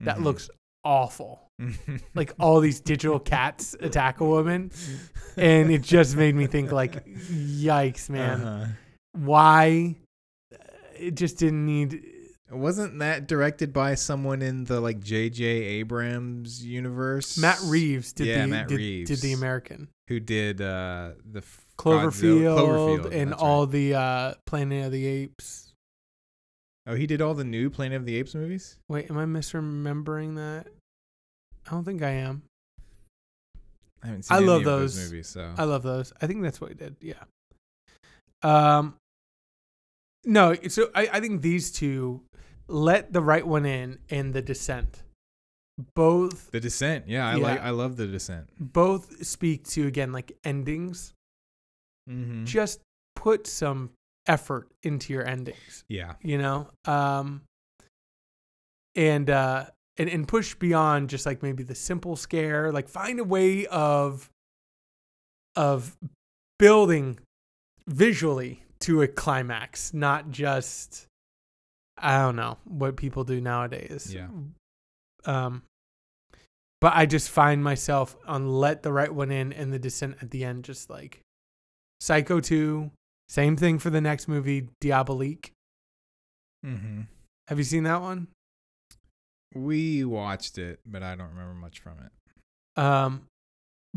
that 0.00 0.16
Mhm. 0.18 0.24
looks 0.24 0.50
awful. 0.84 1.46
Like 2.14 2.32
all 2.40 2.60
these 2.60 2.80
digital 2.80 3.20
cats 3.20 3.76
attack 3.80 4.20
a 4.20 4.24
woman, 4.24 4.70
and 5.36 5.70
it 5.70 5.82
just 5.82 6.16
made 6.16 6.34
me 6.34 6.46
think 6.46 6.72
like, 6.72 7.04
yikes, 7.06 8.08
man, 8.08 8.40
Uh-huh. 8.40 8.66
why? 9.12 9.96
It 10.98 11.16
just 11.16 11.38
didn't 11.38 11.64
need. 11.66 12.02
Wasn't 12.50 12.98
that 12.98 13.26
directed 13.28 13.72
by 13.72 13.94
someone 13.94 14.42
in 14.42 14.64
the 14.64 14.80
like 14.80 15.00
J.J. 15.00 15.44
Abrams 15.44 16.64
universe? 16.64 17.36
Matt 17.38 17.58
Reeves 17.64 18.12
did 18.12 18.26
Yeah, 18.26 18.42
the 18.42 18.48
Matt 18.48 18.68
did, 18.68 18.76
Reeves. 18.78 19.10
did 19.10 19.20
the 19.20 19.32
American 19.34 19.88
who 20.08 20.18
did 20.18 20.60
uh, 20.62 21.12
the 21.30 21.42
Cloverfield, 21.80 22.58
Cloverfield, 22.58 23.12
and 23.12 23.34
all 23.34 23.64
right. 23.66 23.72
the 23.72 23.94
uh, 23.94 24.34
Planet 24.46 24.86
of 24.86 24.92
the 24.92 25.06
Apes. 25.06 25.72
Oh, 26.86 26.94
he 26.94 27.06
did 27.06 27.20
all 27.22 27.34
the 27.34 27.44
new 27.44 27.70
Planet 27.70 27.96
of 27.96 28.06
the 28.06 28.16
Apes 28.16 28.34
movies. 28.34 28.78
Wait, 28.88 29.10
am 29.10 29.16
I 29.18 29.24
misremembering 29.24 30.36
that? 30.36 30.66
I 31.66 31.70
don't 31.70 31.84
think 31.84 32.02
I 32.02 32.10
am. 32.10 32.42
I 34.02 34.06
haven't 34.06 34.22
seen. 34.24 34.34
I 34.34 34.38
any 34.38 34.46
love 34.46 34.58
of 34.60 34.64
those. 34.64 34.96
movies. 35.10 35.28
So 35.28 35.52
I 35.56 35.64
love 35.64 35.82
those. 35.82 36.12
I 36.20 36.26
think 36.26 36.42
that's 36.42 36.60
what 36.60 36.70
he 36.70 36.74
did. 36.74 36.96
Yeah. 37.00 37.14
Um. 38.42 38.94
No, 40.24 40.54
so 40.68 40.90
I, 40.94 41.08
I 41.14 41.20
think 41.20 41.40
these 41.42 41.70
two, 41.70 42.22
let 42.68 43.12
the 43.12 43.22
right 43.22 43.46
one 43.46 43.64
in 43.64 43.98
and 44.10 44.34
the 44.34 44.42
descent, 44.42 45.02
both 45.94 46.50
the 46.50 46.60
Descent. 46.60 47.08
Yeah, 47.08 47.26
I 47.28 47.36
Yeah. 47.36 47.42
like. 47.42 47.60
I 47.62 47.70
love 47.70 47.96
the 47.96 48.06
Descent. 48.06 48.48
both 48.58 49.24
speak 49.26 49.64
to 49.68 49.86
again 49.86 50.12
like 50.12 50.32
endings. 50.44 51.12
Mm-hmm. 52.10 52.44
Just 52.44 52.80
put 53.14 53.46
some 53.46 53.90
effort 54.26 54.68
into 54.82 55.12
your 55.12 55.26
endings. 55.26 55.84
Yeah. 55.88 56.14
You 56.22 56.38
know, 56.38 56.68
um, 56.84 57.42
and 58.96 59.30
uh, 59.30 59.66
and 59.96 60.08
and 60.08 60.26
push 60.26 60.54
beyond 60.54 61.10
just 61.10 61.26
like 61.26 61.42
maybe 61.42 61.62
the 61.62 61.74
simple 61.74 62.16
scare. 62.16 62.72
Like 62.72 62.88
find 62.88 63.20
a 63.20 63.24
way 63.24 63.66
of 63.66 64.30
of 65.56 65.96
building 66.58 67.18
visually 67.86 68.62
to 68.80 69.02
a 69.02 69.08
climax, 69.08 69.92
not 69.92 70.30
just 70.30 71.06
I 71.98 72.18
don't 72.18 72.36
know 72.36 72.58
what 72.64 72.96
people 72.96 73.24
do 73.24 73.40
nowadays. 73.40 74.12
Yeah. 74.14 74.28
Um 75.24 75.62
but 76.80 76.94
I 76.94 77.04
just 77.04 77.28
find 77.28 77.62
myself 77.62 78.16
on 78.26 78.48
let 78.48 78.82
the 78.82 78.92
right 78.92 79.12
one 79.12 79.30
in 79.30 79.52
and 79.52 79.70
the 79.70 79.78
descent 79.78 80.16
at 80.22 80.30
the 80.30 80.44
end 80.44 80.64
just 80.64 80.88
like 80.88 81.20
Psycho 82.00 82.40
2, 82.40 82.90
same 83.28 83.56
thing 83.56 83.78
for 83.78 83.90
the 83.90 84.00
next 84.00 84.26
movie 84.28 84.68
Diabolique. 84.80 85.52
Mm-hmm. 86.64 87.02
Have 87.48 87.58
you 87.58 87.64
seen 87.64 87.84
that 87.84 88.00
one? 88.00 88.28
We 89.54 90.04
watched 90.04 90.58
it, 90.58 90.80
but 90.86 91.02
I 91.02 91.14
don't 91.16 91.28
remember 91.30 91.54
much 91.54 91.80
from 91.80 91.94
it. 92.04 92.80
Um 92.80 93.22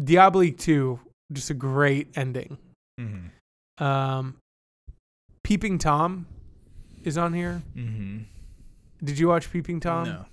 Diabolique 0.03 0.57
2, 0.57 0.99
just 1.31 1.49
a 1.49 1.53
great 1.53 2.09
ending. 2.17 2.57
Mm-hmm. 2.99 3.83
Um 3.83 4.37
Peeping 5.43 5.77
Tom 5.77 6.25
is 7.03 7.17
on 7.17 7.33
here. 7.33 7.61
Mm-hmm. 7.75 8.19
Did 9.03 9.19
you 9.19 9.27
watch 9.27 9.51
Peeping 9.51 9.79
Tom? 9.79 10.05
no. 10.05 10.25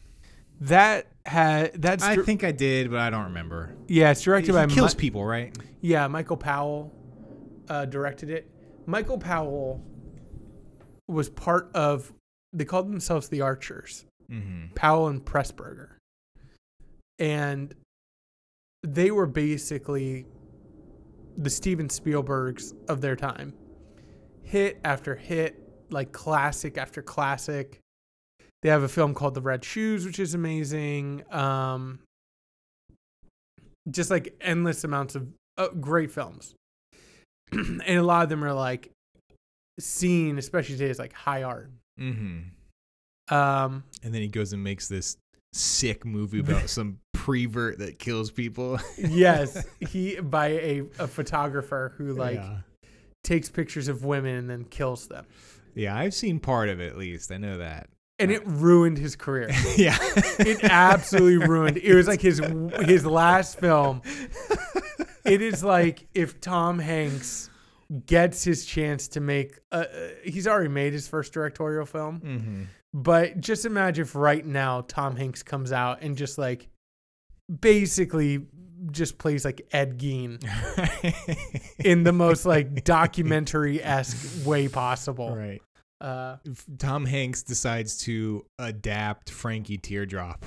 That 0.62 1.06
had 1.24 1.72
that's 1.80 2.04
I 2.04 2.16
think 2.16 2.44
I 2.44 2.52
did, 2.52 2.90
but 2.90 3.00
I 3.00 3.08
don't 3.10 3.24
remember. 3.24 3.74
yeah, 3.88 4.10
it's 4.10 4.20
directed 4.22 4.48
he 4.48 4.52
by 4.52 4.66
kills 4.66 4.94
Mi- 4.94 5.00
people, 5.00 5.24
right? 5.24 5.56
Yeah, 5.80 6.06
Michael 6.08 6.36
Powell 6.36 6.92
uh, 7.70 7.86
directed 7.86 8.28
it. 8.28 8.50
Michael 8.84 9.16
Powell 9.16 9.82
was 11.08 11.30
part 11.30 11.70
of. 11.74 12.12
They 12.52 12.66
called 12.66 12.90
themselves 12.90 13.28
the 13.28 13.40
Archers. 13.40 14.04
Mm-hmm. 14.30 14.74
Powell 14.74 15.08
and 15.08 15.24
Pressburger, 15.24 15.88
and 17.18 17.74
they 18.82 19.10
were 19.10 19.26
basically 19.26 20.26
the 21.36 21.50
Steven 21.50 21.88
Spielbergs 21.88 22.74
of 22.88 23.00
their 23.00 23.16
time. 23.16 23.54
Hit 24.42 24.80
after 24.84 25.16
hit, 25.16 25.56
like 25.90 26.12
classic 26.12 26.78
after 26.78 27.02
classic. 27.02 27.80
They 28.62 28.68
have 28.68 28.82
a 28.82 28.88
film 28.88 29.14
called 29.14 29.34
The 29.34 29.40
Red 29.40 29.64
Shoes, 29.64 30.04
which 30.04 30.18
is 30.18 30.34
amazing. 30.34 31.24
Um, 31.32 32.00
just 33.90 34.10
like 34.10 34.34
endless 34.40 34.84
amounts 34.84 35.14
of 35.14 35.28
uh, 35.56 35.68
great 35.68 36.10
films, 36.10 36.54
and 37.52 37.98
a 37.98 38.02
lot 38.02 38.22
of 38.22 38.28
them 38.28 38.44
are 38.44 38.52
like 38.52 38.90
seen, 39.78 40.38
especially 40.38 40.76
today, 40.76 40.90
as 40.90 40.98
like 40.98 41.12
high 41.12 41.42
art. 41.42 41.70
Mm-hmm. 41.98 43.34
Um, 43.34 43.84
And 44.02 44.14
then 44.14 44.22
he 44.22 44.28
goes 44.28 44.52
and 44.52 44.62
makes 44.62 44.88
this 44.88 45.16
sick 45.52 46.04
movie 46.04 46.40
about 46.46 46.68
some 46.68 46.98
prevert 47.12 47.78
that 47.78 47.98
kills 47.98 48.30
people. 48.30 48.78
yes, 48.98 49.64
he 49.80 50.20
by 50.20 50.48
a, 50.48 50.82
a 50.98 51.06
photographer 51.06 51.94
who 51.96 52.12
like 52.14 52.36
yeah. 52.36 52.58
takes 53.24 53.48
pictures 53.48 53.88
of 53.88 54.04
women 54.04 54.36
and 54.36 54.50
then 54.50 54.64
kills 54.64 55.06
them. 55.06 55.26
yeah, 55.74 55.96
I've 55.96 56.14
seen 56.14 56.40
part 56.40 56.68
of 56.68 56.80
it 56.80 56.90
at 56.90 56.98
least. 56.98 57.30
I 57.30 57.36
know 57.36 57.58
that. 57.58 57.88
And 58.18 58.30
it 58.30 58.42
ruined 58.44 58.98
his 58.98 59.16
career. 59.16 59.48
yeah, 59.76 59.96
It 60.38 60.62
absolutely 60.64 61.46
ruined. 61.46 61.78
It 61.78 61.94
was 61.94 62.06
like 62.06 62.20
his 62.20 62.38
his 62.84 63.06
last 63.06 63.58
film. 63.58 64.02
It 65.30 65.42
is 65.42 65.62
like 65.62 66.08
if 66.12 66.40
Tom 66.40 66.78
Hanks 66.78 67.50
gets 68.06 68.44
his 68.44 68.64
chance 68.64 69.08
to 69.08 69.20
make 69.20 69.58
uh, 69.72 69.84
he's 70.24 70.46
already 70.46 70.68
made 70.68 70.92
his 70.92 71.08
first 71.08 71.32
directorial 71.32 71.86
film, 71.86 72.20
mm-hmm. 72.20 72.62
but 72.92 73.40
just 73.40 73.64
imagine 73.64 74.02
if 74.02 74.14
right 74.14 74.44
now 74.44 74.82
Tom 74.82 75.16
Hanks 75.16 75.42
comes 75.42 75.72
out 75.72 76.02
and 76.02 76.16
just 76.16 76.36
like 76.36 76.68
basically 77.60 78.46
just 78.90 79.18
plays 79.18 79.44
like 79.44 79.66
Ed 79.72 79.98
Gein 79.98 80.42
in 81.84 82.02
the 82.02 82.12
most 82.12 82.46
like 82.46 82.84
documentary 82.84 83.82
esque 83.82 84.46
way 84.46 84.68
possible. 84.68 85.34
right. 85.34 85.62
Uh, 86.00 86.36
Tom 86.78 87.04
Hanks 87.04 87.42
decides 87.42 87.98
to 87.98 88.46
adapt 88.58 89.30
Frankie 89.30 89.76
Teardrop. 89.76 90.40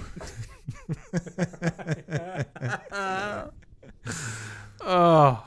oh, 4.81 5.43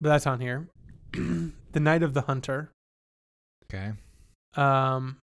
but 0.00 0.08
that's 0.08 0.26
on 0.26 0.40
here. 0.40 0.68
the 1.12 1.80
Night 1.80 2.02
of 2.02 2.14
the 2.14 2.22
Hunter. 2.22 2.70
okay. 3.64 3.92
Um, 4.56 5.18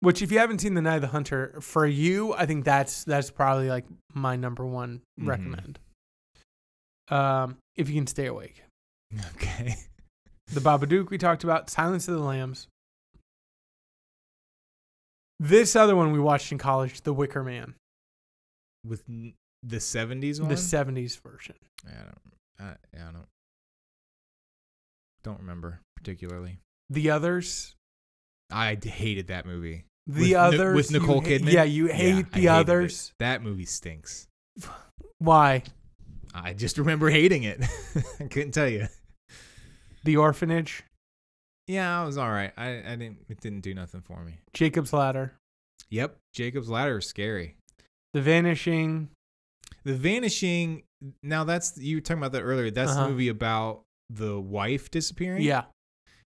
which 0.00 0.22
if 0.22 0.30
you 0.32 0.38
haven't 0.38 0.60
seen 0.60 0.74
the 0.74 0.82
Night 0.82 0.96
of 0.96 1.02
the 1.02 1.08
Hunter, 1.08 1.58
for 1.60 1.86
you, 1.86 2.32
I 2.34 2.46
think 2.46 2.64
that's 2.64 3.04
that's 3.04 3.30
probably 3.30 3.68
like 3.68 3.84
my 4.14 4.36
number 4.36 4.64
one 4.66 5.02
Mhm. 5.20 5.26
recommend. 5.28 5.78
Um, 7.08 7.56
if 7.76 7.88
you 7.88 7.94
can 7.94 8.06
stay 8.06 8.26
awake. 8.26 8.62
Okay. 9.34 9.76
The 10.50 10.60
Babadook 10.60 11.10
we 11.10 11.18
talked 11.18 11.44
about, 11.44 11.68
Silence 11.68 12.08
of 12.08 12.14
the 12.14 12.22
Lambs. 12.22 12.68
This 15.38 15.76
other 15.76 15.94
one 15.94 16.10
we 16.12 16.18
watched 16.18 16.50
in 16.52 16.56
college, 16.56 17.02
The 17.02 17.12
Wicker 17.12 17.44
Man, 17.44 17.74
With 18.84 19.04
the 19.62 19.76
70s 19.78 20.40
one? 20.40 20.48
the 20.48 20.54
'70s 20.56 21.18
version. 21.20 21.56
I 21.86 22.02
don't. 22.02 22.18
I, 22.60 22.64
I 22.96 23.12
don't. 23.12 23.26
Don't 25.24 25.40
remember 25.40 25.80
particularly. 25.96 26.58
The 26.90 27.10
others, 27.10 27.74
I 28.50 28.76
hated 28.82 29.26
that 29.28 29.44
movie. 29.46 29.84
the 30.06 30.20
With 30.30 30.34
others 30.34 30.74
with 30.76 30.90
you 30.92 31.00
Nicole 31.00 31.20
ha- 31.20 31.26
Kidman? 31.26 31.52
Yeah, 31.52 31.64
you 31.64 31.88
Yeah, 31.88 31.92
hate 31.94 32.10
I 32.12 32.22
the 32.22 32.40
hated 32.40 32.44
it. 32.44 32.48
others. 32.48 33.12
That 33.18 33.42
movie 33.42 33.64
stinks. 33.66 34.26
Why? 35.18 35.64
I 36.34 36.52
just 36.54 36.78
remember 36.78 37.10
hating 37.10 37.42
it. 37.42 37.62
I 38.20 38.24
couldn't 38.24 38.52
tell 38.52 38.68
you. 38.68 38.86
The 40.04 40.16
Orphanage, 40.16 40.84
Yeah, 41.66 42.00
I 42.00 42.04
was 42.06 42.16
all 42.16 42.30
right. 42.30 42.52
I, 42.56 42.68
I 42.78 42.96
didn't. 42.96 43.18
It 43.28 43.40
didn't 43.40 43.60
do 43.60 43.74
nothing 43.74 44.00
for 44.00 44.22
me. 44.24 44.38
Jacob's 44.54 44.92
Ladder, 44.92 45.34
Yep, 45.90 46.16
Jacob's 46.32 46.70
Ladder 46.70 46.98
is 46.98 47.06
scary. 47.06 47.56
The 48.14 48.22
Vanishing. 48.22 49.10
The 49.84 49.94
Vanishing. 49.94 50.82
Now 51.22 51.44
that's 51.44 51.76
you 51.78 51.96
were 51.96 52.00
talking 52.00 52.18
about 52.18 52.32
that 52.32 52.42
earlier. 52.42 52.70
That's 52.70 52.90
Uh-huh. 52.92 53.04
the 53.04 53.10
movie 53.10 53.28
about 53.28 53.82
the 54.10 54.40
wife 54.40 54.90
disappearing. 54.90 55.42
Yeah, 55.42 55.64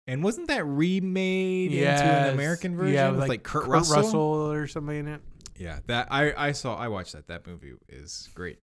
And 0.07 0.23
wasn't 0.23 0.47
that 0.47 0.65
remade 0.65 1.71
into 1.73 1.85
an 2.03 2.33
American 2.33 2.75
version 2.75 2.93
Yeah, 2.95 3.09
with 3.11 3.27
like, 3.29 3.43
Kurt, 3.43 3.67
Russell? 3.67 4.15
or 4.15 4.65
somebody 4.67 4.99
in 4.99 5.07
it. 5.07 5.21
Yeah, 5.57 5.79
that 5.87 6.07
I 6.11 6.33
I 6.47 6.51
saw. 6.53 6.75
I 6.75 6.87
watched 6.87 7.13
that. 7.13 7.27
That 7.27 7.45
movie 7.47 7.73
is 7.89 8.29
great. 8.33 8.59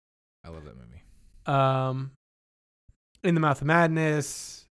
I 0.44 0.48
love 0.48 0.64
that 0.64 0.76
movie. 0.76 1.02
Um, 1.46 2.12
In 3.22 3.34
the 3.34 3.40
Mouth 3.40 3.60
of 3.60 3.66
Madness. 3.66 4.64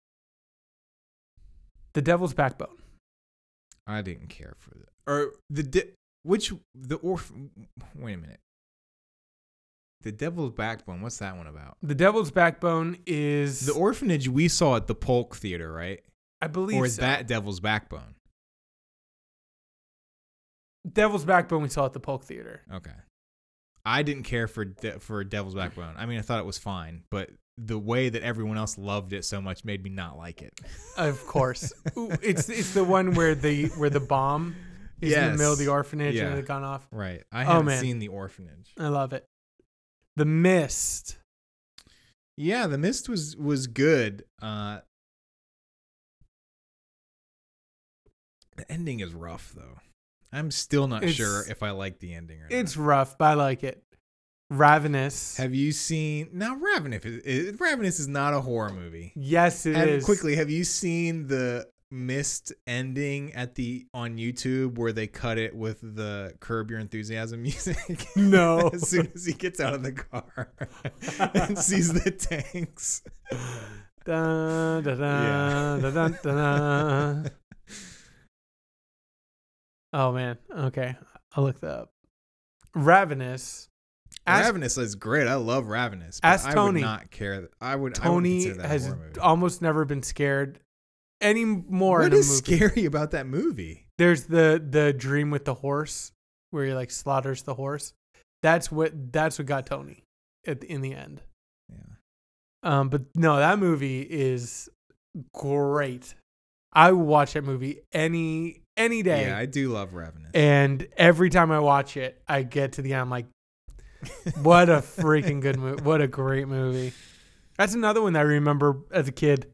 The 1.93 2.01
Devil's 2.01 2.33
Backbone. 2.33 2.77
I 3.85 4.01
didn't 4.01 4.27
care 4.29 4.53
for 4.59 4.71
that. 4.71 4.89
Or 5.11 5.33
the 5.49 5.63
di- 5.63 5.91
which 6.23 6.53
the 6.75 6.97
orph. 6.99 7.31
Wait 7.95 8.13
a 8.13 8.17
minute. 8.17 8.39
The 10.01 10.11
Devil's 10.11 10.51
Backbone. 10.53 11.01
What's 11.01 11.17
that 11.17 11.35
one 11.35 11.47
about? 11.47 11.77
The 11.81 11.95
Devil's 11.95 12.31
Backbone 12.31 12.97
is 13.05 13.65
The 13.65 13.73
orphanage 13.73 14.29
we 14.29 14.47
saw 14.47 14.75
at 14.75 14.87
the 14.87 14.95
Polk 14.95 15.35
Theater, 15.35 15.71
right? 15.71 16.01
I 16.41 16.47
believe 16.47 16.77
Or 16.79 16.85
is 16.85 16.95
so. 16.95 17.01
that 17.01 17.27
Devil's 17.27 17.59
Backbone? 17.59 18.15
Devil's 20.91 21.25
Backbone 21.25 21.63
we 21.63 21.69
saw 21.69 21.85
at 21.85 21.93
the 21.93 21.99
Polk 21.99 22.23
Theater. 22.23 22.61
Okay. 22.73 22.91
I 23.85 24.03
didn't 24.03 24.23
care 24.23 24.47
for 24.47 24.65
de- 24.65 24.99
for 24.99 25.23
Devil's 25.23 25.55
Backbone. 25.55 25.95
I 25.97 26.05
mean, 26.05 26.19
I 26.19 26.21
thought 26.21 26.39
it 26.39 26.45
was 26.45 26.57
fine, 26.57 27.03
but 27.09 27.29
the 27.57 27.79
way 27.79 28.09
that 28.09 28.21
everyone 28.21 28.57
else 28.57 28.77
loved 28.77 29.13
it 29.13 29.25
so 29.25 29.41
much 29.41 29.65
made 29.65 29.83
me 29.83 29.89
not 29.89 30.17
like 30.17 30.41
it. 30.41 30.59
Of 30.97 31.25
course, 31.25 31.73
Ooh, 31.97 32.11
it's 32.21 32.49
it's 32.49 32.73
the 32.73 32.83
one 32.83 33.15
where 33.15 33.33
the 33.33 33.67
where 33.77 33.89
the 33.89 33.99
bomb 34.01 34.55
is 35.01 35.13
in 35.13 35.23
the 35.31 35.37
middle 35.37 35.53
of 35.53 35.59
the 35.59 35.67
orphanage 35.69 36.15
Yeah. 36.15 36.27
and 36.27 36.39
it 36.39 36.45
gone 36.45 36.63
off. 36.63 36.85
Right. 36.91 37.23
I 37.31 37.43
Oh, 37.45 37.53
haven't 37.53 37.79
seen 37.79 37.99
The 37.99 38.07
Orphanage. 38.09 38.73
I 38.79 38.87
love 38.89 39.13
it. 39.13 39.25
The 40.17 40.25
Mist. 40.25 41.19
Yeah, 42.37 42.65
The 42.67 42.77
Mist 42.79 43.07
was 43.07 43.37
was 43.37 43.67
good. 43.67 44.23
Uh 44.41 44.79
The 48.55 48.69
ending 48.71 48.99
is 48.99 49.13
rough 49.13 49.53
though. 49.55 49.77
I'm 50.33 50.49
still 50.51 50.87
not 50.87 51.03
It's- 51.03 51.15
sure 51.15 51.45
if 51.47 51.61
I 51.63 51.69
like 51.71 51.99
the 51.99 52.13
ending 52.13 52.39
or 52.39 52.43
not. 52.43 52.51
It's 52.51 52.75
rough, 52.75 53.17
but 53.17 53.25
I 53.25 53.33
like 53.35 53.63
it. 53.63 53.83
Ravenous. 54.49 55.37
Have 55.37 55.53
you 55.53 55.71
seen 55.71 56.29
now? 56.33 56.55
Ravenous 56.55 57.03
is, 57.05 57.59
Ravenous 57.59 57.99
is 57.99 58.07
not 58.07 58.33
a 58.33 58.41
horror 58.41 58.71
movie. 58.73 59.13
yes, 59.15 59.65
it 59.65 59.75
is. 59.77 60.03
Quickly, 60.05 60.35
have 60.35 60.49
you 60.49 60.63
seen 60.63 61.27
the 61.27 61.67
Mist 61.89 62.51
ending 62.65 63.33
at 63.33 63.55
the 63.55 63.85
on 63.93 64.17
YouTube 64.17 64.77
where 64.77 64.91
they 64.91 65.07
cut 65.07 65.37
it 65.37 65.55
with 65.55 65.79
the 65.81 66.33
Curb 66.41 66.69
Your 66.69 66.79
Enthusiasm 66.79 67.41
music? 67.43 68.05
No. 68.15 68.67
as 68.73 68.89
soon 68.89 69.09
as 69.15 69.25
he 69.25 69.33
gets 69.33 69.59
out 69.59 69.73
of 69.73 69.83
the 69.83 69.93
car 69.93 70.51
and 71.33 71.57
sees 71.57 71.93
the 71.93 72.11
tanks. 72.11 73.03
Dun, 74.05 74.83
dun, 74.83 74.97
dun, 74.97 74.99
Yeah. 74.99 75.79
dun, 75.81 75.93
dun, 75.93 76.19
dun, 76.23 76.35
dun. 77.23 77.31
Oh 79.93 80.11
man. 80.11 80.37
Okay, 80.55 80.95
I'll 81.35 81.43
look 81.43 81.59
that 81.61 81.71
up. 81.71 81.91
Ravenous. 82.75 83.69
Ravenous 84.27 84.77
is 84.77 84.95
great. 84.95 85.25
I 85.27 85.35
love 85.35 85.67
Ravenous. 85.67 86.19
But 86.19 86.27
Ask 86.27 86.47
I 86.49 86.53
Tony. 86.53 86.81
would 86.81 86.85
not 86.85 87.11
care. 87.11 87.47
I 87.61 87.75
would. 87.75 87.95
Tony 87.95 88.49
that 88.49 88.65
has 88.65 88.93
almost 89.21 89.61
never 89.61 89.85
been 89.85 90.03
scared 90.03 90.59
anymore 91.21 91.99
What 91.99 92.07
in 92.07 92.13
a 92.13 92.17
is 92.17 92.27
movie. 92.29 92.57
scary 92.57 92.85
about 92.85 93.11
that 93.11 93.27
movie? 93.27 93.85
There's 93.97 94.25
the 94.25 94.63
the 94.67 94.93
dream 94.93 95.31
with 95.31 95.45
the 95.45 95.55
horse 95.55 96.11
where 96.51 96.65
he 96.65 96.73
like 96.73 96.91
slaughters 96.91 97.41
the 97.43 97.53
horse. 97.55 97.93
That's 98.43 98.71
what 98.71 99.11
that's 99.11 99.39
what 99.39 99.47
got 99.47 99.65
Tony 99.65 100.03
at 100.45 100.61
the, 100.61 100.71
in 100.71 100.81
the 100.81 100.93
end. 100.93 101.21
Yeah. 101.69 101.79
Um, 102.63 102.89
but 102.89 103.03
no, 103.15 103.37
that 103.37 103.57
movie 103.59 104.01
is 104.01 104.69
great. 105.33 106.13
I 106.73 106.91
watch 106.91 107.33
that 107.33 107.43
movie 107.43 107.79
any 107.91 108.61
any 108.75 109.01
day. 109.01 109.27
Yeah, 109.27 109.37
I 109.37 109.45
do 109.47 109.69
love 109.69 109.93
Revenant. 109.95 110.35
and 110.35 110.87
every 110.97 111.29
time 111.31 111.51
I 111.51 111.59
watch 111.59 111.97
it, 111.97 112.21
I 112.27 112.43
get 112.43 112.73
to 112.73 112.81
the 112.83 112.93
end. 112.93 113.01
I'm 113.01 113.09
like, 113.09 113.25
what 114.43 114.69
a 114.69 114.73
freaking 114.77 115.41
good 115.41 115.57
movie! 115.57 115.81
What 115.81 116.01
a 116.01 116.07
great 116.07 116.47
movie! 116.47 116.93
That's 117.57 117.73
another 117.73 118.03
one 118.03 118.13
that 118.13 118.19
I 118.19 118.23
remember 118.23 118.77
as 118.91 119.07
a 119.07 119.11
kid 119.11 119.47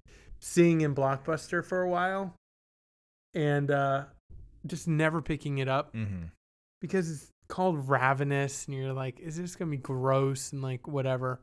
seeing 0.44 0.82
in 0.82 0.94
Blockbuster 0.94 1.64
for 1.66 1.82
a 1.82 1.89
while, 1.89 2.36
and 3.34 3.72
uh, 3.72 4.04
just 4.68 4.88
never 4.88 5.22
picking 5.22 5.58
it 5.60 5.68
up 5.70 5.91
hmm 5.94 6.26
because 6.82 7.10
it's 7.10 7.30
called 7.48 7.88
Ravenous, 7.88 8.66
and 8.68 8.76
you're 8.76 8.91
like, 8.91 9.20
is 9.22 9.38
this 9.38 9.56
gonna 9.56 9.72
be 9.72 9.78
gross 9.78 10.52
and 10.52 10.62
like 10.62 10.86
whatever? 10.86 11.39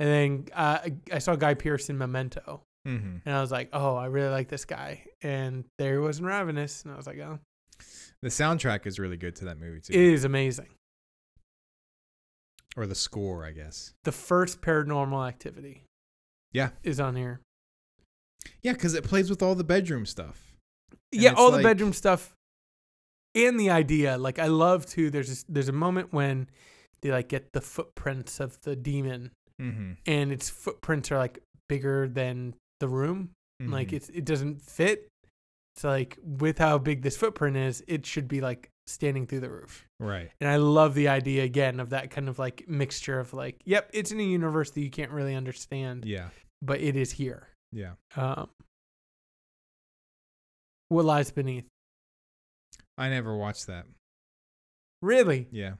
And 0.00 0.08
then 0.08 0.44
uh, 0.52 0.78
I- 0.84 0.96
I 1.16 1.18
saw 1.20 1.36
Guy 1.36 1.54
Pearce 1.54 1.88
in 1.88 1.96
Memento, 1.98 2.62
Mm-hmm. 2.88 3.18
and 3.24 3.34
I 3.36 3.40
was 3.40 3.52
like, 3.52 3.68
oh, 3.72 3.94
I 3.94 4.06
really 4.06 4.30
like 4.30 4.48
this 4.48 4.64
guy. 4.64 5.04
And 5.22 5.64
there 5.78 5.92
he 5.92 5.98
was 5.98 6.18
in 6.18 6.24
Ravenous, 6.24 6.82
and 6.82 6.92
I 6.92 6.96
was 6.96 7.06
like, 7.06 7.18
oh, 7.20 7.38
The 8.22 8.28
soundtrack 8.28 8.86
is 8.86 8.98
really 8.98 9.16
good 9.16 9.36
to 9.36 9.44
that 9.44 9.58
movie 9.60 9.80
too, 9.80 9.92
it 9.92 10.00
is 10.00 10.24
amazing. 10.24 10.70
or 12.76 12.86
the 12.86 12.94
score, 12.96 13.44
I 13.44 13.52
guess. 13.52 13.92
The 14.04 14.10
first 14.12 14.62
Paranormal 14.62 15.28
Activity, 15.28 15.84
Yeah. 16.52 16.70
is 16.82 16.98
on 16.98 17.14
here. 17.16 17.40
Yeah, 18.62 18.72
because 18.72 18.94
it 18.94 19.04
plays 19.04 19.30
with 19.30 19.42
all 19.42 19.54
the 19.54 19.64
bedroom 19.64 20.06
stuff. 20.06 20.52
And 21.12 21.22
yeah, 21.22 21.32
all 21.36 21.50
like- 21.50 21.58
the 21.62 21.68
bedroom 21.68 21.92
stuff 21.92 22.34
and 23.34 23.58
the 23.58 23.70
idea. 23.70 24.18
Like 24.18 24.38
I 24.38 24.46
love 24.46 24.86
to. 24.86 25.10
There's 25.10 25.28
this, 25.28 25.44
there's 25.48 25.68
a 25.68 25.72
moment 25.72 26.12
when 26.12 26.48
they 27.02 27.10
like 27.10 27.28
get 27.28 27.52
the 27.52 27.60
footprints 27.60 28.40
of 28.40 28.60
the 28.62 28.76
demon, 28.76 29.30
Mm-hmm. 29.60 29.92
and 30.06 30.32
its 30.32 30.48
footprints 30.48 31.12
are 31.12 31.18
like 31.18 31.38
bigger 31.68 32.08
than 32.08 32.54
the 32.80 32.88
room. 32.88 33.30
Like 33.60 33.88
Mm-hmm. 33.88 33.96
it's 33.96 34.08
it 34.08 34.24
doesn't 34.24 34.60
fit. 34.62 35.08
It's 35.76 35.84
like 35.84 36.18
with 36.22 36.58
how 36.58 36.78
big 36.78 37.02
this 37.02 37.16
footprint 37.16 37.56
is, 37.56 37.82
it 37.86 38.04
should 38.06 38.26
be 38.28 38.40
like 38.40 38.68
standing 38.88 39.26
through 39.26 39.40
the 39.40 39.50
roof. 39.50 39.86
right. 40.00 40.30
And 40.40 40.50
I 40.50 40.56
love 40.56 40.94
the 40.94 41.08
idea 41.08 41.44
again 41.44 41.78
of 41.80 41.90
that 41.90 42.10
kind 42.10 42.28
of 42.28 42.38
like 42.38 42.64
mixture 42.68 43.20
of 43.20 43.32
like, 43.32 43.60
yep, 43.64 43.88
it's 43.94 44.10
in 44.10 44.18
a 44.18 44.24
universe 44.24 44.70
that 44.72 44.80
you 44.80 44.90
can't 44.90 45.12
really 45.12 45.34
understand, 45.36 46.04
Yeah. 46.04 46.28
but 46.60 46.80
it 46.80 46.96
is 46.96 47.12
here. 47.12 47.48
Yeah. 47.72 47.92
Um, 48.16 48.48
what 50.88 51.04
lies 51.04 51.30
beneath? 51.30 51.64
I 52.98 53.08
never 53.08 53.36
watched 53.36 53.66
that. 53.68 53.86
Really? 55.00 55.48
Yeah. 55.50 55.74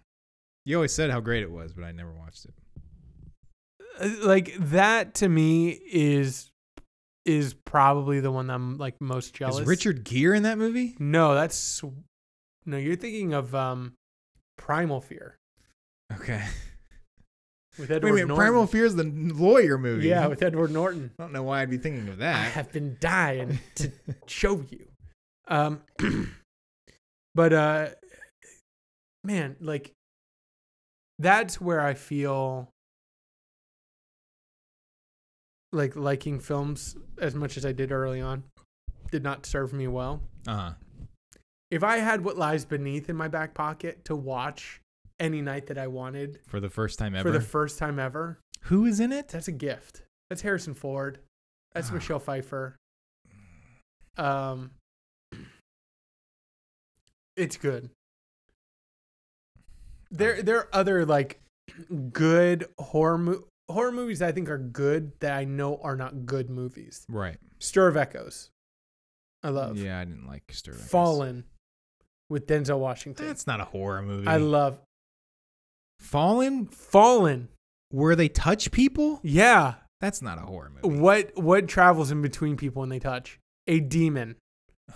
You 0.64 0.76
always 0.76 0.92
said 0.92 1.10
how 1.10 1.20
great 1.20 1.42
it 1.42 1.50
was, 1.50 1.72
but 1.72 1.84
I 1.84 1.92
never 1.92 2.12
watched 2.12 2.46
it. 2.46 2.54
Uh, 4.00 4.26
like 4.26 4.54
that 4.58 5.14
to 5.14 5.28
me 5.28 5.68
is 5.70 6.50
is 7.24 7.54
probably 7.54 8.20
the 8.20 8.32
one 8.32 8.48
that 8.48 8.54
I'm 8.54 8.78
like 8.78 9.00
most 9.00 9.34
jealous. 9.34 9.60
Is 9.60 9.66
Richard 9.66 10.04
Gere 10.04 10.36
in 10.36 10.44
that 10.44 10.58
movie? 10.58 10.96
No, 10.98 11.34
that's 11.34 11.82
no. 12.64 12.76
You're 12.76 12.96
thinking 12.96 13.34
of 13.34 13.54
um, 13.54 13.94
Primal 14.56 15.00
Fear 15.00 15.36
Okay. 16.14 16.42
with 17.78 17.90
Wait, 17.90 17.96
Edward 17.96 18.12
wait, 18.12 18.26
Norton. 18.26 18.36
Primal 18.36 18.66
Fear 18.66 18.84
is 18.84 18.96
the 18.96 19.04
lawyer 19.04 19.78
movie. 19.78 20.08
yeah, 20.08 20.26
with 20.26 20.42
Edward 20.42 20.70
Norton. 20.70 21.10
I 21.18 21.22
don't 21.22 21.32
know 21.32 21.42
why 21.42 21.62
I'd 21.62 21.70
be 21.70 21.78
thinking 21.78 22.08
of 22.08 22.18
that. 22.18 22.36
I 22.36 22.44
that. 22.44 22.52
have 22.52 22.72
been 22.72 22.96
dying 23.00 23.58
to 23.76 23.90
show 24.26 24.64
you. 24.70 24.86
Um, 25.48 25.80
but 27.34 27.52
uh, 27.52 27.88
man, 29.24 29.56
like 29.60 29.92
that's 31.18 31.60
where 31.60 31.80
I 31.80 31.94
feel 31.94 32.68
like 35.72 35.96
liking 35.96 36.38
films 36.38 36.96
as 37.18 37.34
much 37.34 37.56
as 37.56 37.64
I 37.64 37.72
did 37.72 37.92
early 37.92 38.20
on 38.20 38.44
did 39.10 39.22
not 39.22 39.46
serve 39.46 39.72
me 39.72 39.88
well. 39.88 40.20
Uh 40.46 40.54
huh. 40.56 40.70
If 41.70 41.82
I 41.82 41.98
had 41.98 42.22
what 42.22 42.36
lies 42.36 42.66
beneath 42.66 43.08
in 43.08 43.16
my 43.16 43.28
back 43.28 43.54
pocket 43.54 44.04
to 44.04 44.14
watch 44.14 44.81
any 45.22 45.40
night 45.40 45.68
that 45.68 45.78
I 45.78 45.86
wanted 45.86 46.40
For 46.48 46.58
the 46.60 46.68
first 46.68 46.98
time 46.98 47.14
ever. 47.14 47.30
for 47.30 47.38
the 47.38 47.44
first 47.44 47.78
time 47.78 47.98
ever, 47.98 48.40
Who 48.62 48.84
is 48.84 48.98
in 49.00 49.12
it? 49.12 49.28
that's 49.28 49.48
a 49.48 49.52
gift. 49.52 50.02
That's 50.28 50.42
Harrison 50.42 50.74
Ford. 50.74 51.20
That's 51.72 51.90
Ah. 51.90 51.94
Michelle 51.94 52.18
Pfeiffer. 52.18 52.76
Um, 54.18 54.72
it's 57.36 57.56
good. 57.56 57.90
There, 60.10 60.42
there 60.42 60.58
are 60.58 60.68
other 60.72 61.06
like 61.06 61.40
good 62.12 62.66
horror 62.78 63.16
mo- 63.18 63.44
horror 63.70 63.92
movies 63.92 64.18
that 64.18 64.28
I 64.28 64.32
think 64.32 64.50
are 64.50 64.58
good 64.58 65.12
that 65.20 65.32
I 65.32 65.44
know 65.44 65.76
are 65.82 65.96
not 65.96 66.26
good 66.26 66.50
movies. 66.50 67.06
Right. 67.08 67.38
Stir 67.60 67.88
of 67.88 67.96
Echoes, 67.96 68.50
I 69.42 69.48
love. 69.48 69.78
Yeah, 69.78 69.98
I 69.98 70.04
didn't 70.04 70.26
like 70.26 70.42
Stir. 70.52 70.72
Echoes. 70.72 70.88
Fallen, 70.88 71.44
with 72.28 72.46
Denzel 72.46 72.78
Washington. 72.78 73.26
That's 73.26 73.46
not 73.46 73.60
a 73.60 73.64
horror 73.64 74.02
movie. 74.02 74.26
I 74.26 74.36
love 74.36 74.80
Fallen, 76.02 76.66
Fallen. 76.66 77.48
where 77.90 78.14
they 78.16 78.28
touch 78.28 78.70
people. 78.70 79.20
Yeah, 79.22 79.74
That's 80.00 80.20
not 80.22 80.38
a 80.38 80.42
horror 80.42 80.70
movie. 80.82 80.98
what 80.98 81.30
what 81.36 81.68
travels 81.68 82.10
in 82.10 82.20
between 82.22 82.56
people 82.56 82.80
when 82.80 82.88
they 82.88 82.98
touch 82.98 83.38
a 83.68 83.78
demon 83.80 84.34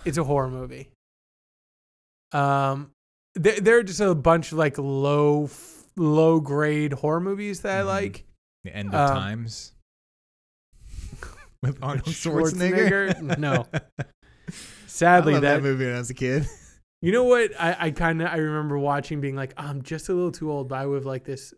it's 0.05 0.17
a 0.17 0.23
horror 0.23 0.49
movie 0.49 0.89
um 2.33 2.91
there, 3.35 3.59
there 3.61 3.77
are 3.77 3.83
just 3.83 4.01
a 4.01 4.13
bunch 4.13 4.51
of 4.51 4.57
like 4.57 4.77
low 4.77 5.49
low 5.95 6.39
grade 6.41 6.91
horror 6.93 7.21
movies 7.21 7.61
that 7.61 7.77
Mhm. 7.77 7.79
i 7.79 7.83
like 7.83 8.25
The 8.65 8.75
End 8.75 8.93
of 8.93 9.09
Um, 9.11 9.15
Times 9.17 9.71
with 11.63 11.77
Arnold 11.81 12.05
Schwarzenegger? 12.07 13.13
Schwarzenegger. 13.15 13.37
No. 13.37 13.65
Sadly 14.87 15.33
that, 15.35 15.39
that 15.41 15.63
movie 15.63 15.85
when 15.85 15.95
I 15.95 15.99
was 15.99 16.09
a 16.09 16.13
kid. 16.13 16.45
you 17.01 17.11
know 17.11 17.23
what 17.23 17.51
i, 17.59 17.75
I 17.79 17.91
kind 17.91 18.21
of 18.21 18.27
i 18.29 18.37
remember 18.37 18.77
watching 18.77 19.21
being 19.21 19.35
like 19.35 19.53
i'm 19.57 19.81
just 19.83 20.09
a 20.09 20.13
little 20.13 20.31
too 20.31 20.51
old 20.51 20.67
but 20.69 20.79
i 20.79 20.85
would 20.85 20.95
have 20.95 21.05
liked 21.05 21.25
this 21.25 21.53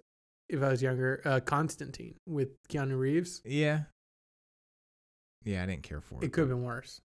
if 0.49 0.61
i 0.61 0.69
was 0.69 0.81
younger 0.81 1.21
uh 1.25 1.39
constantine 1.39 2.15
with 2.27 2.49
keanu 2.67 2.97
reeves 2.97 3.41
Yeah. 3.45 3.83
Yeah, 5.45 5.63
I 5.63 5.67
didn't 5.67 5.83
care 5.83 6.01
for 6.01 6.15
it. 6.21 6.25
it 6.25 6.33
could 6.33 6.41
have 6.41 6.49
been 6.49 6.63
worse 6.63 6.99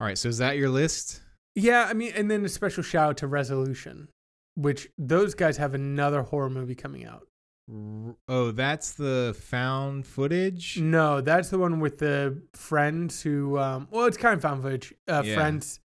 All 0.00 0.06
right, 0.06 0.16
so 0.18 0.28
is 0.28 0.38
that 0.38 0.56
your 0.58 0.68
list? 0.68 1.22
Yeah, 1.54 1.86
I 1.88 1.94
mean, 1.94 2.12
and 2.14 2.30
then 2.30 2.44
a 2.44 2.48
special 2.50 2.82
shout 2.82 3.08
out 3.10 3.16
to 3.18 3.26
Resolution, 3.26 4.08
which 4.54 4.88
those 4.98 5.34
guys 5.34 5.56
have 5.56 5.72
another 5.74 6.20
horror 6.22 6.50
movie 6.50 6.74
coming 6.74 7.06
out. 7.06 7.26
Oh, 8.28 8.50
that's 8.52 8.92
the 8.92 9.34
found 9.40 10.06
footage. 10.06 10.78
No, 10.78 11.22
that's 11.22 11.48
the 11.48 11.58
one 11.58 11.80
with 11.80 11.98
the 11.98 12.42
friends 12.52 13.22
who, 13.22 13.58
um, 13.58 13.88
well, 13.90 14.04
it's 14.04 14.18
kind 14.18 14.34
of 14.34 14.42
found 14.42 14.62
footage. 14.62 14.92
Uh, 15.08 15.22
Yeah. 15.24 15.34
Friends, 15.34 15.80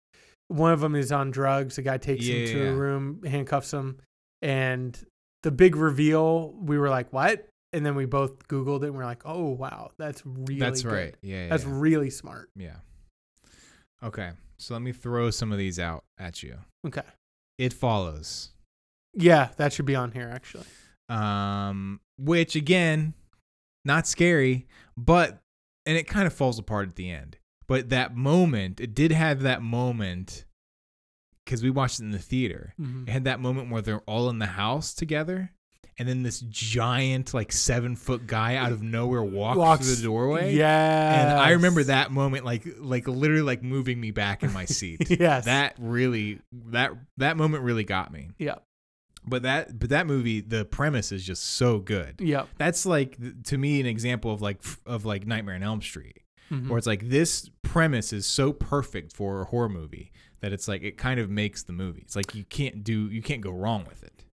one 0.49 0.73
of 0.73 0.81
them 0.81 0.95
is 0.95 1.13
on 1.13 1.31
drugs. 1.31 1.77
The 1.77 1.83
guy 1.83 1.99
takes 1.99 2.25
him 2.27 2.47
to 2.47 2.59
Yeah. 2.65 2.71
a 2.71 2.75
room, 2.75 3.23
handcuffs 3.25 3.73
him, 3.73 3.99
and 4.43 4.99
the 5.43 5.51
big 5.51 5.77
reveal, 5.77 6.53
we 6.53 6.79
were 6.79 6.89
like, 6.91 7.13
what? 7.13 7.49
And 7.73 7.85
then 7.85 7.95
we 7.95 8.07
both 8.07 8.49
Googled 8.49 8.83
it 8.83 8.87
and 8.87 8.97
we're 8.97 9.05
like, 9.05 9.23
oh, 9.27 9.51
wow, 9.51 9.91
that's 9.99 10.23
really 10.25 10.59
that's 10.59 10.83
good. 10.83 10.93
right. 10.93 11.15
Yeah, 11.23 11.43
yeah. 11.45 11.49
That's 11.51 11.65
yeah. 11.65 11.71
really 11.75 12.11
smart. 12.11 12.49
yeah. 12.57 12.77
Okay, 14.03 14.31
so 14.59 14.75
let 14.75 14.83
me 14.83 14.93
throw 14.93 15.31
some 15.31 15.51
of 15.53 15.59
these 15.59 15.79
out 15.79 16.05
at 16.19 16.43
you. 16.43 16.57
Okay. 16.87 17.03
It 17.59 17.73
follows. 17.73 18.51
Yeah, 19.15 19.49
that 19.57 19.73
should 19.73 19.87
be 19.87 19.97
on 19.97 20.13
here, 20.13 20.31
actually. 20.33 20.65
um, 21.09 22.01
which 22.19 22.55
again, 22.55 23.15
not 23.85 24.07
scary, 24.07 24.67
but 24.97 25.41
and 25.87 25.97
it 25.97 26.07
kind 26.07 26.27
of 26.27 26.33
falls 26.33 26.59
apart 26.59 26.89
at 26.89 26.97
the 26.97 27.11
end. 27.11 27.38
But 27.69 27.91
that 27.91 28.17
moment, 28.17 28.81
it 28.81 28.95
did 28.95 29.13
have 29.13 29.43
that 29.43 29.63
moment 29.63 30.45
because 31.45 31.63
we 31.63 31.71
watched 31.71 32.01
it 32.01 32.05
in 32.05 32.11
the 32.11 32.19
theater. 32.19 32.75
Mhm. 32.81 33.07
It 33.09 33.11
had 33.13 33.25
that 33.25 33.41
moment 33.41 33.71
where 33.71 33.83
they're 33.83 34.01
all 34.01 34.29
in 34.31 34.39
the 34.39 34.47
house 34.47 34.93
together, 34.95 35.53
and 35.99 36.09
then 36.09 36.23
this 36.23 36.41
giant, 36.41 37.35
like 37.35 37.53
seven 37.53 37.97
foot 37.97 38.27
guy 38.27 38.55
out 38.57 38.71
of 38.73 38.83
nowhere 38.83 39.23
walks, 39.23 39.57
Walks- 39.59 39.87
through 39.87 39.97
the 39.97 40.03
doorway. 40.03 40.55
Yeah. 40.55 41.21
And 41.31 41.39
I 41.39 41.51
remember 41.51 41.85
that 41.85 42.11
moment, 42.13 42.45
like, 42.45 42.65
like 42.79 43.07
literally, 43.09 43.43
like 43.43 43.63
moving 43.63 44.01
me 44.01 44.11
back 44.13 44.43
in 44.43 44.53
my 44.53 44.65
seat. 44.67 45.09
yes. 45.11 45.45
That 45.47 45.75
really, 45.79 46.41
that 46.53 46.93
that 47.19 47.37
moment 47.37 47.65
really 47.65 47.85
got 47.85 48.13
me. 48.13 48.31
Yeah. 48.39 48.57
But 49.27 49.43
that, 49.43 49.79
but 49.79 49.91
that 49.91 50.07
movie, 50.07 50.41
the 50.41 50.65
premise 50.65 51.13
is 51.13 51.23
just 51.25 51.43
so 51.45 51.81
good 51.81 52.15
Yeah. 52.21 52.45
that's 52.57 52.87
like 52.87 53.19
to 53.45 53.59
me 53.59 53.79
an 53.81 53.85
example 53.87 54.33
of 54.33 54.41
like 54.41 54.63
of 54.87 55.05
like 55.05 55.27
Nightmare 55.27 55.55
on 55.57 55.63
Elm 55.63 55.83
Street, 55.83 56.19
Mhm. 56.51 56.69
where 56.69 56.79
it's 56.79 56.87
like 56.87 57.09
this 57.09 57.51
premise 57.63 58.13
is 58.13 58.27
so 58.27 58.53
perfect 58.53 59.15
for 59.15 59.43
a 59.43 59.45
horror 59.45 59.69
movie 59.69 60.11
that 60.41 60.53
it's 60.53 60.69
like 60.69 60.83
it 60.83 60.97
kind 60.97 61.19
of 61.21 61.29
makes 61.29 61.63
the 61.65 61.73
movie. 61.73 62.01
It's 62.03 62.17
like 62.17 62.35
you 62.35 62.45
can't 62.45 62.83
do 62.85 63.09
you 63.11 63.23
can't 63.23 63.41
go 63.41 63.51
wrong 63.51 63.85
with 63.89 64.03
it. 64.03 64.25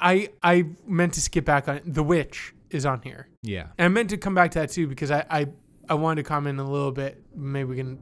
I 0.00 0.30
I 0.42 0.66
meant 0.86 1.14
to 1.14 1.20
skip 1.20 1.44
back 1.44 1.68
on 1.68 1.76
it. 1.76 1.82
The 1.94 2.02
Witch 2.02 2.54
is 2.70 2.86
on 2.86 3.02
here, 3.02 3.28
Yeah. 3.42 3.68
and 3.78 3.84
I 3.86 3.88
meant 3.88 4.10
to 4.10 4.16
come 4.16 4.34
back 4.34 4.50
to 4.52 4.60
that 4.60 4.70
too 4.70 4.86
because 4.86 5.10
I 5.10 5.24
I, 5.30 5.46
I 5.88 5.94
wanted 5.94 6.22
to 6.22 6.28
comment 6.28 6.58
a 6.60 6.64
little 6.64 6.92
bit. 6.92 7.22
Maybe 7.34 7.64
we 7.68 7.76
can 7.76 7.98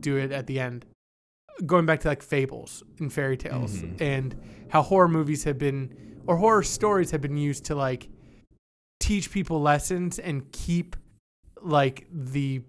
do 0.00 0.16
it 0.16 0.32
at 0.32 0.46
the 0.46 0.58
end. 0.60 0.84
Going 1.66 1.86
back 1.86 2.00
to 2.00 2.08
like 2.08 2.22
fables 2.22 2.82
and 2.98 3.12
fairy 3.12 3.36
tales 3.36 3.76
Mhm. 3.82 4.00
and 4.00 4.36
how 4.70 4.82
horror 4.82 5.06
movies 5.08 5.44
have 5.44 5.58
been 5.58 5.94
or 6.26 6.36
horror 6.38 6.62
stories 6.62 7.10
have 7.10 7.20
been 7.20 7.36
used 7.36 7.64
to 7.66 7.74
like 7.74 8.08
teach 9.00 9.30
people 9.30 9.60
lessons 9.60 10.18
and 10.18 10.50
keep 10.52 10.96
like 11.60 12.06
the 12.12 12.62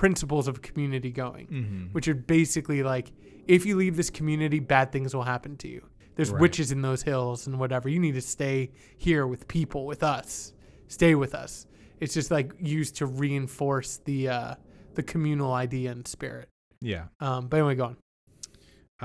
principles 0.00 0.48
of 0.48 0.62
community 0.62 1.10
going 1.10 1.46
Mm-hmm. 1.48 1.84
which 1.92 2.08
are 2.08 2.14
basically 2.14 2.82
like 2.82 3.12
if 3.46 3.66
you 3.66 3.76
leave 3.76 3.96
this 3.96 4.10
community, 4.10 4.58
bad 4.60 4.92
things 4.92 5.14
will 5.14 5.24
happen 5.34 5.56
to 5.58 5.68
you. 5.68 5.82
There's 6.16 6.30
Right. 6.30 6.40
witches 6.40 6.72
in 6.72 6.80
those 6.82 7.02
hills 7.02 7.46
and 7.46 7.58
whatever. 7.58 7.86
You 7.88 7.98
need 8.00 8.14
to 8.14 8.20
stay 8.22 8.70
here 8.96 9.26
with 9.26 9.46
people, 9.46 9.84
with 9.86 10.02
us. 10.02 10.54
Stay 10.88 11.14
with 11.14 11.34
us. 11.34 11.66
It's 12.00 12.14
just 12.14 12.30
like 12.30 12.52
used 12.58 12.96
to 12.96 13.06
reinforce 13.06 13.98
the 14.08 14.28
uh, 14.28 14.54
the 14.94 15.02
communal 15.02 15.52
idea 15.52 15.90
and 15.92 16.06
spirit. 16.08 16.48
Yeah. 16.80 17.04
Um, 17.20 17.48
but 17.48 17.58
anyway, 17.58 17.74
go 17.74 17.84
on. 17.90 17.96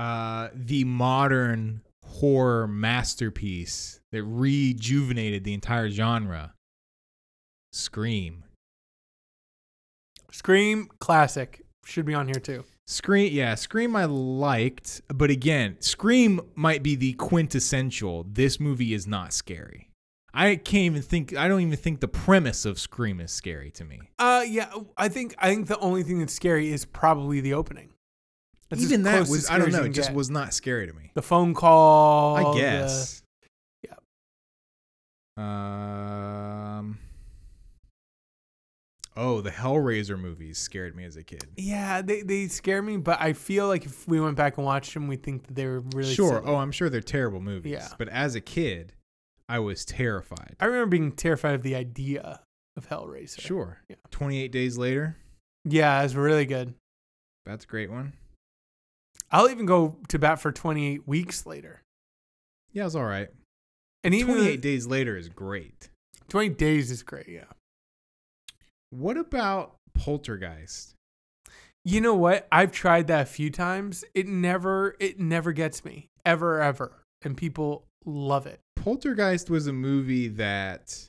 Uh, 0.04 0.48
the 0.54 0.84
modern 0.84 1.82
horror 2.04 2.66
masterpiece 2.66 4.00
that 4.12 4.22
rejuvenated 4.24 5.44
the 5.44 5.52
entire 5.52 5.90
genre. 5.90 6.54
Scream. 7.72 8.44
Scream 10.36 10.90
classic 10.98 11.62
should 11.86 12.04
be 12.04 12.12
on 12.12 12.26
here 12.26 12.38
too. 12.38 12.62
Scream, 12.86 13.32
yeah, 13.32 13.54
Scream 13.54 13.96
I 13.96 14.04
liked, 14.04 15.00
but 15.08 15.30
again, 15.30 15.78
Scream 15.80 16.42
might 16.54 16.82
be 16.82 16.94
the 16.94 17.14
quintessential. 17.14 18.26
This 18.30 18.60
movie 18.60 18.92
is 18.92 19.06
not 19.06 19.32
scary. 19.32 19.88
I 20.34 20.56
can't 20.56 20.84
even 20.84 21.00
think. 21.00 21.34
I 21.34 21.48
don't 21.48 21.62
even 21.62 21.78
think 21.78 22.00
the 22.00 22.08
premise 22.08 22.66
of 22.66 22.78
Scream 22.78 23.18
is 23.18 23.32
scary 23.32 23.70
to 23.72 23.84
me. 23.86 23.98
Uh, 24.18 24.44
yeah, 24.46 24.70
I 24.98 25.08
think 25.08 25.34
I 25.38 25.48
think 25.48 25.68
the 25.68 25.78
only 25.78 26.02
thing 26.02 26.18
that's 26.18 26.34
scary 26.34 26.70
is 26.70 26.84
probably 26.84 27.40
the 27.40 27.54
opening. 27.54 27.94
That's 28.68 28.82
even 28.82 29.04
that 29.04 29.28
was 29.28 29.48
I 29.48 29.56
don't 29.56 29.72
know. 29.72 29.84
It 29.84 29.94
just 29.94 30.10
get. 30.10 30.16
was 30.16 30.28
not 30.28 30.52
scary 30.52 30.86
to 30.86 30.92
me. 30.92 31.12
the 31.14 31.22
phone 31.22 31.54
call. 31.54 32.36
I 32.36 32.42
the- 32.42 32.52
guess. 32.60 33.22
yeah. 33.82 33.94
Um. 35.38 36.98
Oh, 39.16 39.40
the 39.40 39.50
Hellraiser 39.50 40.20
movies 40.20 40.58
scared 40.58 40.94
me 40.94 41.04
as 41.04 41.16
a 41.16 41.22
kid. 41.22 41.46
yeah, 41.56 42.02
they 42.02 42.22
they 42.22 42.48
scare 42.48 42.82
me, 42.82 42.98
but 42.98 43.20
I 43.20 43.32
feel 43.32 43.66
like 43.66 43.86
if 43.86 44.06
we 44.06 44.20
went 44.20 44.36
back 44.36 44.58
and 44.58 44.66
watched 44.66 44.92
them, 44.94 45.08
we 45.08 45.16
think 45.16 45.46
that 45.46 45.54
they 45.54 45.66
were 45.66 45.80
really 45.94 46.12
sure. 46.12 46.40
silly. 46.40 46.42
Oh, 46.46 46.56
I'm 46.56 46.72
sure 46.72 46.90
they're 46.90 47.00
terrible 47.00 47.40
movies. 47.40 47.72
Yeah. 47.72 47.88
But 47.98 48.08
as 48.10 48.34
a 48.34 48.40
kid, 48.40 48.92
I 49.48 49.58
was 49.60 49.84
terrified. 49.84 50.56
I 50.60 50.66
remember 50.66 50.86
being 50.86 51.12
terrified 51.12 51.54
of 51.54 51.62
the 51.62 51.74
idea 51.74 52.40
of 52.76 52.88
Hellraiser. 52.88 53.40
Sure. 53.40 53.80
Yeah. 53.88 53.96
28 54.10 54.52
days 54.52 54.76
later. 54.76 55.16
Yeah, 55.64 56.02
it's 56.02 56.14
really 56.14 56.44
good. 56.46 56.74
That's 57.44 57.64
a 57.64 57.68
great 57.68 57.90
one. 57.90 58.12
I'll 59.30 59.48
even 59.48 59.66
go 59.66 59.96
to 60.08 60.18
bat 60.18 60.40
for 60.40 60.52
28 60.52 61.08
weeks 61.08 61.46
later. 61.46 61.82
Yeah, 62.72 62.86
it's 62.86 62.94
all 62.94 63.04
right. 63.04 63.28
And 64.04 64.14
even 64.14 64.34
28 64.34 64.60
days 64.60 64.86
later 64.86 65.16
is 65.16 65.28
great. 65.28 65.88
20 66.28 66.50
days 66.50 66.90
is 66.90 67.02
great, 67.02 67.28
yeah. 67.28 67.44
What 68.90 69.16
about 69.16 69.76
Poltergeist? 69.94 70.94
You 71.84 72.00
know 72.00 72.14
what? 72.14 72.48
I've 72.50 72.72
tried 72.72 73.06
that 73.08 73.22
a 73.22 73.26
few 73.26 73.50
times. 73.50 74.04
It 74.14 74.26
never 74.26 74.96
it 74.98 75.20
never 75.20 75.52
gets 75.52 75.84
me. 75.84 76.08
Ever 76.24 76.60
ever. 76.60 77.02
And 77.22 77.36
people 77.36 77.84
love 78.04 78.46
it. 78.46 78.60
Poltergeist 78.74 79.50
was 79.50 79.66
a 79.66 79.72
movie 79.72 80.28
that 80.28 81.08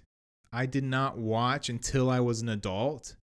I 0.52 0.66
did 0.66 0.84
not 0.84 1.18
watch 1.18 1.70
until 1.70 2.10
I 2.10 2.20
was 2.20 2.42
an 2.42 2.50
adult. 2.50 3.16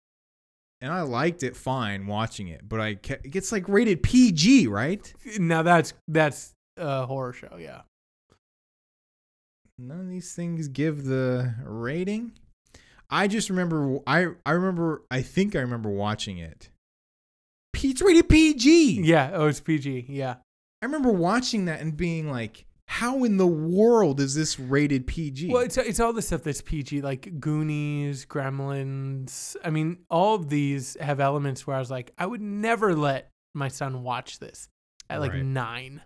And 0.80 0.92
I 0.92 1.02
liked 1.02 1.42
it 1.42 1.56
fine 1.56 2.06
watching 2.06 2.48
it, 2.48 2.68
but 2.68 2.80
I 2.80 2.96
kept, 2.96 3.24
it 3.24 3.28
gets 3.28 3.52
like 3.52 3.68
rated 3.68 4.02
PG, 4.02 4.66
right? 4.66 5.12
Now 5.38 5.62
that's 5.62 5.94
that's 6.08 6.52
a 6.76 7.06
horror 7.06 7.32
show, 7.32 7.56
yeah. 7.58 7.82
None 9.78 10.00
of 10.00 10.08
these 10.08 10.34
things 10.34 10.68
give 10.68 11.04
the 11.04 11.54
rating. 11.64 12.32
I 13.12 13.28
just 13.28 13.50
remember 13.50 13.98
I 14.06 14.28
I 14.44 14.52
remember 14.52 15.02
I 15.10 15.22
think 15.22 15.54
I 15.54 15.60
remember 15.60 15.90
watching 15.90 16.38
it. 16.38 16.70
P- 17.72 17.90
It's 17.90 18.02
rated 18.02 18.28
PG. 18.28 19.02
Yeah, 19.02 19.30
oh 19.34 19.46
it's 19.46 19.60
PG, 19.60 20.06
yeah. 20.08 20.36
I 20.82 20.86
remember 20.86 21.12
watching 21.12 21.66
that 21.66 21.80
and 21.80 21.96
being 21.96 22.28
like, 22.30 22.64
how 22.88 23.22
in 23.24 23.36
the 23.36 23.46
world 23.46 24.18
is 24.20 24.34
this 24.34 24.58
rated 24.58 25.06
PG? 25.06 25.48
Well, 25.50 25.62
it's 25.62 25.76
it's 25.78 26.00
all 26.00 26.12
the 26.12 26.22
stuff 26.22 26.42
that's 26.42 26.60
PG, 26.62 27.02
like 27.02 27.38
Goonies, 27.38 28.26
Gremlins. 28.26 29.56
I 29.64 29.70
mean, 29.70 29.98
all 30.10 30.34
of 30.34 30.48
these 30.48 30.96
have 31.00 31.20
elements 31.20 31.66
where 31.66 31.76
I 31.76 31.78
was 31.78 31.90
like, 31.90 32.12
I 32.18 32.26
would 32.26 32.40
never 32.42 32.94
let 32.94 33.28
my 33.54 33.68
son 33.68 34.02
watch 34.02 34.38
this 34.38 34.68
at 35.08 35.20
like 35.20 35.32
Right. 35.32 35.44
nine. 35.44 36.02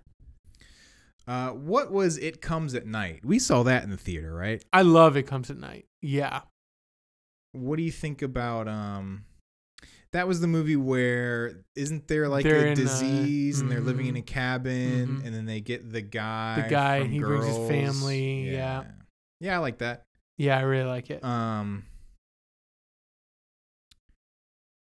Uh, 1.29 1.51
what 1.51 1.91
was 1.91 2.19
It 2.19 2.41
Comes 2.41 2.75
at 2.75 2.87
Night? 2.87 3.25
We 3.25 3.39
saw 3.41 3.65
that 3.65 3.83
in 3.83 3.91
the 3.91 3.97
theater, 3.97 4.33
right? 4.33 4.65
I 4.73 4.83
love 4.83 5.17
It 5.17 5.25
Comes 5.25 5.51
at 5.51 5.57
Night. 5.59 5.87
Yeah. 6.01 6.43
What 7.57 7.77
do 7.77 7.83
you 7.83 7.93
think 7.93 8.23
about 8.23 8.69
um? 8.69 9.25
That 10.13 10.29
was 10.29 10.41
the 10.41 10.47
movie 10.47 10.77
where 10.77 11.65
isn't 11.75 12.09
there 12.09 12.29
like 12.29 12.45
They're 12.45 12.69
a 12.69 12.73
uh, 12.73 12.75
disease 12.75 13.61
and 13.61 13.71
they're 13.71 13.81
living 13.81 14.07
in 14.07 14.17
a 14.17 14.23
cabin 14.23 15.21
mhm. 15.21 15.27
and 15.27 15.35
then 15.35 15.45
they 15.45 15.61
get 15.61 15.93
the 15.93 16.01
guy. 16.01 16.63
The 16.63 16.71
guy, 16.71 17.01
from 17.01 17.11
he 17.11 17.19
brings 17.19 17.45
his 17.45 17.57
Girls. 17.57 17.69
family, 17.69 18.51
yeah. 18.51 18.85
yeah, 19.41 19.57
I 19.57 19.59
like 19.59 19.79
that. 19.79 20.05
Yeah, 20.39 20.59
I 20.59 20.63
really 20.63 20.89
like 20.89 21.11
it. 21.11 21.25
Um, 21.25 21.85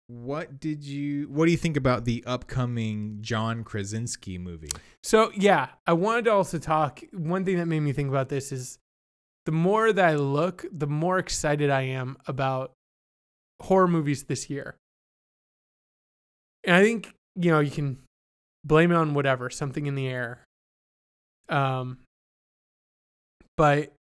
what 0.07 0.59
did 0.59 0.84
you? 0.84 1.28
What 1.30 1.45
do 1.45 1.51
you 1.51 1.57
think 1.57 1.78
about 1.78 2.05
the 2.05 2.23
upcoming 2.28 3.17
John 3.21 3.63
Krasinski 3.63 4.38
movie? 4.38 4.71
So 5.03 5.32
yeah, 5.36 5.69
I 5.88 5.93
wanted 5.93 6.26
to 6.26 6.32
also 6.32 6.59
talk. 6.59 7.01
One 7.11 7.43
thing 7.43 7.57
that 7.57 7.65
made 7.65 7.80
me 7.80 7.91
think 7.91 8.09
about 8.09 8.30
this 8.30 8.51
is 8.51 8.78
the 9.45 9.51
more 9.51 9.93
that 9.93 10.05
I 10.05 10.15
look, 10.15 10.65
the 10.71 10.87
more 10.87 11.19
excited 11.19 11.69
I 11.69 11.81
am 11.81 12.17
about 12.27 12.73
horror 13.61 13.87
movies 13.87 14.23
this 14.23 14.49
year. 14.49 14.75
And 16.63 16.75
I 16.75 16.83
think 16.83 17.13
you 17.35 17.51
know 17.51 17.59
you 17.59 17.71
can 17.71 17.99
blame 18.63 18.91
it 18.91 18.95
on 18.95 19.13
whatever, 19.13 19.49
something 19.49 19.85
in 19.85 19.95
the 19.95 20.07
air. 20.07 20.45
Um, 21.49 21.99
but 23.55 23.93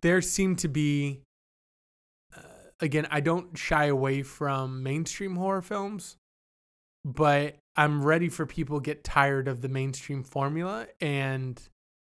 there 0.00 0.22
seem 0.22 0.56
to 0.56 0.68
be. 0.68 1.20
Uh, 2.34 2.40
again, 2.80 3.08
I 3.10 3.20
don't 3.20 3.58
shy 3.58 3.86
away 3.86 4.22
from 4.22 4.82
mainstream 4.82 5.36
horror 5.36 5.62
films, 5.62 6.16
but 7.04 7.56
I'm 7.76 8.04
ready 8.04 8.28
for 8.28 8.46
people 8.46 8.80
to 8.80 8.84
get 8.84 9.02
tired 9.02 9.48
of 9.48 9.62
the 9.62 9.68
mainstream 9.68 10.22
formula 10.22 10.86
and 11.00 11.60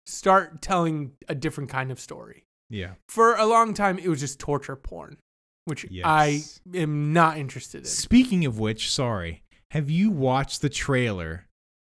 start 0.07 0.63
telling 0.63 1.13
a 1.29 1.35
different 1.35 1.69
kind 1.69 1.91
of 1.91 2.01
story. 2.01 2.45
Yeah. 2.71 2.93
For 3.09 3.35
a 3.35 3.47
long 3.47 3.75
time, 3.75 3.99
it 3.99 4.09
was 4.09 4.21
just 4.21 4.39
torture 4.39 4.77
porn, 4.77 5.17
which 5.65 5.87
I 6.05 6.43
am 6.75 7.13
not 7.13 7.39
interested 7.39 7.79
in. 7.79 7.85
Speaking 7.85 8.45
of 8.45 8.59
which, 8.59 8.91
sorry, 8.91 9.43
have 9.71 9.91
you 9.91 10.11
watched 10.11 10.61
the 10.63 10.69
trailer 10.69 11.47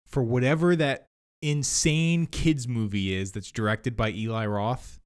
for 0.07 0.23
whatever 0.23 0.75
that 0.75 1.07
insane 1.41 2.25
kids 2.25 2.67
movie 2.67 3.13
is 3.13 3.31
that's 3.31 3.51
directed 3.51 3.95
by 3.95 4.11
Eli 4.11 4.45
Roth? 4.45 4.99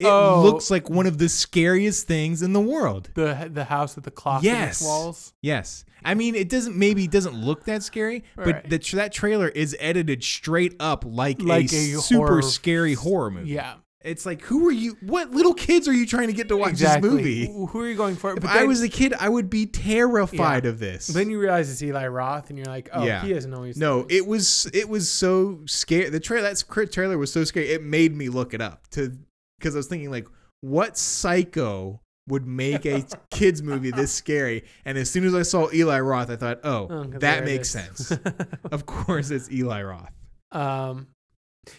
It 0.00 0.06
Oh. 0.06 0.42
looks 0.42 0.70
like 0.70 0.90
one 0.90 1.06
of 1.06 1.18
the 1.18 1.28
scariest 1.28 2.06
things 2.08 2.42
in 2.42 2.52
the 2.52 2.60
world. 2.60 3.10
The 3.14 3.48
the 3.52 3.64
house 3.66 3.94
with 3.94 4.04
the 4.04 4.10
clock 4.10 4.42
Yes. 4.42 4.62
in 4.62 4.68
its 4.70 4.82
walls. 4.82 5.32
Yes. 5.40 5.84
I 6.04 6.14
mean, 6.14 6.34
it 6.34 6.48
doesn't 6.48 6.76
maybe 6.76 7.04
it 7.04 7.10
doesn't 7.12 7.34
look 7.34 7.64
that 7.66 7.82
scary, 7.84 8.24
but 8.36 8.46
Right. 8.46 8.68
the, 8.70 8.78
that 8.96 9.12
trailer 9.12 9.48
is 9.48 9.76
edited 9.78 10.24
straight 10.24 10.74
up 10.80 11.04
like, 11.06 11.40
Like 11.40 11.72
a, 11.72 11.76
a 11.94 11.98
super 12.00 12.26
horror- 12.26 12.42
scary 12.42 12.94
horror 12.94 13.30
movie. 13.30 13.50
Yeah, 13.50 13.76
It's 14.04 14.26
like, 14.26 14.42
who 14.42 14.68
are 14.68 14.72
you? 14.72 14.96
What 15.00 15.30
little 15.30 15.54
kids 15.54 15.88
are 15.88 15.92
you 15.92 16.06
trying 16.06 16.26
to 16.26 16.34
get 16.34 16.48
to 16.48 16.56
watch 16.58 16.70
exactly. 16.70 17.08
this 17.08 17.48
movie? 17.48 17.66
Who 17.72 17.80
are 17.80 17.88
you 17.88 17.96
going 17.96 18.16
for? 18.16 18.34
If 18.34 18.40
But 18.42 18.50
I 18.50 18.64
was 18.64 18.82
a 18.82 18.88
kid, 18.88 19.14
I 19.18 19.28
would 19.30 19.48
be 19.48 19.64
terrified 19.66 20.64
Yeah. 20.64 20.70
of 20.70 20.78
this. 20.78 21.06
then 21.06 21.30
you 21.30 21.40
realize 21.40 21.70
it's 21.70 21.82
Eli 21.82 22.06
Roth, 22.08 22.50
and 22.50 22.58
you're 22.58 22.66
like, 22.66 22.90
oh, 22.92 23.04
Yeah. 23.04 23.22
he 23.24 23.32
doesn't 23.32 23.52
always. 23.54 23.76
no, 23.78 24.06
it 24.10 24.26
was 24.26 24.70
it 24.74 24.88
was 24.90 25.10
so 25.10 25.60
scary. 25.66 26.10
The 26.10 26.20
trailer 26.20 26.42
that 26.48 26.58
script 26.58 26.92
trailer 26.92 27.16
was 27.16 27.32
so 27.32 27.44
scary. 27.44 27.70
It 27.70 27.82
made 27.82 28.14
me 28.14 28.28
look 28.28 28.52
it 28.52 28.60
up 28.60 28.86
to 28.90 29.16
because 29.58 29.74
I 29.74 29.78
was 29.78 29.86
thinking 29.86 30.10
like, 30.10 30.28
what 30.60 30.98
psycho 30.98 32.00
would 32.28 32.46
make 32.46 32.84
a 32.86 33.04
kids 33.30 33.62
movie 33.62 33.90
this 33.90 34.12
scary? 34.12 34.64
And 34.84 34.98
as 34.98 35.10
soon 35.10 35.24
as 35.24 35.34
I 35.34 35.42
saw 35.42 35.68
Eli 35.72 36.00
Roth, 36.00 36.28
I 36.30 36.36
thought, 36.36 36.60
oh, 36.64 36.88
Oh, 36.90 37.04
'cause 37.04 37.20
that 37.20 37.44
makes 37.44 37.70
sense. 37.70 38.12
of 38.70 38.84
course, 38.86 39.30
it's 39.30 39.50
Eli 39.50 39.82
Roth. 39.82 40.12
Um, 40.52 41.08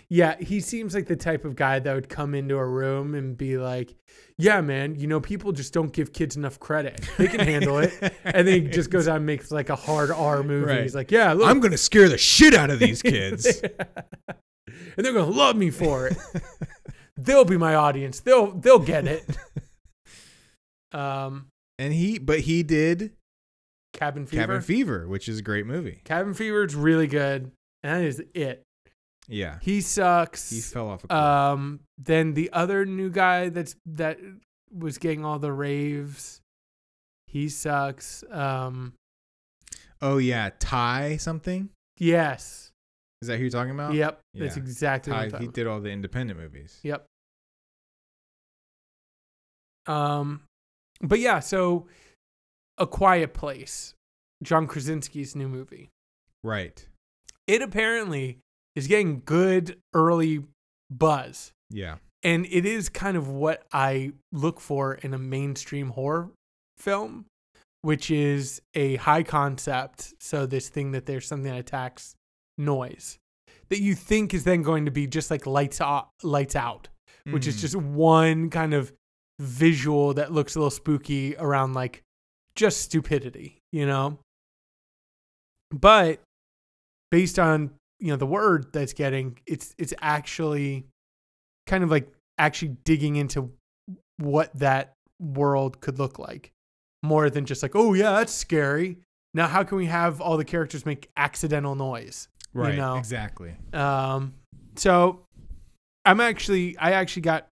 yeah, 0.09 0.35
he 0.39 0.59
seems 0.59 0.93
like 0.93 1.07
the 1.07 1.15
type 1.15 1.45
of 1.45 1.55
guy 1.55 1.79
that 1.79 1.93
would 1.93 2.09
come 2.09 2.33
into 2.33 2.57
a 2.57 2.65
room 2.65 3.15
and 3.15 3.37
be 3.37 3.57
like, 3.57 3.95
"Yeah, 4.37 4.61
man, 4.61 4.95
you 4.95 5.07
know, 5.07 5.19
people 5.19 5.51
just 5.51 5.73
don't 5.73 5.91
give 5.91 6.13
kids 6.13 6.35
enough 6.35 6.59
credit. 6.59 7.07
They 7.17 7.27
can 7.27 7.39
handle 7.39 7.77
it." 7.79 7.93
And 8.23 8.47
then 8.47 8.61
he 8.63 8.67
just 8.69 8.89
goes 8.89 9.07
out 9.07 9.17
and 9.17 9.25
makes 9.25 9.51
like 9.51 9.69
a 9.69 9.75
hard 9.75 10.11
R 10.11 10.43
movie. 10.43 10.65
Right. 10.65 10.83
He's 10.83 10.95
like, 10.95 11.11
"Yeah, 11.11 11.33
look, 11.33 11.49
I'm 11.49 11.59
gonna 11.59 11.77
scare 11.77 12.09
the 12.09 12.17
shit 12.17 12.53
out 12.53 12.69
of 12.69 12.79
these 12.79 13.01
kids. 13.01 13.61
and 14.67 15.05
they're 15.05 15.13
gonna 15.13 15.25
love 15.25 15.55
me 15.55 15.69
for 15.69 16.07
it. 16.07 16.17
they'll 17.17 17.45
be 17.45 17.57
my 17.57 17.75
audience. 17.75 18.19
They'll 18.19 18.51
they'll 18.51 18.79
get 18.79 19.07
it." 19.07 19.25
Um, 20.91 21.47
and 21.77 21.91
he, 21.91 22.19
but 22.19 22.39
he 22.39 22.63
did 22.63 23.11
Cabin 23.91 24.25
Fever. 24.25 24.41
Cabin 24.41 24.61
Fever, 24.61 25.07
which 25.07 25.27
is 25.27 25.39
a 25.39 25.41
great 25.41 25.65
movie. 25.65 26.01
Cabin 26.05 26.33
Fever 26.33 26.63
is 26.63 26.73
really 26.73 27.07
good, 27.07 27.51
and 27.83 28.01
that 28.01 28.07
is 28.07 28.23
it. 28.33 28.63
Yeah, 29.27 29.57
He 29.61 29.81
sucks. 29.81 30.49
he 30.51 30.61
fell 30.61 30.87
off 30.89 31.03
a 31.03 31.07
cliff. 31.07 31.17
Um, 31.19 31.79
then 31.97 32.33
the 32.33 32.49
other 32.53 32.85
new 32.85 33.09
guy 33.09 33.49
that's 33.49 33.75
that 33.85 34.19
was 34.71 34.97
getting 34.97 35.23
all 35.25 35.39
the 35.39 35.51
raves, 35.51 36.41
he 37.27 37.49
sucks. 37.49 38.23
Um, 38.29 38.93
oh 40.01 40.17
yeah, 40.17 40.51
Ty 40.59 41.17
something. 41.17 41.69
yes, 41.97 42.71
Is 43.21 43.27
that 43.29 43.37
who 43.37 43.43
you're 43.43 43.49
talking 43.51 43.71
about? 43.71 43.93
yep, 43.93 44.19
that's 44.33 44.57
exactly 44.57 45.13
what 45.13 45.31
Ty, 45.31 45.39
he 45.39 45.47
did 45.47 45.65
all 45.67 45.79
the 45.81 45.89
independent 45.91 46.39
movies. 46.39 46.79
Yep. 46.83 47.05
Um, 49.87 50.41
but 51.01 51.19
yeah, 51.19 51.39
so 51.39 51.87
a 52.77 52.87
Quiet 52.87 53.33
Place, 53.33 53.93
John 54.43 54.67
Krasinski's 54.67 55.35
new 55.35 55.47
movie. 55.47 55.89
Right. 56.43 56.87
It 57.47 57.61
apparently 57.61 58.39
is 58.75 58.87
getting 58.87 59.21
good 59.25 59.79
early 59.93 60.43
buzz. 60.89 61.51
Yeah. 61.69 61.95
And 62.23 62.45
it 62.47 62.65
is 62.65 62.89
kind 62.89 63.15
of 63.17 63.27
what 63.27 63.63
I 63.71 64.13
look 64.31 64.59
for 64.59 64.95
in 64.95 65.13
a 65.13 65.17
mainstream 65.17 65.89
horror 65.89 66.31
film, 66.77 67.25
which 67.81 68.09
is 68.09 68.61
a 68.73 68.95
high 68.95 69.23
concept. 69.23 70.15
So, 70.19 70.45
this 70.45 70.69
thing 70.69 70.91
that 70.91 71.05
there's 71.05 71.27
something 71.27 71.51
that 71.51 71.59
attacks 71.59 72.15
noise 72.57 73.17
that 73.69 73.79
you 73.81 73.95
think 73.95 74.33
is 74.33 74.43
then 74.43 74.61
going 74.61 74.85
to 74.85 74.91
be 74.91 75.07
just 75.07 75.29
like 75.31 75.45
lights 75.45 75.81
out, 75.81 76.09
lights 76.23 76.55
out, 76.55 76.87
which 77.25 77.47
is 77.47 77.57
Mhm. 77.57 77.59
just 77.61 77.75
one 77.75 78.49
kind 78.49 78.73
of 78.73 78.93
visual 79.39 80.13
that 80.13 80.31
looks 80.31 80.55
a 80.55 80.59
little 80.59 80.69
spooky 80.71 81.35
around 81.37 81.73
like 81.73 82.01
just 82.55 82.81
stupidity, 82.81 83.57
you 83.71 83.85
know? 83.85 84.19
But 85.71 86.21
based 87.11 87.39
on, 87.39 87.73
you 88.05 88.11
know, 88.11 88.17
the 88.17 88.27
word 88.27 88.71
that's 88.71 88.93
getting, 88.93 89.39
it's 89.47 89.73
it's 89.79 89.91
actually 89.99 90.85
kind 91.65 91.83
of 91.83 91.89
like 91.89 92.07
actually 92.37 92.77
digging 92.83 93.15
into 93.15 93.51
what 94.17 94.53
that 94.59 94.93
world 95.19 95.81
could 95.81 95.97
look 95.97 96.19
like 96.19 96.51
more 97.01 97.31
than 97.31 97.47
just 97.47 97.63
like, 97.63 97.75
oh 97.75 97.95
yeah, 97.95 98.11
that's 98.11 98.31
scary. 98.31 98.99
Now 99.33 99.47
how 99.47 99.63
can 99.63 99.79
we 99.79 99.87
have 99.87 100.21
all 100.21 100.37
the 100.37 100.45
characters 100.45 100.85
make 100.85 101.09
accidental 101.17 101.73
noise? 101.73 102.27
right. 102.53 102.75
know. 102.77 102.97
Exactly. 102.97 103.55
Um, 103.73 104.35
so 104.75 105.25
I'm 106.05 106.21
actually, 106.21 106.77
I 106.77 106.91
actually 106.91 107.23
got 107.23 107.47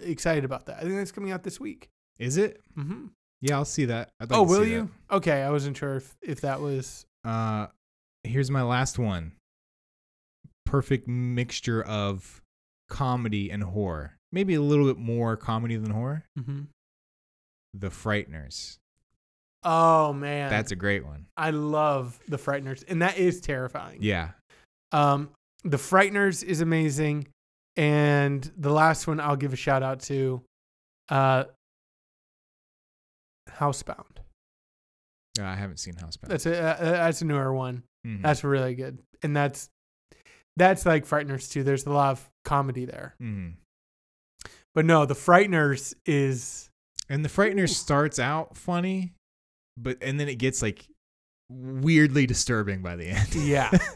excited 0.00 0.44
about 0.44 0.66
that. 0.66 0.78
I 0.78 0.80
think 0.80 0.96
that's 0.96 1.12
coming 1.12 1.30
out 1.30 1.44
this 1.44 1.60
week. 1.60 1.88
Is 2.18 2.36
it? 2.36 2.60
hmm 2.74 3.06
Yeah, 3.40 3.54
I'll 3.54 3.64
see 3.64 3.84
that. 3.84 4.08
Like 4.18 4.32
oh, 4.32 4.42
will 4.42 4.62
that. 4.62 4.68
you? 4.68 4.90
Okay, 5.08 5.44
I 5.44 5.50
wasn't 5.50 5.76
sure 5.76 5.94
if, 5.98 6.16
if 6.20 6.40
that 6.40 6.60
was. 6.60 7.06
Uh, 7.24 7.68
here's 8.26 8.50
my 8.50 8.62
last 8.62 8.98
one. 8.98 9.32
Perfect 10.66 11.08
mixture 11.08 11.82
of 11.82 12.42
comedy 12.90 13.50
and 13.50 13.62
horror. 13.62 14.18
Maybe 14.32 14.54
a 14.54 14.60
little 14.60 14.86
bit 14.86 14.98
more 14.98 15.36
comedy 15.36 15.76
than 15.76 15.90
horror. 15.90 16.24
hmm 16.38 16.62
The 17.72 17.88
Frighteners. 17.88 18.76
Oh 19.64 20.12
man, 20.12 20.50
That's 20.50 20.70
a 20.72 20.76
great 20.76 21.04
one. 21.04 21.26
I 21.36 21.50
love 21.50 22.18
the 22.28 22.36
Frighteners, 22.36 22.84
and 22.86 23.00
that 23.02 23.16
is 23.16 23.40
terrifying. 23.40 23.98
Yeah. 24.00 24.30
Um, 24.92 25.30
the 25.64 25.76
Frighteners 25.78 26.44
is 26.44 26.60
amazing, 26.60 27.26
and 27.76 28.48
the 28.56 28.70
last 28.70 29.06
one 29.08 29.18
I'll 29.18 29.34
give 29.36 29.52
a 29.52 29.56
shout 29.56 29.82
out 29.82 30.00
to, 30.02 30.42
uh, 31.08 31.44
Housebound. 33.58 34.18
Yeah, 35.38 35.50
I 35.50 35.54
haven't 35.54 35.78
seen 35.78 35.94
Housebound. 35.94 36.28
That's 36.28 36.46
a 36.46 36.60
uh, 36.62 36.76
that's 36.92 37.22
a 37.22 37.24
newer 37.24 37.52
one. 37.52 37.82
Mhm. 38.06 38.22
That's 38.22 38.44
really 38.44 38.74
good, 38.74 38.98
and 39.22 39.36
that's 39.36 39.68
that's 40.56 40.86
like 40.86 41.06
Frighteners 41.06 41.50
too. 41.50 41.62
There's 41.62 41.86
a 41.86 41.90
lot 41.92 42.12
of 42.12 42.28
comedy 42.44 42.84
there, 42.84 43.14
Mhm. 43.22 43.54
but 44.74 44.84
no, 44.84 45.04
the 45.06 45.14
Frighteners 45.14 45.94
is 46.06 46.70
And 47.08 47.24
the 47.24 47.28
Frighteners 47.28 47.70
starts 47.70 48.18
out 48.18 48.56
funny, 48.56 49.12
but 49.76 49.98
and 50.02 50.18
then 50.18 50.28
it 50.28 50.36
gets 50.36 50.60
like 50.62 50.86
weirdly 51.48 52.26
disturbing 52.26 52.82
by 52.82 52.96
the 52.96 53.06
end. 53.06 53.32
Yeah. 53.36 53.70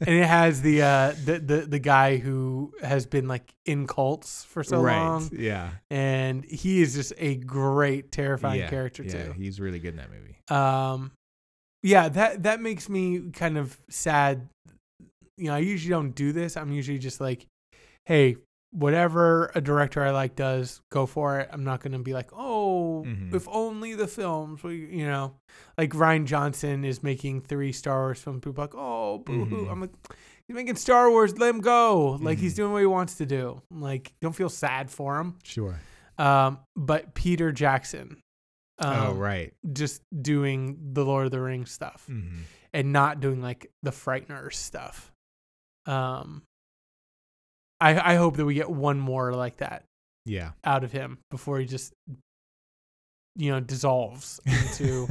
and 0.00 0.08
it 0.14 0.26
has 0.26 0.60
the 0.60 0.82
uh 0.82 1.12
the 1.24 1.38
the, 1.38 1.56
the 1.66 1.78
guy 1.78 2.18
who 2.18 2.74
has 2.82 3.06
been 3.06 3.26
like 3.28 3.54
in 3.64 3.86
cults 3.86 4.44
for 4.44 4.62
so 4.62 4.80
right. 4.82 4.98
long, 4.98 5.30
Yeah. 5.32 5.70
and 5.90 6.44
he 6.44 6.82
is 6.82 6.94
just 6.94 7.14
a 7.16 7.36
great 7.36 8.12
terrifying 8.12 8.60
yeah. 8.60 8.68
character 8.68 9.02
yeah, 9.04 9.24
too. 9.26 9.32
He's 9.32 9.58
really 9.60 9.78
good 9.78 9.94
in 9.94 9.96
that 9.96 10.10
movie. 10.10 10.36
Um, 10.50 11.12
yeah, 11.82 12.10
that 12.10 12.42
that 12.42 12.60
makes 12.60 12.88
me 12.90 13.30
kind 13.32 13.56
of 13.56 13.78
sad. 13.88 14.48
You 15.36 15.46
know, 15.48 15.54
I 15.54 15.58
usually 15.58 15.90
don't 15.90 16.14
do 16.14 16.32
this. 16.32 16.56
I'm 16.56 16.72
usually 16.72 16.98
just 16.98 17.20
like, 17.20 17.46
hey, 18.06 18.36
whatever 18.72 19.50
a 19.54 19.60
director 19.60 20.02
I 20.02 20.10
like 20.10 20.34
does, 20.36 20.80
go 20.90 21.06
for 21.06 21.40
it. 21.40 21.48
I'm 21.52 21.64
not 21.64 21.80
gonna 21.80 21.98
be 21.98 22.12
like, 22.12 22.30
oh, 22.32 23.04
Mhm. 23.06 23.34
if 23.34 23.46
only 23.48 23.94
the 23.94 24.06
films, 24.06 24.62
we, 24.62 24.86
you 24.86 25.06
know, 25.06 25.34
like 25.78 25.90
Rian 25.92 26.24
Johnson 26.26 26.84
is 26.84 27.02
making 27.02 27.42
three 27.42 27.72
Star 27.72 28.00
Wars 28.02 28.20
films. 28.20 28.40
People 28.44 28.62
are 28.62 28.64
like, 28.66 28.74
oh, 28.74 29.18
boo 29.18 29.44
hoo. 29.44 29.64
Mhm. 29.66 29.70
I'm 29.72 29.80
like, 29.80 29.92
he's 30.46 30.54
making 30.54 30.76
Star 30.76 31.10
Wars. 31.10 31.38
Let 31.38 31.50
him 31.54 31.60
go. 31.60 32.18
Like 32.20 32.38
he's 32.38 32.52
Mhm. 32.54 32.56
doing 32.56 32.72
what 32.72 32.80
he 32.80 32.86
wants 32.86 33.14
to 33.16 33.26
do. 33.26 33.62
Like, 33.70 34.12
don't 34.20 34.34
feel 34.34 34.48
sad 34.50 34.90
for 34.90 35.18
him. 35.20 35.36
Sure. 35.42 35.78
Um, 36.18 36.58
but 36.74 37.14
Peter 37.14 37.52
Jackson. 37.52 38.20
oh 38.78 39.12
um, 39.12 39.18
right. 39.18 39.54
just 39.72 40.02
doing 40.20 40.76
the 40.92 41.02
Lord 41.02 41.24
of 41.24 41.30
the 41.32 41.40
Rings 41.40 41.70
stuff 41.70 42.04
hmm 42.08 42.40
and 42.74 42.92
not 42.92 43.20
doing 43.20 43.40
like 43.40 43.70
the 43.82 43.90
Frighteners 43.90 44.52
stuff. 44.52 45.12
Um, 45.86 46.42
I 47.80 48.12
I 48.12 48.14
hope 48.16 48.36
that 48.36 48.44
we 48.44 48.54
get 48.54 48.70
one 48.70 48.98
more 48.98 49.32
like 49.34 49.58
that 49.58 49.84
Yeah. 50.24 50.52
out 50.64 50.82
of 50.84 50.92
him 50.92 51.18
before 51.30 51.58
he 51.58 51.66
just 51.66 51.92
you 53.36 53.50
know 53.52 53.60
dissolves 53.60 54.40
into 54.46 55.06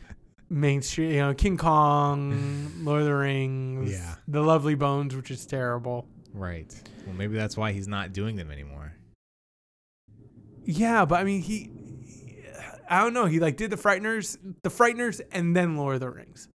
mainstream. 0.50 1.10
You 1.12 1.16
know, 1.20 1.34
King 1.34 1.56
Kong, 1.56 2.70
Lord 2.84 3.00
of 3.02 3.06
the 3.06 3.14
Rings, 3.14 3.90
Yeah. 3.92 4.14
The 4.28 4.42
Lovely 4.42 4.74
Bones, 4.74 5.16
which 5.16 5.30
is 5.30 5.46
terrible. 5.46 6.06
right. 6.34 6.72
Well, 7.06 7.14
maybe 7.16 7.36
that's 7.36 7.56
why 7.56 7.72
he's 7.72 7.88
not 7.88 8.12
doing 8.12 8.36
them 8.36 8.50
anymore. 8.50 8.92
Yeah, 10.64 11.04
but 11.06 11.20
I 11.20 11.24
mean 11.24 11.40
he. 11.42 11.70
I 12.88 13.00
don't 13.02 13.14
know. 13.14 13.26
He 13.26 13.38
like 13.40 13.56
did 13.56 13.70
the 13.70 13.76
Frighteners, 13.76 14.36
the 14.62 14.68
Frighteners, 14.70 15.20
and 15.32 15.56
then 15.56 15.76
Lord 15.76 15.94
of 15.94 16.00
the 16.00 16.10
Rings. 16.10 16.48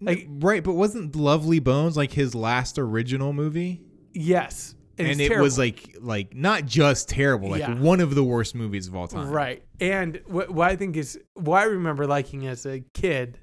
Like- 0.00 0.26
right, 0.28 0.62
but 0.62 0.74
wasn't 0.74 1.16
Lovely 1.16 1.58
Bones 1.58 1.96
like 1.96 2.12
his 2.12 2.34
last 2.34 2.78
original 2.78 3.32
movie? 3.32 3.82
Yes, 4.14 4.74
and 4.96 5.08
it's 5.08 5.18
it 5.20 5.28
terrible. 5.28 5.44
was 5.44 5.58
like 5.58 5.96
like 6.00 6.34
not 6.34 6.66
just 6.66 7.08
terrible, 7.08 7.48
like 7.50 7.60
Yeah. 7.60 7.74
one 7.74 8.00
of 8.00 8.14
the 8.14 8.24
worst 8.24 8.54
movies 8.54 8.86
of 8.88 8.94
all 8.96 9.08
time. 9.08 9.28
Right. 9.30 9.62
And 9.80 10.20
what, 10.26 10.50
what 10.50 10.70
I 10.70 10.76
think 10.76 10.96
is 10.96 11.18
what 11.34 11.58
I 11.60 11.64
remember 11.64 12.06
liking 12.06 12.46
as 12.46 12.66
a 12.66 12.82
kid 12.94 13.38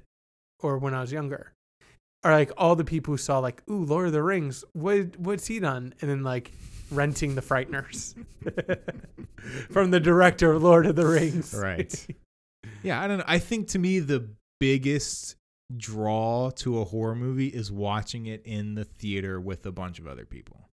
or 0.59 0.77
when 0.77 0.93
I 0.93 1.01
was 1.01 1.11
younger 1.11 1.53
are 2.23 2.33
like 2.33 2.51
all 2.57 2.75
the 2.75 2.83
people 2.83 3.13
who 3.13 3.17
saw 3.17 3.39
like, 3.39 3.61
ooh, 3.69 3.85
Lord 3.85 4.07
of 4.07 4.13
the 4.13 4.23
Rings, 4.23 4.63
what 4.73 5.17
what's 5.19 5.47
he 5.47 5.59
done? 5.59 5.93
And 6.01 6.09
then 6.09 6.23
like 6.23 6.51
renting 6.91 7.35
the 7.35 7.41
Frighteners 7.41 8.15
from 9.71 9.91
the 9.91 9.99
director 9.99 10.51
of 10.51 10.63
Lord 10.63 10.85
of 10.85 10.95
the 10.95 11.05
Rings. 11.05 11.53
Right. 11.53 12.05
Yeah, 12.83 13.01
I 13.01 13.07
don't 13.07 13.19
know. 13.19 13.25
I 13.27 13.39
think 13.39 13.67
to 13.69 13.79
me 13.79 13.99
the 13.99 14.27
biggest 14.59 15.35
draw 15.75 16.51
to 16.51 16.79
a 16.79 16.85
horror 16.85 17.15
movie 17.15 17.47
is 17.47 17.71
watching 17.71 18.27
it 18.27 18.41
in 18.45 18.75
the 18.75 18.83
theater 18.83 19.39
with 19.39 19.65
a 19.65 19.71
bunch 19.71 19.99
of 19.99 20.07
other 20.07 20.25
people. 20.25 20.69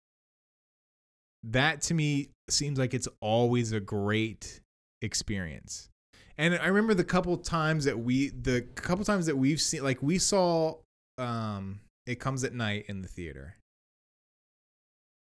That 1.44 1.82
to 1.82 1.94
me 1.94 2.30
seems 2.48 2.78
like 2.78 2.94
it's 2.94 3.08
always 3.20 3.72
a 3.72 3.80
great 3.80 4.60
experience. 5.02 5.88
And 6.36 6.54
I 6.54 6.66
remember 6.66 6.94
the 6.94 7.04
couple 7.04 7.36
times 7.36 7.84
that 7.84 7.98
we 7.98 8.30
the 8.30 8.62
couple 8.74 9.04
times 9.04 9.26
that 9.26 9.36
we've 9.36 9.60
seen 9.60 9.82
like 9.82 10.02
we 10.02 10.18
saw 10.18 10.76
um 11.18 11.80
it 12.06 12.20
comes 12.20 12.44
at 12.44 12.54
night 12.54 12.86
in 12.88 13.02
the 13.02 13.08
theater. 13.08 13.56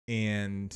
And 0.08 0.76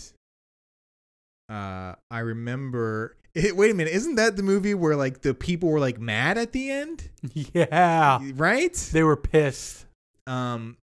uh 1.50 1.96
I 2.10 2.20
remember 2.20 3.16
it, 3.34 3.56
wait 3.56 3.72
a 3.72 3.74
minute, 3.74 3.94
isn't 3.94 4.16
that 4.16 4.36
the 4.36 4.44
movie 4.44 4.74
where 4.74 4.96
like 4.96 5.22
the 5.22 5.34
people 5.34 5.70
were 5.70 5.80
like 5.80 6.00
mad 6.00 6.38
at 6.38 6.52
the 6.52 6.70
end? 6.72 7.10
yeah. 7.34 8.20
Right? 8.36 8.74
They 8.92 9.04
were 9.04 9.18
pissed. 9.18 9.86
Um, 10.28 10.78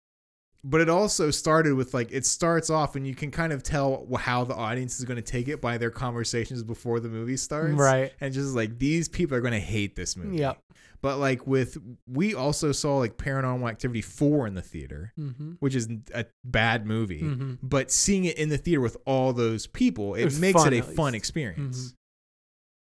but 0.66 0.80
it 0.80 0.88
also 0.88 1.30
started 1.30 1.74
with 1.74 1.92
like 1.92 2.10
it 2.10 2.24
starts 2.24 2.70
off 2.70 2.96
and 2.96 3.06
you 3.06 3.14
can 3.14 3.30
kind 3.30 3.52
of 3.52 3.62
tell 3.62 4.06
how 4.18 4.44
the 4.44 4.54
audience 4.54 4.98
is 4.98 5.04
going 5.04 5.16
to 5.16 5.22
take 5.22 5.48
it 5.48 5.60
by 5.60 5.76
their 5.76 5.90
conversations 5.90 6.62
before 6.62 7.00
the 7.00 7.08
movie 7.10 7.36
starts. 7.36 7.74
Right. 7.74 8.12
And 8.20 8.32
just 8.32 8.54
like 8.54 8.78
these 8.78 9.08
people 9.08 9.36
are 9.36 9.42
going 9.42 9.52
to 9.52 9.58
hate 9.60 9.94
this 9.94 10.16
movie. 10.16 10.38
Yep. 10.38 10.58
But 11.02 11.18
like 11.18 11.46
with 11.46 11.76
we 12.08 12.34
also 12.34 12.72
saw 12.72 12.96
like 12.96 13.18
Paranormal 13.18 13.68
Activity 13.68 14.00
4 14.00 14.46
in 14.46 14.54
the 14.54 14.62
theater, 14.62 15.12
Mm-hmm. 15.20 15.52
which 15.60 15.74
is 15.74 15.86
a 16.14 16.24
bad 16.44 16.86
movie. 16.86 17.20
Mm-hmm. 17.20 17.54
But 17.62 17.90
seeing 17.90 18.24
it 18.24 18.38
in 18.38 18.48
the 18.48 18.56
theater 18.56 18.80
with 18.80 18.96
all 19.04 19.34
those 19.34 19.66
people, 19.66 20.14
it, 20.14 20.24
was 20.24 20.40
makes 20.40 20.62
fun, 20.62 20.72
it 20.72 20.78
a 20.78 20.82
fun 20.82 21.14
experience. 21.14 21.88
Mhm. 21.90 21.94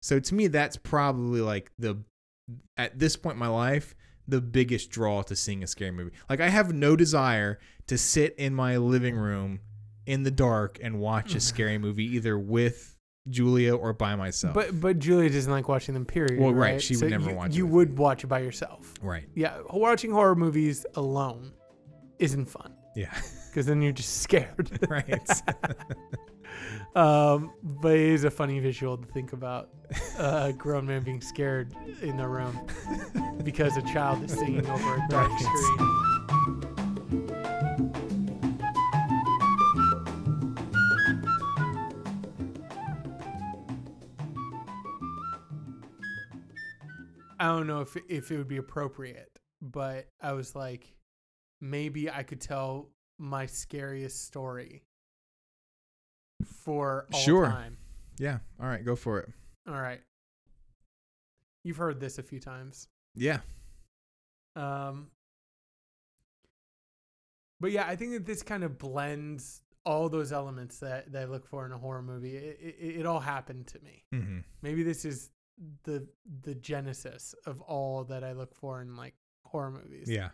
So 0.03 0.21
to 0.21 0.35
me, 0.35 0.49
that's 0.49 0.77
probably 0.77 1.41
like 1.41 1.71
the 1.79 2.03
at 2.77 2.99
this 2.99 3.17
point 3.17 3.35
in 3.35 3.39
my 3.39 3.49
life 3.49 3.95
the 4.29 4.41
biggest 4.41 4.91
draw 4.91 5.23
to 5.23 5.35
seeing 5.35 5.63
a 5.63 5.67
scary 5.67 5.91
movie. 5.91 6.13
Like 6.29 6.41
I 6.41 6.49
have 6.49 6.73
no 6.73 6.97
desire 6.97 7.59
to 7.87 7.99
sit 7.99 8.35
in 8.37 8.55
my 8.55 8.77
living 8.77 9.17
room 9.17 9.61
in 10.07 10.23
the 10.23 10.31
dark 10.31 10.79
and 10.83 11.01
watch 11.01 11.35
a 11.35 11.41
scary 11.53 11.79
movie 11.79 12.05
either 12.17 12.39
with 12.39 12.97
Julia 13.29 13.77
or 13.77 13.93
by 13.93 14.17
myself. 14.17 14.55
But 14.55 14.81
but 14.81 14.99
Julia 14.99 15.31
doesn't 15.31 15.51
like 15.51 15.69
watching 15.69 15.95
them. 15.95 16.05
Period. 16.05 16.41
Well, 16.41 16.53
right, 16.53 16.73
right. 16.73 16.83
she 16.83 16.97
would 16.97 17.11
never 17.11 17.31
you, 17.31 17.37
watch 17.37 17.55
You 17.55 17.67
would 17.67 17.97
watch 17.97 18.25
it 18.25 18.27
by 18.27 18.41
yourself. 18.41 18.95
right, 19.01 19.29
Yeah, 19.35 19.59
watching 19.71 20.11
horror 20.11 20.35
movies 20.35 20.85
alone 20.95 21.53
isn't 22.19 22.47
fun 22.47 22.73
yeah, 22.95 23.13
because 23.49 23.67
then 23.67 23.83
you're 23.83 23.93
just 23.93 24.23
scared. 24.23 24.71
right. 24.89 25.07
Um, 26.95 27.53
but 27.63 27.95
it 27.95 28.01
is 28.01 28.25
a 28.25 28.31
funny 28.31 28.61
visual 28.61 28.99
to 28.99 29.07
think 29.07 29.33
about—a 29.33 30.23
uh, 30.23 30.53
grown 30.53 30.87
man 30.87 31.03
being 31.03 31.23
scared 31.23 31.75
in 32.03 32.21
a 32.21 32.29
room 32.29 32.67
because 33.45 33.79
a 33.79 33.83
child 33.83 34.23
is 34.25 34.33
singing 34.33 34.67
over 34.69 34.95
a 34.97 35.07
dark 35.09 35.31
screen. 35.39 36.03
I 47.41 47.47
don't 47.47 47.67
know 47.67 47.81
if 47.81 47.97
if 48.09 48.31
it 48.31 48.37
would 48.37 48.49
be 48.49 48.59
appropriate, 48.59 49.39
but 49.63 50.09
I 50.21 50.33
was 50.33 50.55
like, 50.55 50.95
maybe 51.61 52.11
I 52.11 52.23
could 52.23 52.41
tell 52.41 52.91
my 53.19 53.47
scariest 53.47 54.27
story 54.27 54.85
for 56.45 57.07
all 57.13 57.21
Sure. 57.21 57.47
time. 57.47 57.77
Yeah. 58.19 58.39
All 58.61 58.67
right, 58.67 58.85
go 58.85 58.97
for 58.97 59.19
it. 59.21 59.31
All 59.67 59.81
right. 59.81 60.01
You've 61.65 61.77
heard 61.77 62.01
this 62.01 62.19
a 62.19 62.23
few 62.23 62.41
times. 62.41 62.89
Yeah. 63.15 63.41
Um, 64.57 65.11
but 67.61 67.71
yeah, 67.71 67.87
I 67.87 67.97
think 67.97 68.13
that 68.13 68.27
this 68.27 68.43
kind 68.43 68.65
of 68.65 68.79
blends 68.79 69.63
all 69.85 70.09
those 70.09 70.33
elements 70.33 70.79
that, 70.79 71.13
that 71.13 71.23
I 71.23 71.25
look 71.27 71.47
for 71.47 71.65
in 71.67 71.73
a 71.73 71.79
horror 71.79 72.03
movie. 72.03 72.37
It, 72.37 72.59
it, 72.61 73.01
it 73.01 73.07
all 73.07 73.21
happened 73.21 73.67
to 73.69 73.79
me. 73.81 74.05
Mm-hmm. 74.13 74.39
Maybe 74.63 74.83
this 74.83 75.05
is 75.05 75.31
the 75.85 76.07
the 76.43 76.55
genesis 76.55 77.35
of 77.47 77.61
all 77.61 78.05
that 78.05 78.25
I 78.25 78.33
look 78.33 78.55
for 78.55 78.81
in 78.81 78.97
like 78.97 79.15
horror 79.45 79.71
movies. 79.71 80.09
Yeah. 80.09 80.31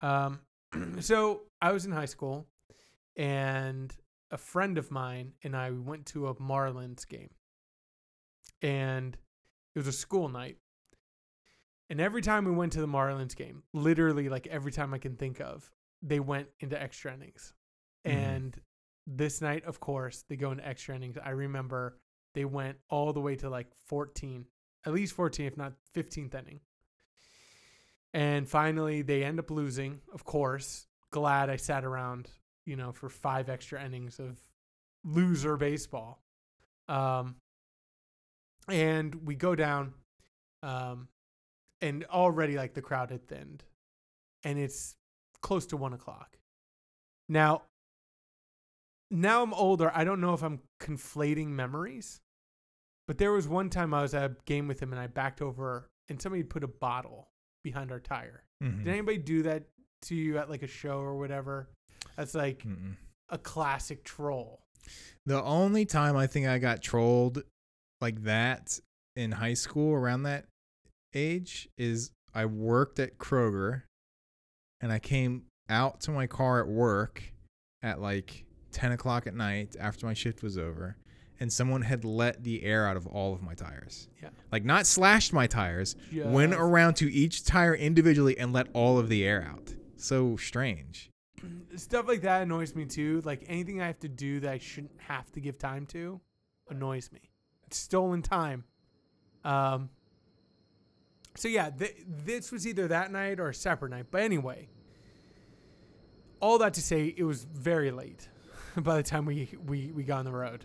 Um, 0.00 0.40
so 1.00 1.42
I 1.60 1.72
was 1.72 1.86
in 1.86 1.92
high 1.92 2.04
school, 2.06 2.46
and 3.16 3.92
a 4.30 4.38
friend 4.38 4.78
of 4.78 4.90
mine 4.90 5.32
and 5.42 5.56
I 5.56 5.70
went 5.70 6.06
to 6.06 6.28
a 6.28 6.34
Marlins 6.34 7.06
game, 7.06 7.30
and 8.62 9.16
it 9.74 9.78
was 9.78 9.86
a 9.86 9.92
school 9.92 10.28
night. 10.28 10.58
And 11.90 12.00
every 12.00 12.20
time 12.20 12.44
we 12.44 12.50
went 12.50 12.72
to 12.72 12.80
the 12.80 12.86
Marlins 12.86 13.34
game, 13.34 13.62
literally 13.72 14.28
like 14.28 14.46
every 14.48 14.72
time 14.72 14.92
I 14.92 14.98
can 14.98 15.16
think 15.16 15.40
of, 15.40 15.70
they 16.02 16.20
went 16.20 16.48
into 16.60 16.80
extra 16.80 17.14
innings. 17.14 17.54
Mhm. 18.04 18.12
And 18.12 18.62
this 19.06 19.40
night, 19.40 19.64
of 19.64 19.80
course, 19.80 20.22
they 20.22 20.36
go 20.36 20.50
into 20.50 20.66
extra 20.66 20.94
innings. 20.94 21.16
I 21.16 21.30
remember 21.30 21.98
they 22.34 22.44
went 22.44 22.78
all 22.90 23.12
the 23.12 23.20
way 23.20 23.36
to 23.36 23.48
like 23.48 23.74
14, 23.86 24.46
at 24.84 24.92
least 24.92 25.14
14, 25.14 25.46
if 25.46 25.56
not 25.56 25.72
15th 25.92 26.34
inning. 26.34 26.60
And 28.12 28.48
finally, 28.48 29.02
they 29.02 29.24
end 29.24 29.38
up 29.38 29.50
losing. 29.50 30.02
Of 30.12 30.24
course, 30.24 30.86
glad 31.10 31.48
I 31.50 31.56
sat 31.56 31.84
around, 31.84 32.30
you 32.68 32.76
know, 32.76 32.92
for 32.92 33.08
five 33.08 33.48
extra 33.48 33.82
innings 33.82 34.20
of 34.20 34.36
loser 35.02 35.56
baseball. 35.56 36.20
Um, 36.86 37.36
and 38.68 39.14
we 39.26 39.34
go 39.34 39.54
down, 39.54 39.94
um, 40.62 41.08
and 41.80 42.04
already 42.04 42.56
like 42.56 42.74
the 42.74 42.82
crowd 42.82 43.10
had 43.10 43.26
thinned, 43.26 43.64
and 44.44 44.58
it's 44.58 44.96
close 45.40 45.64
to 45.66 45.78
one 45.78 45.94
o'clock. 45.94 46.36
Now, 47.28 47.62
now 49.10 49.42
I'm 49.42 49.54
older. 49.54 49.90
I 49.94 50.04
don't 50.04 50.20
know 50.20 50.34
if 50.34 50.42
I'm 50.42 50.60
conflating 50.78 51.48
memories, 51.48 52.20
but 53.06 53.16
there 53.16 53.32
was 53.32 53.48
one 53.48 53.70
time 53.70 53.94
I 53.94 54.02
was 54.02 54.12
at 54.12 54.30
a 54.30 54.36
game 54.44 54.68
with 54.68 54.80
him 54.80 54.92
and 54.92 55.00
I 55.00 55.06
backed 55.06 55.40
over 55.40 55.88
and 56.10 56.20
somebody 56.20 56.42
put 56.42 56.64
a 56.64 56.68
bottle 56.68 57.28
behind 57.64 57.90
our 57.90 58.00
tire. 58.00 58.44
Mm-hmm. 58.62 58.84
Did 58.84 58.92
anybody 58.92 59.18
do 59.18 59.42
that 59.44 59.64
to 60.02 60.14
you 60.14 60.36
at 60.36 60.50
like 60.50 60.62
a 60.62 60.66
show 60.66 60.98
or 60.98 61.16
whatever? 61.16 61.70
That's 62.16 62.34
like 62.34 62.64
Mm-mm. 62.64 62.96
a 63.28 63.38
classic 63.38 64.04
troll. 64.04 64.60
The 65.26 65.42
only 65.42 65.84
time 65.84 66.16
I 66.16 66.26
think 66.26 66.46
I 66.46 66.58
got 66.58 66.82
trolled 66.82 67.42
like 68.00 68.22
that 68.24 68.78
in 69.16 69.32
high 69.32 69.54
school 69.54 69.94
around 69.94 70.22
that 70.22 70.46
age 71.14 71.68
is 71.76 72.10
I 72.34 72.46
worked 72.46 72.98
at 72.98 73.18
Kroger 73.18 73.82
and 74.80 74.92
I 74.92 74.98
came 74.98 75.44
out 75.68 76.00
to 76.02 76.10
my 76.10 76.26
car 76.26 76.60
at 76.60 76.68
work 76.68 77.22
at 77.82 78.00
like 78.00 78.44
10 78.72 78.92
o'clock 78.92 79.26
at 79.26 79.34
night 79.34 79.76
after 79.78 80.06
my 80.06 80.14
shift 80.14 80.42
was 80.42 80.56
over 80.56 80.96
and 81.40 81.52
someone 81.52 81.82
had 81.82 82.04
let 82.04 82.42
the 82.42 82.64
air 82.64 82.86
out 82.86 82.96
of 82.96 83.06
all 83.06 83.32
of 83.32 83.42
my 83.42 83.54
tires. 83.54 84.08
Yeah. 84.22 84.30
Like 84.50 84.64
not 84.64 84.86
slashed 84.86 85.32
my 85.32 85.46
tires, 85.46 85.94
went 86.12 86.54
around 86.54 86.94
to 86.94 87.12
each 87.12 87.44
tire 87.44 87.74
individually 87.74 88.38
and 88.38 88.52
let 88.52 88.68
all 88.72 88.98
of 88.98 89.08
the 89.08 89.24
air 89.24 89.46
out. 89.48 89.74
So 89.96 90.36
strange. 90.36 91.10
Stuff 91.76 92.08
like 92.08 92.22
that 92.22 92.42
annoys 92.42 92.74
me 92.74 92.84
too. 92.84 93.22
Like 93.24 93.44
anything 93.48 93.80
I 93.80 93.86
have 93.86 94.00
to 94.00 94.08
do 94.08 94.40
that 94.40 94.50
I 94.50 94.58
shouldn't 94.58 94.98
have 94.98 95.30
to 95.32 95.40
give 95.40 95.58
time 95.58 95.86
to 95.86 96.20
annoys 96.70 97.10
me. 97.12 97.20
It's 97.66 97.76
stolen 97.76 98.22
time. 98.22 98.64
Um. 99.44 99.90
So 101.36 101.46
yeah, 101.46 101.70
th- 101.70 101.96
this 102.06 102.50
was 102.50 102.66
either 102.66 102.88
that 102.88 103.12
night 103.12 103.38
or 103.38 103.48
a 103.48 103.54
separate 103.54 103.90
night. 103.90 104.06
But 104.10 104.22
anyway, 104.22 104.68
all 106.40 106.58
that 106.58 106.74
to 106.74 106.82
say, 106.82 107.14
it 107.16 107.24
was 107.24 107.44
very 107.44 107.90
late 107.90 108.28
by 108.76 108.96
the 108.96 109.02
time 109.02 109.24
we 109.24 109.48
we 109.66 109.92
we 109.92 110.02
got 110.02 110.18
on 110.18 110.24
the 110.24 110.32
road, 110.32 110.64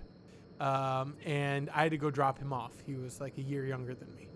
um, 0.60 1.16
and 1.26 1.70
I 1.70 1.84
had 1.84 1.92
to 1.92 1.98
go 1.98 2.10
drop 2.10 2.40
him 2.40 2.54
off. 2.54 2.72
He 2.86 2.96
was 2.96 3.22
like 3.22 3.38
a 3.38 3.42
year 3.42 3.66
younger 3.66 3.94
than 3.94 4.14
me, 4.16 4.30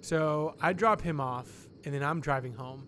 so 0.00 0.54
I 0.60 0.72
drop 0.72 1.00
him 1.00 1.20
off, 1.20 1.68
and 1.84 1.94
then 1.94 2.02
I'm 2.02 2.20
driving 2.20 2.54
home, 2.54 2.86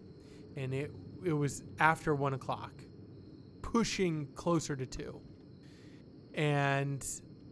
and 0.57 0.75
it 0.75 0.93
it 1.25 1.33
was 1.33 1.63
after 1.79 2.15
one 2.15 2.35
o'clock, 2.35 2.73
pushing 3.63 4.27
closer 4.35 4.77
to 4.77 4.87
two, 4.87 5.21
and 6.35 7.05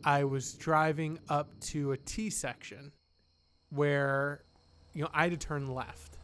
I 0.04 0.24
was 0.24 0.54
driving 0.54 1.18
up 1.28 1.58
to 1.60 1.92
a 1.92 1.96
T 1.96 2.30
section, 2.30 2.92
where, 3.70 4.44
you 4.94 5.02
know, 5.02 5.10
I 5.12 5.24
had 5.24 5.32
to 5.32 5.36
turn 5.36 5.66
left. 5.66 6.18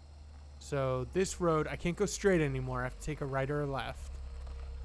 So 0.58 1.06
this 1.12 1.40
road, 1.40 1.68
I 1.70 1.76
can't 1.76 1.96
go 1.96 2.06
straight 2.06 2.40
anymore. 2.40 2.80
I 2.80 2.84
have 2.84 2.98
to 2.98 3.04
take 3.04 3.20
a 3.20 3.26
right 3.26 3.50
or 3.50 3.62
a 3.62 3.66
left. 3.66 4.12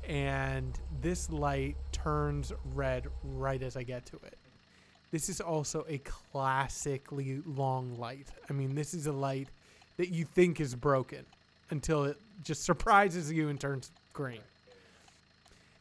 And 0.03 0.78
this 1.01 1.30
light 1.30 1.78
turns 1.91 2.51
red 2.74 3.07
right 3.24 3.62
as 3.62 3.78
I 3.78 3.84
get 3.84 4.05
to 4.07 4.18
it. 4.18 4.38
This 5.12 5.30
is 5.30 5.39
also 5.39 5.86
a 5.88 5.99
classically 5.99 7.41
long 7.45 7.95
light. 7.95 8.28
I 8.49 8.53
mean, 8.53 8.76
this 8.76 8.93
is 8.93 9.07
a 9.07 9.12
light 9.12 9.49
that 9.97 10.10
you 10.10 10.26
think 10.26 10.60
is 10.60 10.76
broken 10.76 11.26
until 11.72 12.05
it 12.05 12.17
just 12.43 12.63
surprises 12.63 13.32
you 13.32 13.49
and 13.49 13.59
turns 13.59 13.91
green. 14.13 14.41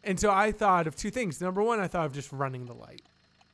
And 0.04 0.18
so 0.18 0.30
I 0.30 0.52
thought 0.52 0.86
of 0.86 0.96
two 0.96 1.10
things. 1.10 1.40
Number 1.40 1.62
one, 1.62 1.80
I 1.80 1.88
thought 1.88 2.06
of 2.06 2.12
just 2.12 2.32
running 2.32 2.64
the 2.64 2.74
light. 2.74 3.02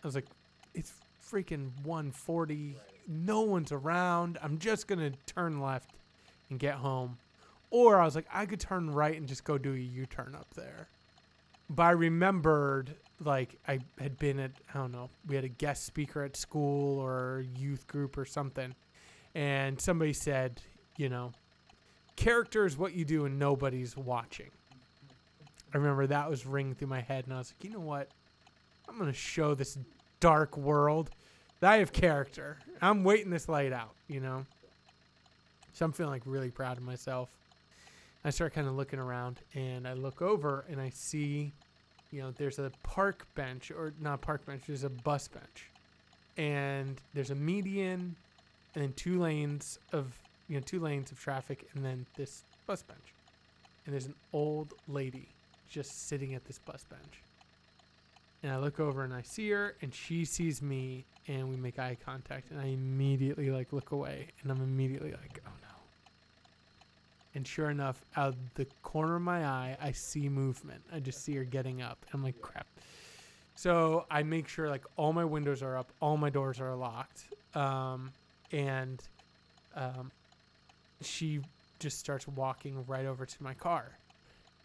I 0.02 0.06
was 0.06 0.14
like, 0.14 0.26
it's 0.74 0.92
freaking 1.28 1.70
140. 1.82 2.76
No 3.08 3.40
one's 3.40 3.72
around. 3.72 4.38
I'm 4.42 4.58
just 4.58 4.86
going 4.86 4.98
to 4.98 5.18
turn 5.26 5.60
left 5.60 5.90
and 6.50 6.58
get 6.58 6.74
home. 6.74 7.18
Or 7.70 7.98
I 8.00 8.04
was 8.04 8.14
like, 8.14 8.26
I 8.32 8.46
could 8.46 8.60
turn 8.60 8.90
right 8.90 9.16
and 9.16 9.26
just 9.26 9.44
go 9.44 9.58
do 9.58 9.72
a 9.72 9.78
U 9.78 10.06
turn 10.06 10.34
up 10.34 10.46
there. 10.54 10.88
But 11.70 11.82
I 11.84 11.90
remembered, 11.92 12.94
like, 13.24 13.56
I 13.66 13.80
had 13.98 14.18
been 14.18 14.38
at, 14.38 14.52
I 14.72 14.78
don't 14.78 14.92
know, 14.92 15.08
we 15.26 15.34
had 15.34 15.44
a 15.44 15.48
guest 15.48 15.84
speaker 15.84 16.22
at 16.22 16.36
school 16.36 17.00
or 17.00 17.44
youth 17.58 17.86
group 17.88 18.18
or 18.18 18.26
something. 18.26 18.74
And 19.34 19.80
somebody 19.80 20.12
said, 20.12 20.60
you 20.96 21.08
know, 21.08 21.32
character 22.16 22.66
is 22.66 22.76
what 22.76 22.94
you 22.94 23.04
do 23.04 23.24
and 23.24 23.38
nobody's 23.38 23.96
watching. 23.96 24.50
I 25.72 25.78
remember 25.78 26.06
that 26.06 26.30
was 26.30 26.46
ringing 26.46 26.74
through 26.74 26.88
my 26.88 27.00
head, 27.00 27.24
and 27.24 27.34
I 27.34 27.38
was 27.38 27.52
like, 27.52 27.64
you 27.64 27.70
know 27.70 27.84
what? 27.84 28.08
I'm 28.88 28.98
gonna 28.98 29.12
show 29.12 29.54
this 29.54 29.76
dark 30.20 30.56
world 30.56 31.10
that 31.60 31.72
I 31.72 31.78
have 31.78 31.92
character. 31.92 32.58
I'm 32.80 33.02
waiting 33.02 33.30
this 33.30 33.48
light 33.48 33.72
out, 33.72 33.94
you 34.06 34.20
know. 34.20 34.46
So 35.72 35.84
I'm 35.84 35.92
feeling 35.92 36.12
like 36.12 36.22
really 36.26 36.50
proud 36.50 36.76
of 36.76 36.84
myself. 36.84 37.30
I 38.24 38.30
start 38.30 38.54
kind 38.54 38.66
of 38.68 38.74
looking 38.74 38.98
around, 38.98 39.40
and 39.54 39.86
I 39.86 39.94
look 39.94 40.22
over, 40.22 40.64
and 40.70 40.80
I 40.80 40.90
see, 40.90 41.52
you 42.10 42.22
know, 42.22 42.30
there's 42.30 42.58
a 42.58 42.70
park 42.82 43.26
bench, 43.34 43.70
or 43.70 43.92
not 44.00 44.22
park 44.22 44.46
bench. 44.46 44.62
There's 44.66 44.84
a 44.84 44.90
bus 44.90 45.28
bench, 45.28 45.70
and 46.36 47.00
there's 47.12 47.30
a 47.30 47.34
median, 47.34 48.16
and 48.74 48.84
then 48.84 48.92
two 48.94 49.20
lanes 49.20 49.78
of, 49.92 50.12
you 50.48 50.56
know, 50.56 50.62
two 50.64 50.80
lanes 50.80 51.10
of 51.10 51.20
traffic, 51.20 51.68
and 51.74 51.84
then 51.84 52.06
this 52.16 52.44
bus 52.66 52.82
bench, 52.82 53.14
and 53.84 53.92
there's 53.92 54.06
an 54.06 54.14
old 54.32 54.74
lady 54.88 55.28
just 55.68 56.08
sitting 56.08 56.34
at 56.34 56.44
this 56.44 56.58
bus 56.58 56.84
bench. 56.88 57.22
And 58.42 58.52
I 58.52 58.58
look 58.58 58.78
over 58.78 59.04
and 59.04 59.14
I 59.14 59.22
see 59.22 59.50
her, 59.50 59.74
and 59.80 59.94
she 59.94 60.24
sees 60.24 60.60
me, 60.60 61.04
and 61.28 61.48
we 61.48 61.56
make 61.56 61.78
eye 61.78 61.96
contact, 62.04 62.50
and 62.50 62.60
I 62.60 62.66
immediately 62.66 63.50
like 63.50 63.72
look 63.72 63.92
away, 63.92 64.28
and 64.42 64.52
I'm 64.52 64.60
immediately 64.60 65.12
like, 65.12 65.40
oh 65.46 65.50
no. 65.62 65.68
And 67.34 67.46
sure 67.46 67.70
enough, 67.70 68.04
out 68.16 68.36
the 68.54 68.66
corner 68.82 69.16
of 69.16 69.22
my 69.22 69.44
eye, 69.46 69.76
I 69.82 69.92
see 69.92 70.28
movement. 70.28 70.82
I 70.92 71.00
just 71.00 71.24
see 71.24 71.34
her 71.36 71.44
getting 71.44 71.82
up. 71.82 72.04
I'm 72.12 72.22
like, 72.22 72.40
crap. 72.40 72.66
So 73.56 74.04
I 74.10 74.22
make 74.22 74.46
sure 74.46 74.68
like 74.68 74.84
all 74.96 75.12
my 75.12 75.24
windows 75.24 75.62
are 75.62 75.76
up, 75.76 75.90
all 76.00 76.16
my 76.16 76.30
doors 76.30 76.60
are 76.60 76.74
locked, 76.74 77.24
um, 77.54 78.10
and 78.52 79.02
um, 79.74 80.10
she 81.04 81.40
just 81.78 81.98
starts 81.98 82.26
walking 82.28 82.84
right 82.86 83.06
over 83.06 83.26
to 83.26 83.42
my 83.42 83.54
car 83.54 83.98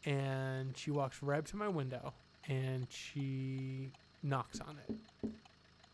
and 0.06 0.78
she 0.78 0.92
walks 0.92 1.22
right 1.22 1.40
up 1.40 1.46
to 1.48 1.58
my 1.58 1.68
window 1.68 2.14
and 2.48 2.88
she 2.90 3.92
knocks 4.24 4.60
on 4.60 4.78
it. 4.88 5.32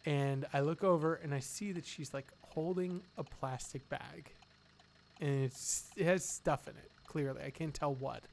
And 0.05 0.45
I 0.53 0.59
look 0.59 0.83
over 0.83 1.15
and 1.15 1.33
I 1.33 1.39
see 1.39 1.71
that 1.71 1.85
she's 1.85 2.13
like 2.13 2.31
holding 2.41 3.01
a 3.17 3.23
plastic 3.23 3.87
bag. 3.89 4.31
And 5.19 5.43
it's, 5.43 5.89
it 5.95 6.05
has 6.05 6.23
stuff 6.23 6.67
in 6.67 6.75
it, 6.75 6.91
clearly. 7.07 7.41
I 7.43 7.49
can't 7.49 7.73
tell 7.73 7.95
what. 7.95 8.23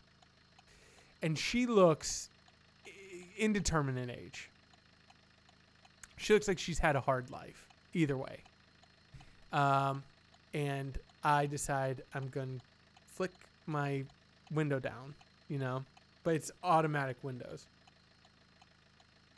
And 1.22 1.38
she 1.38 1.66
looks 1.66 2.28
indeterminate 3.38 4.10
age. 4.10 4.50
She 6.16 6.34
looks 6.34 6.46
like 6.46 6.58
she's 6.58 6.78
had 6.78 6.94
a 6.94 7.00
hard 7.00 7.30
life, 7.30 7.66
either 7.94 8.16
way. 8.16 8.40
Um, 9.52 10.02
and 10.52 10.98
I 11.24 11.46
decide 11.46 12.02
I'm 12.14 12.28
going 12.28 12.58
to 12.58 12.64
flick 13.06 13.32
my 13.66 14.04
window 14.52 14.78
down, 14.78 15.14
you 15.48 15.58
know, 15.58 15.84
but 16.24 16.34
it's 16.34 16.50
automatic 16.62 17.16
windows. 17.22 17.66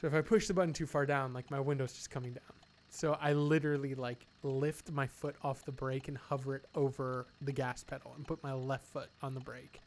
So 0.01 0.07
if 0.07 0.15
I 0.15 0.21
push 0.21 0.47
the 0.47 0.55
button 0.55 0.73
too 0.73 0.87
far 0.87 1.07
down, 1.07 1.33
like 1.33 1.51
my 1.51 1.61
window's 1.61 1.93
just 1.93 2.11
coming 2.11 2.33
down. 2.33 2.43
So 2.91 3.19
I 3.21 3.33
literally 3.33 3.95
like 3.95 4.25
lift 4.43 4.93
my 4.93 5.07
foot 5.07 5.35
off 5.43 5.65
the 5.65 5.73
brake 5.73 6.09
and 6.09 6.17
hover 6.17 6.57
it 6.57 6.65
over 6.75 7.27
the 7.43 7.53
gas 7.53 7.83
pedal 7.83 8.13
and 8.17 8.27
put 8.27 8.43
my 8.43 8.53
left 8.53 8.87
foot 8.87 9.09
on 9.23 9.35
the 9.35 9.41
brake. 9.41 9.81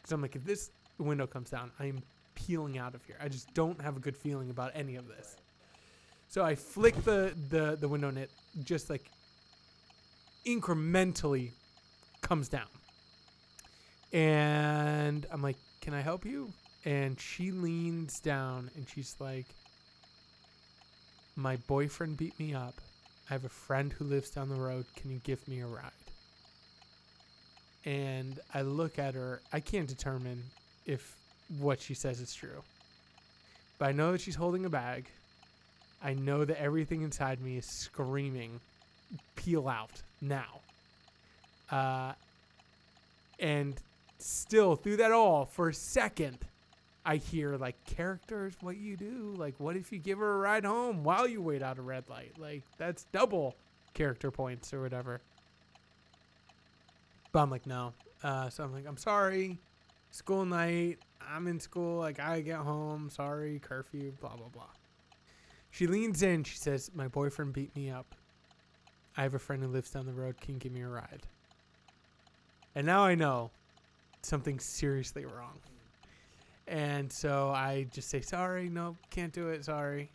Because 0.00 0.12
I'm 0.12 0.20
like, 0.20 0.36
if 0.36 0.44
this 0.44 0.70
window 0.98 1.26
comes 1.26 1.50
down, 1.50 1.70
I'm 1.80 2.02
peeling 2.34 2.78
out 2.78 2.94
of 2.94 3.04
here. 3.04 3.16
I 3.20 3.28
just 3.28 3.52
don't 3.54 3.80
have 3.80 3.96
a 3.96 4.00
good 4.00 4.16
feeling 4.16 4.50
about 4.50 4.72
any 4.74 4.96
of 4.96 5.08
this. 5.08 5.36
So 6.28 6.44
I 6.44 6.54
flick 6.54 6.94
the 7.04 7.34
the 7.50 7.76
the 7.80 7.88
window 7.88 8.08
and 8.08 8.18
it 8.18 8.30
just 8.64 8.90
like 8.90 9.10
incrementally 10.44 11.50
comes 12.20 12.48
down. 12.48 12.68
And 14.12 15.26
I'm 15.30 15.42
like, 15.42 15.56
"Can 15.80 15.94
I 15.94 16.00
help 16.00 16.24
you?" 16.24 16.52
And 16.84 17.20
she 17.20 17.50
leans 17.50 18.20
down 18.20 18.70
and 18.74 18.88
she's 18.88 19.16
like, 19.18 19.46
"My 21.36 21.56
boyfriend 21.56 22.16
beat 22.16 22.38
me 22.38 22.54
up. 22.54 22.80
I 23.30 23.34
have 23.34 23.44
a 23.44 23.48
friend 23.48 23.92
who 23.92 24.04
lives 24.04 24.30
down 24.30 24.48
the 24.48 24.56
road. 24.56 24.84
Can 24.96 25.10
you 25.10 25.18
give 25.24 25.46
me 25.48 25.60
a 25.60 25.66
ride?" 25.66 25.92
And 27.84 28.38
I 28.52 28.62
look 28.62 28.98
at 28.98 29.14
her. 29.14 29.40
I 29.52 29.60
can't 29.60 29.88
determine 29.88 30.42
if 30.86 31.16
what 31.58 31.80
she 31.80 31.94
says 31.94 32.20
is 32.20 32.34
true. 32.34 32.62
But 33.78 33.88
I 33.88 33.92
know 33.92 34.12
that 34.12 34.20
she's 34.20 34.36
holding 34.36 34.64
a 34.64 34.70
bag. 34.70 35.06
I 36.02 36.14
know 36.14 36.44
that 36.44 36.60
everything 36.60 37.02
inside 37.02 37.40
me 37.40 37.56
is 37.56 37.66
screaming, 37.66 38.60
peel 39.34 39.68
out 39.68 40.02
now. 40.20 40.60
Uh, 41.70 42.12
and 43.38 43.74
still, 44.18 44.76
through 44.76 44.98
that 44.98 45.12
all, 45.12 45.44
for 45.44 45.68
a 45.68 45.74
second, 45.74 46.38
I 47.04 47.16
hear 47.16 47.56
like 47.56 47.82
characters, 47.84 48.54
what 48.60 48.76
you 48.76 48.96
do. 48.96 49.34
Like, 49.36 49.54
what 49.58 49.76
if 49.76 49.92
you 49.92 49.98
give 49.98 50.18
her 50.18 50.34
a 50.34 50.38
ride 50.38 50.64
home 50.64 51.02
while 51.02 51.26
you 51.26 51.42
wait 51.42 51.62
out 51.62 51.78
a 51.78 51.82
red 51.82 52.08
light? 52.08 52.34
Like, 52.38 52.62
that's 52.78 53.04
double 53.12 53.56
character 53.94 54.30
points 54.30 54.72
or 54.72 54.80
whatever. 54.80 55.20
But 57.32 57.40
I'm 57.40 57.50
like, 57.50 57.66
no. 57.66 57.94
Uh, 58.22 58.48
so 58.50 58.62
I'm 58.62 58.72
like, 58.72 58.86
I'm 58.86 58.96
sorry. 58.96 59.58
School 60.10 60.44
night. 60.44 60.98
I'm 61.26 61.48
in 61.48 61.58
school. 61.58 61.98
Like, 61.98 62.20
I 62.20 62.40
get 62.42 62.58
home. 62.58 63.10
Sorry. 63.10 63.58
Curfew. 63.58 64.12
Blah, 64.20 64.36
blah, 64.36 64.48
blah. 64.52 64.64
She 65.70 65.86
leans 65.86 66.22
in. 66.22 66.44
She 66.44 66.56
says, 66.56 66.90
My 66.94 67.08
boyfriend 67.08 67.54
beat 67.54 67.74
me 67.74 67.90
up. 67.90 68.14
I 69.16 69.22
have 69.22 69.34
a 69.34 69.38
friend 69.38 69.62
who 69.62 69.68
lives 69.68 69.90
down 69.90 70.06
the 70.06 70.12
road. 70.12 70.40
Can 70.40 70.54
you 70.54 70.60
give 70.60 70.72
me 70.72 70.82
a 70.82 70.88
ride? 70.88 71.22
And 72.74 72.86
now 72.86 73.04
I 73.04 73.14
know 73.14 73.50
something's 74.22 74.64
seriously 74.64 75.24
wrong. 75.24 75.58
And 76.66 77.12
so 77.12 77.50
I 77.50 77.86
just 77.92 78.08
say, 78.08 78.20
Sorry. 78.20 78.68
No, 78.68 78.96
can't 79.10 79.32
do 79.32 79.48
it. 79.48 79.64
Sorry. 79.64 80.08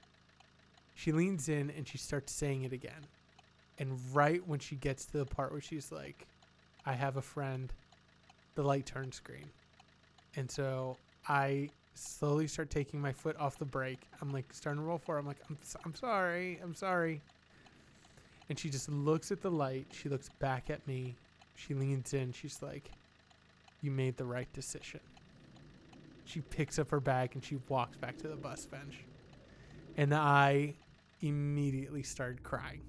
She 0.95 1.11
leans 1.11 1.49
in 1.49 1.71
and 1.77 1.87
she 1.87 1.97
starts 1.99 2.33
saying 2.33 2.63
it 2.63 2.73
again. 2.73 3.05
And 3.77 3.99
right 4.11 4.45
when 4.47 4.59
she 4.59 4.75
gets 4.75 5.05
to 5.05 5.19
the 5.19 5.25
part 5.25 5.51
where 5.51 5.61
she's 5.61 5.91
like, 5.91 6.25
I 6.85 6.93
have 6.93 7.17
a 7.17 7.21
friend, 7.21 7.71
the 8.55 8.63
light 8.63 8.87
turns 8.87 9.19
green. 9.19 9.45
And 10.35 10.49
so 10.49 10.97
I 11.27 11.69
slowly 11.93 12.47
start 12.47 12.71
taking 12.71 12.99
my 12.99 13.11
foot 13.11 13.35
off 13.37 13.59
the 13.59 13.65
brake. 13.65 13.99
I'm 14.21 14.31
like 14.31 14.51
starting 14.51 14.81
to 14.81 14.87
roll 14.87 14.97
forward. 14.97 15.19
I'm 15.19 15.27
like, 15.27 15.41
I'm, 15.49 15.57
I'm 15.85 15.93
sorry. 15.93 16.59
I'm 16.63 16.73
sorry. 16.73 17.21
And 18.49 18.57
she 18.57 18.69
just 18.69 18.89
looks 18.89 19.31
at 19.31 19.41
the 19.41 19.51
light. 19.51 19.87
She 19.91 20.09
looks 20.09 20.29
back 20.39 20.69
at 20.69 20.85
me. 20.87 21.15
She 21.55 21.73
leans 21.73 22.13
in. 22.13 22.31
She's 22.31 22.61
like, 22.61 22.91
You 23.81 23.91
made 23.91 24.15
the 24.17 24.25
right 24.25 24.51
decision. 24.53 24.99
She 26.25 26.41
picks 26.41 26.77
up 26.79 26.89
her 26.91 26.99
bag 26.99 27.31
and 27.33 27.43
she 27.43 27.57
walks 27.69 27.97
back 27.97 28.17
to 28.19 28.27
the 28.27 28.35
bus 28.35 28.65
bench. 28.65 29.03
And 29.97 30.13
I 30.13 30.75
immediately 31.21 32.03
started 32.03 32.43
crying. 32.43 32.81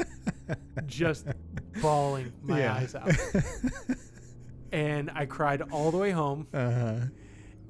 just 0.86 1.26
bawling 1.82 2.32
my 2.42 2.60
Yeah. 2.60 2.74
eyes 2.74 2.94
out. 2.94 3.10
and 4.72 5.10
I 5.14 5.26
cried 5.26 5.62
all 5.70 5.90
the 5.90 5.98
way 5.98 6.10
home. 6.10 6.46
Uh 6.52 6.70
huh. 6.70 6.94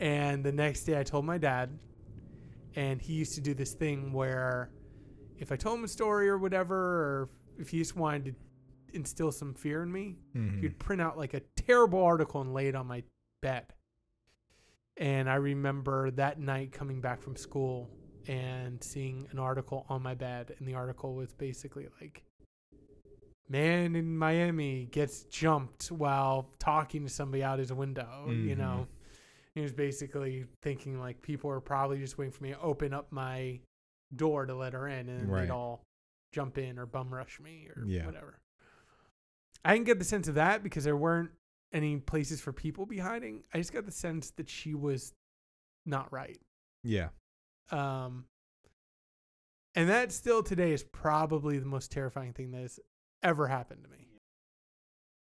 And 0.00 0.42
the 0.44 0.52
next 0.52 0.84
day, 0.84 0.98
I 0.98 1.02
told 1.02 1.24
my 1.26 1.36
dad, 1.38 1.70
and 2.74 3.00
he 3.02 3.12
used 3.14 3.34
to 3.34 3.40
do 3.42 3.52
this 3.52 3.72
thing 3.74 4.12
where 4.12 4.70
if 5.40 5.50
I 5.50 5.56
told 5.56 5.78
him 5.78 5.84
a 5.84 5.88
story 5.88 6.28
or 6.28 6.38
whatever, 6.38 6.76
or 6.76 7.28
if 7.58 7.70
he 7.70 7.78
just 7.78 7.96
wanted 7.96 8.24
to 8.26 8.34
instill 8.96 9.32
some 9.32 9.54
fear 9.54 9.82
in 9.82 9.90
me, 9.90 10.18
Mm-hmm. 10.36 10.60
he'd 10.60 10.78
print 10.78 11.02
out 11.02 11.18
like 11.18 11.34
a 11.34 11.40
terrible 11.56 12.02
article 12.04 12.40
and 12.40 12.54
lay 12.54 12.68
it 12.68 12.74
on 12.76 12.86
my 12.86 13.02
bed. 13.42 13.66
And 14.96 15.28
I 15.30 15.36
remember 15.36 16.10
that 16.12 16.38
night 16.38 16.72
coming 16.72 17.00
back 17.00 17.22
from 17.22 17.34
school 17.36 17.88
and 18.28 18.82
seeing 18.84 19.26
an 19.30 19.38
article 19.38 19.86
on 19.88 20.02
my 20.02 20.14
bed, 20.14 20.54
and 20.58 20.68
the 20.68 20.74
article 20.74 21.14
was 21.14 21.32
basically 21.32 21.88
like, 22.00 22.22
"Man 23.48 23.96
in 23.96 24.16
Miami 24.16 24.86
gets 24.86 25.24
jumped 25.24 25.90
while 25.90 26.50
talking 26.58 27.02
to 27.04 27.08
somebody 27.08 27.42
out 27.42 27.58
his 27.58 27.72
window." 27.72 28.26
You 28.30 28.54
Mhm. 28.54 28.58
know, 28.58 28.88
he 29.54 29.62
was 29.62 29.72
basically 29.72 30.44
thinking 30.62 31.00
like 31.00 31.22
people 31.22 31.50
are 31.50 31.60
probably 31.60 31.98
just 31.98 32.18
waiting 32.18 32.32
for 32.32 32.42
me 32.44 32.50
to 32.50 32.60
open 32.60 32.92
up 32.92 33.10
my 33.10 33.60
door 34.14 34.46
to 34.46 34.54
let 34.54 34.72
her 34.72 34.86
in, 34.88 35.08
and 35.08 35.30
Right. 35.30 35.42
they'd 35.42 35.50
all 35.50 35.84
jump 36.32 36.58
in 36.58 36.78
or 36.78 36.86
bum 36.86 37.12
rush 37.12 37.40
me 37.40 37.68
or 37.74 37.84
Yeah. 37.86 38.06
whatever. 38.06 38.40
I 39.64 39.74
didn't 39.74 39.86
get 39.86 39.98
the 39.98 40.04
sense 40.04 40.26
of 40.28 40.34
that 40.36 40.62
because 40.62 40.84
there 40.84 40.96
weren't 40.96 41.32
any 41.72 41.98
places 42.00 42.40
for 42.40 42.52
people 42.52 42.86
be 42.86 42.98
hiding. 42.98 43.44
I 43.52 43.58
just 43.58 43.72
got 43.72 43.84
the 43.86 43.92
sense 43.92 44.30
that 44.32 44.48
she 44.48 44.74
was 44.74 45.14
not 45.86 46.12
right. 46.12 46.40
Yeah. 46.82 47.10
Um, 47.70 48.26
and 49.74 49.88
that 49.88 50.12
still 50.12 50.42
today 50.42 50.72
is 50.72 50.82
probably 50.82 51.58
the 51.58 51.66
most 51.66 51.92
terrifying 51.92 52.32
thing 52.32 52.50
that 52.52 52.62
has 52.62 52.80
ever 53.22 53.46
happened 53.48 53.84
to 53.84 53.90
me. 53.90 54.08